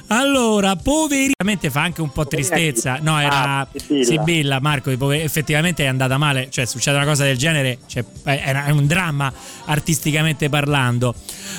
Allora, 0.08 0.76
poveri. 0.76 1.32
Veramente 1.38 1.70
fa 1.70 1.82
anche 1.82 2.02
un 2.02 2.12
po' 2.12 2.26
tristezza. 2.28 3.00
No, 3.02 3.20
era 3.20 3.60
Ah, 3.60 3.68
Sibilla. 3.74 4.04
Sibilla, 4.06 4.60
Marco. 4.60 5.12
Effettivamente 5.12 5.84
è 5.84 5.88
andata 5.88 6.18
male. 6.18 6.50
Cioè, 6.50 6.66
succede 6.66 6.98
una 6.98 7.06
cosa 7.06 7.24
del 7.24 7.38
genere. 7.38 7.80
Cioè, 7.88 8.04
è 8.24 8.36
è 8.68 8.70
un 8.72 8.88
dramma 8.88 9.32
artisticamente 9.66 10.50
parlando. 10.50 11.14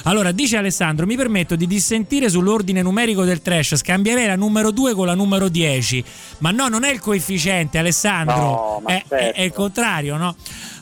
Allora, 0.04 0.32
dice 0.32 0.56
Alessandro: 0.56 1.06
Mi 1.06 1.16
permetto 1.16 1.56
di 1.56 1.66
dissentire 1.66 2.28
sull'ordine 2.28 2.82
numerico 2.82 3.24
del 3.24 3.42
trash. 3.42 3.76
Scambierei 3.76 4.26
la 4.26 4.36
numero 4.36 4.70
2 4.70 4.94
con 4.94 5.06
la 5.06 5.14
numero 5.14 5.48
10. 5.48 6.04
Ma 6.38 6.50
no, 6.50 6.68
non 6.68 6.84
è 6.84 6.90
il 6.90 7.00
coefficiente, 7.00 7.78
Alessandro. 7.78 8.36
No, 8.36 8.82
è, 8.86 8.94
è- 8.94 9.04
certo. 9.08 9.38
è 9.38 9.42
il 9.42 9.52
contrario, 9.52 10.16
no? 10.16 10.36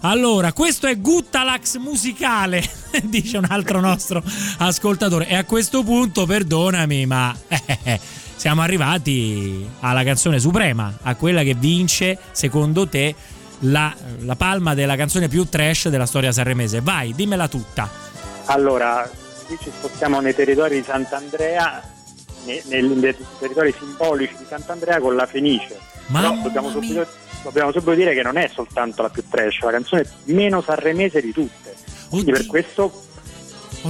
Allora, 0.09 0.53
questo 0.53 0.87
è 0.87 0.97
Guttalax 1.01 1.79
musicale, 1.79 2.63
dice 3.03 3.39
un 3.39 3.47
altro 3.49 3.81
nostro 3.81 4.23
ascoltatore. 4.59 5.27
E 5.27 5.35
a 5.35 5.45
questo 5.45 5.83
punto, 5.83 6.27
perdonami, 6.27 7.07
ma 7.07 7.37
eh, 7.49 7.99
siamo 8.37 8.63
arrivati 8.63 9.69
alla 9.81 10.05
canzone 10.05 10.39
suprema, 10.39 10.97
a 11.03 11.17
quella 11.17 11.43
che 11.43 11.55
vince, 11.55 12.17
secondo 12.31 12.87
te, 12.87 13.17
la, 13.61 13.93
la 14.21 14.37
palma 14.37 14.75
della 14.75 14.95
canzone 14.95 15.27
più 15.27 15.49
trash 15.49 15.89
della 15.89 16.07
storia 16.07 16.31
sanremese. 16.31 16.81
Vai, 16.81 17.13
dimmela 17.13 17.49
tutta. 17.49 17.91
Allora, 18.45 19.11
qui 19.47 19.59
ci 19.61 19.73
spostiamo 19.77 20.21
nei 20.21 20.37
territori 20.37 20.77
di 20.77 20.85
Sant'Andrea, 20.85 21.83
nei, 22.45 22.63
nei- 22.67 22.83
nei 22.83 23.17
territori 23.41 23.75
simbolici 23.77 24.37
di 24.39 24.45
Sant'Andrea 24.49 25.01
con 25.01 25.17
la 25.17 25.27
Fenice. 25.27 25.81
Mamma 26.07 26.29
Però 26.29 26.43
dobbiamo 26.43 26.71
subito, 26.71 27.05
dobbiamo 27.43 27.73
subito 27.73 27.95
dire 27.95 28.15
che 28.15 28.23
non 28.23 28.37
è 28.37 28.51
soltanto 28.53 29.03
la 29.03 29.09
più 29.09 29.23
trash, 29.29 29.61
la 29.61 29.71
canzone 29.71 30.07
meno 30.25 30.63
sanremese 30.63 31.21
di 31.21 31.33
tutte. 31.33 31.75
Quindi 32.09 32.33
per 32.33 32.47
questo 32.47 33.05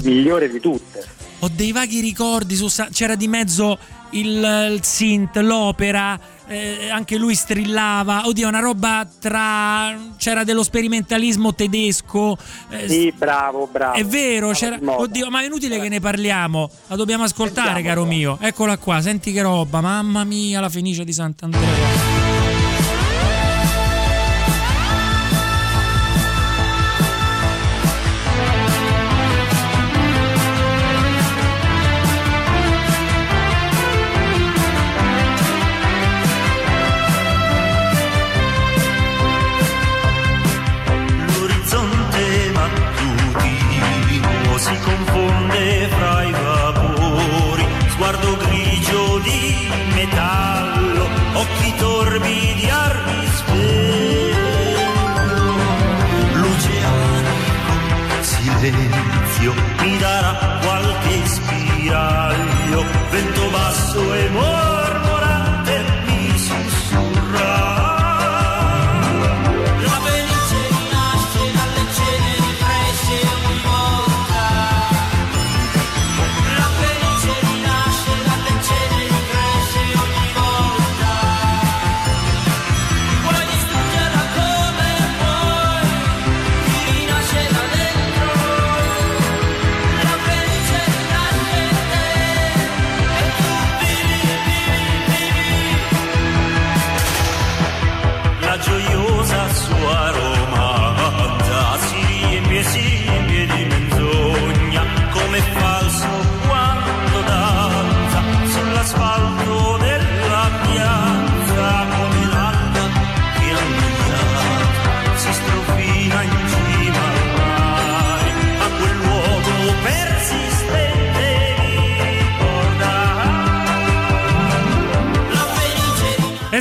migliore 0.03 0.51
di 0.51 0.61
tutte. 0.61 1.05
Ho 1.41 1.51
dei 1.53 1.71
vaghi 1.73 2.01
ricordi, 2.01 2.55
su 2.55 2.67
c'era 2.93 3.15
di 3.15 3.29
mezzo 3.29 3.79
il, 4.11 4.71
il 4.73 4.83
synth, 4.83 5.37
l'opera, 5.37 6.19
eh, 6.47 6.89
anche 6.91 7.19
lui 7.19 7.35
strillava. 7.35 8.27
Oddio, 8.27 8.49
una 8.49 8.61
roba 8.61 9.07
tra. 9.21 9.95
c'era 10.17 10.45
dello 10.45 10.63
sperimentalismo 10.63 11.55
tedesco. 11.55 12.39
eh, 12.71 12.89
Sì, 12.89 13.13
bravo, 13.15 13.69
bravo. 13.71 13.97
È 13.97 14.05
vero, 14.05 14.53
moda. 14.81 15.01
Oddio, 15.03 15.29
ma 15.29 15.43
è 15.43 15.45
inutile 15.45 15.79
che 15.79 15.91
ne 15.91 16.01
parliamo. 16.01 16.71
La 16.87 16.97
dobbiamo 16.97 17.25
ascoltare, 17.25 17.75
Sentiamo, 17.75 17.89
caro 17.89 18.05
mio. 18.07 18.39
Eccola 18.41 18.79
qua, 18.79 19.03
senti 19.03 19.31
che 19.33 19.43
roba. 19.43 19.83
Mamma 19.83 20.25
mia, 20.25 20.61
la 20.61 20.71
Fenice 20.71 21.05
di 21.05 21.13
Sant'Andrea. 21.13 22.16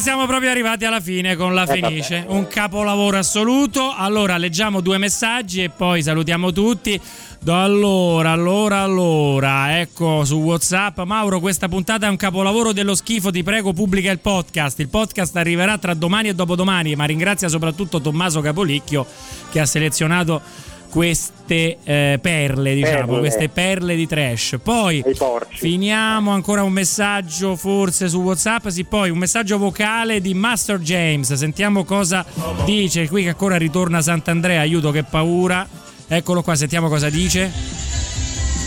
Siamo 0.06 0.28
proprio 0.28 0.52
arrivati 0.52 0.86
alla 0.86 1.00
fine 1.00 1.36
con 1.36 1.56
la 1.56 1.64
Eh, 1.64 1.82
Fenice, 1.82 2.26
un 2.28 2.46
capolavoro 2.48 3.18
assoluto. 3.18 3.92
Allora 3.92 4.38
leggiamo 4.38 4.80
due 4.80 5.00
messaggi 5.00 5.64
e 5.64 5.72
poi 5.72 6.04
salutiamo 6.04 6.52
tutti. 6.52 7.02
Allora, 7.48 8.30
allora, 8.30 8.82
allora, 8.82 9.80
ecco 9.80 10.24
su 10.24 10.36
WhatsApp, 10.36 11.00
Mauro, 11.00 11.40
questa 11.40 11.68
puntata 11.68 12.06
è 12.06 12.10
un 12.12 12.18
capolavoro 12.18 12.72
dello 12.72 12.94
schifo, 12.94 13.32
ti 13.32 13.42
prego 13.42 13.74
pubblica 13.74 14.12
il 14.12 14.20
podcast. 14.20 14.80
Il 14.80 14.90
podcast 14.90 15.36
arriverà 15.38 15.80
tra 15.80 15.96
domani 15.96 16.28
e 16.28 16.36
dopodomani, 16.36 16.96
ma 16.96 17.06
ringrazia 17.06 17.48
soprattutto 17.48 18.00
Tommaso 18.00 18.42
Capolicchio 18.42 19.08
che 19.50 19.60
ha 19.60 19.66
selezionato 19.66 20.40
queste 20.96 21.80
eh, 21.84 22.20
perle, 22.22 22.74
diciamo, 22.74 23.06
Perle. 23.06 23.20
queste 23.20 23.50
perle 23.50 23.98
di 23.98 24.08
trash. 24.08 24.56
Poi 24.64 25.04
finiamo 25.50 26.32
ancora 26.32 26.64
un 26.64 26.72
messaggio 26.72 27.58
forse 27.58 28.08
su 28.08 28.22
WhatsApp, 28.22 28.70
sì, 28.70 28.86
poi 28.86 29.10
un 29.10 29.18
messaggio 29.18 29.58
vocale 29.58 30.22
di 30.22 30.34
Master 30.34 30.80
James. 30.80 31.34
Sentiamo 31.34 31.84
cosa 31.84 32.26
dice 32.64 33.10
qui 33.10 33.24
che 33.24 33.30
ancora 33.30 33.58
ritorna 33.58 34.02
Sant'Andrea, 34.02 34.62
aiuto 34.62 34.92
che 34.92 35.04
paura. 35.04 35.68
Eccolo 36.08 36.42
qua, 36.42 36.56
sentiamo 36.56 36.88
cosa 36.88 37.10
dice. 37.10 38.05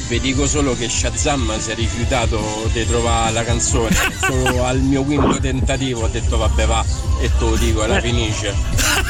Vi 0.09 0.21
dico 0.21 0.47
solo 0.47 0.75
che 0.75 0.89
Shazam 0.89 1.59
si 1.59 1.71
è 1.71 1.75
rifiutato 1.75 2.41
di 2.73 2.87
trovare 2.87 3.31
la 3.33 3.45
canzone. 3.45 3.95
Solo 4.21 4.65
al 4.65 4.81
mio 4.81 5.05
quinto 5.05 5.39
tentativo 5.39 6.05
ho 6.05 6.09
detto 6.09 6.39
vabbè 6.39 6.65
va 6.65 6.83
e 7.21 7.31
te 7.37 7.45
lo 7.45 7.57
dico, 7.57 7.85
la 7.85 8.01
finisce. 8.01 8.55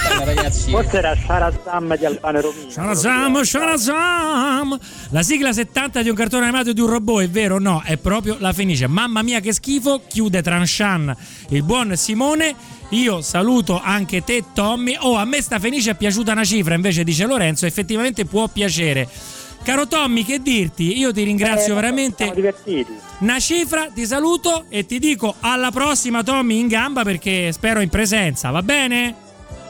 Bella, 0.09 0.25
ragazzi. 0.25 0.71
Forse 0.71 0.97
era 0.97 1.15
Sharazam 1.15 1.97
di 1.97 2.05
Albano 2.05 2.41
Romino. 2.41 2.69
Sharazam, 2.69 3.43
Sharazam. 3.43 4.79
La 5.11 5.23
sigla 5.23 5.53
70 5.53 6.03
di 6.03 6.09
un 6.09 6.17
cartone 6.17 6.47
animato 6.47 6.73
di 6.73 6.81
un 6.81 6.89
robot, 6.89 7.23
è 7.23 7.29
vero 7.31 7.55
o 7.55 7.59
no? 7.61 7.81
È 7.85 7.97
proprio 7.97 8.37
la 8.41 8.53
Fenice. 8.53 8.89
Mamma 8.89 9.23
mia 9.23 9.39
che 9.39 9.53
schifo, 9.53 10.03
chiude 10.09 10.43
Tranchan 10.43 11.17
il 11.51 11.63
buon 11.63 11.97
Simone. 11.97 12.55
Io 12.91 13.21
saluto 13.21 13.81
anche 13.81 14.25
te 14.25 14.45
Tommy. 14.53 14.97
Oh, 14.99 15.15
a 15.15 15.25
me 15.25 15.41
sta 15.43 15.61
Fenice 15.61 15.93
è 15.93 15.95
piaciuta 15.95 16.33
una 16.33 16.45
cifra, 16.45 16.75
invece 16.75 17.05
dice 17.05 17.25
Lorenzo, 17.25 17.67
effettivamente 17.67 18.25
può 18.25 18.49
piacere. 18.49 19.37
Caro 19.69 19.87
Tommy, 19.87 20.25
che 20.25 20.41
dirti? 20.41 20.97
Io 20.97 21.13
ti 21.13 21.25
ringrazio 21.25 21.73
Eh, 21.73 21.75
veramente. 21.75 22.17
Siamo 22.25 22.33
divertiti. 22.33 22.91
Una 23.19 23.39
cifra, 23.39 23.91
ti 23.93 24.07
saluto 24.07 24.65
e 24.71 24.87
ti 24.87 24.99
dico 24.99 25.35
alla 25.41 25.71
prossima 25.71 26.23
Tommy 26.23 26.59
in 26.59 26.69
gamba 26.69 27.03
perché 27.03 27.53
spero 27.53 27.81
in 27.81 27.91
presenza, 27.91 28.51
va 28.51 28.63
bene? 28.63 29.15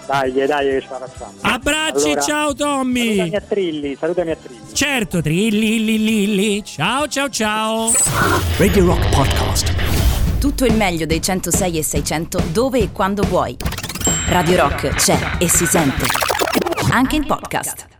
Dai, 0.07 0.33
dai, 0.33 0.47
che 0.47 0.83
ce 0.83 0.87
la 0.89 0.99
facciamo. 1.05 1.33
Abbracci, 1.41 2.05
Allora, 2.05 2.21
ciao 2.21 2.55
Tommy. 2.55 3.17
Salutami 3.17 3.35
a 3.35 3.41
Trilli, 3.41 3.97
salutami 3.99 4.31
a 4.31 4.37
Trilli. 4.37 4.61
Certo, 4.73 5.21
trilli, 5.21 5.85
li, 5.85 6.05
li, 6.05 6.35
li. 6.37 6.65
Ciao, 6.65 7.09
ciao, 7.09 7.29
ciao. 7.29 7.93
Radio 8.57 8.85
Rock 8.87 9.09
Podcast. 9.13 9.75
Tutto 10.39 10.65
il 10.65 10.75
meglio 10.75 11.07
dei 11.07 11.21
106 11.21 11.77
e 11.77 11.83
600 11.83 12.43
dove 12.53 12.79
e 12.79 12.93
quando 12.93 13.25
vuoi. 13.25 13.57
Radio 14.29 14.59
Rock 14.59 14.91
c'è 14.95 15.19
e 15.39 15.49
si 15.49 15.67
sente. 15.67 16.05
Anche 16.93 17.17
in 17.17 17.27
podcast. 17.27 17.98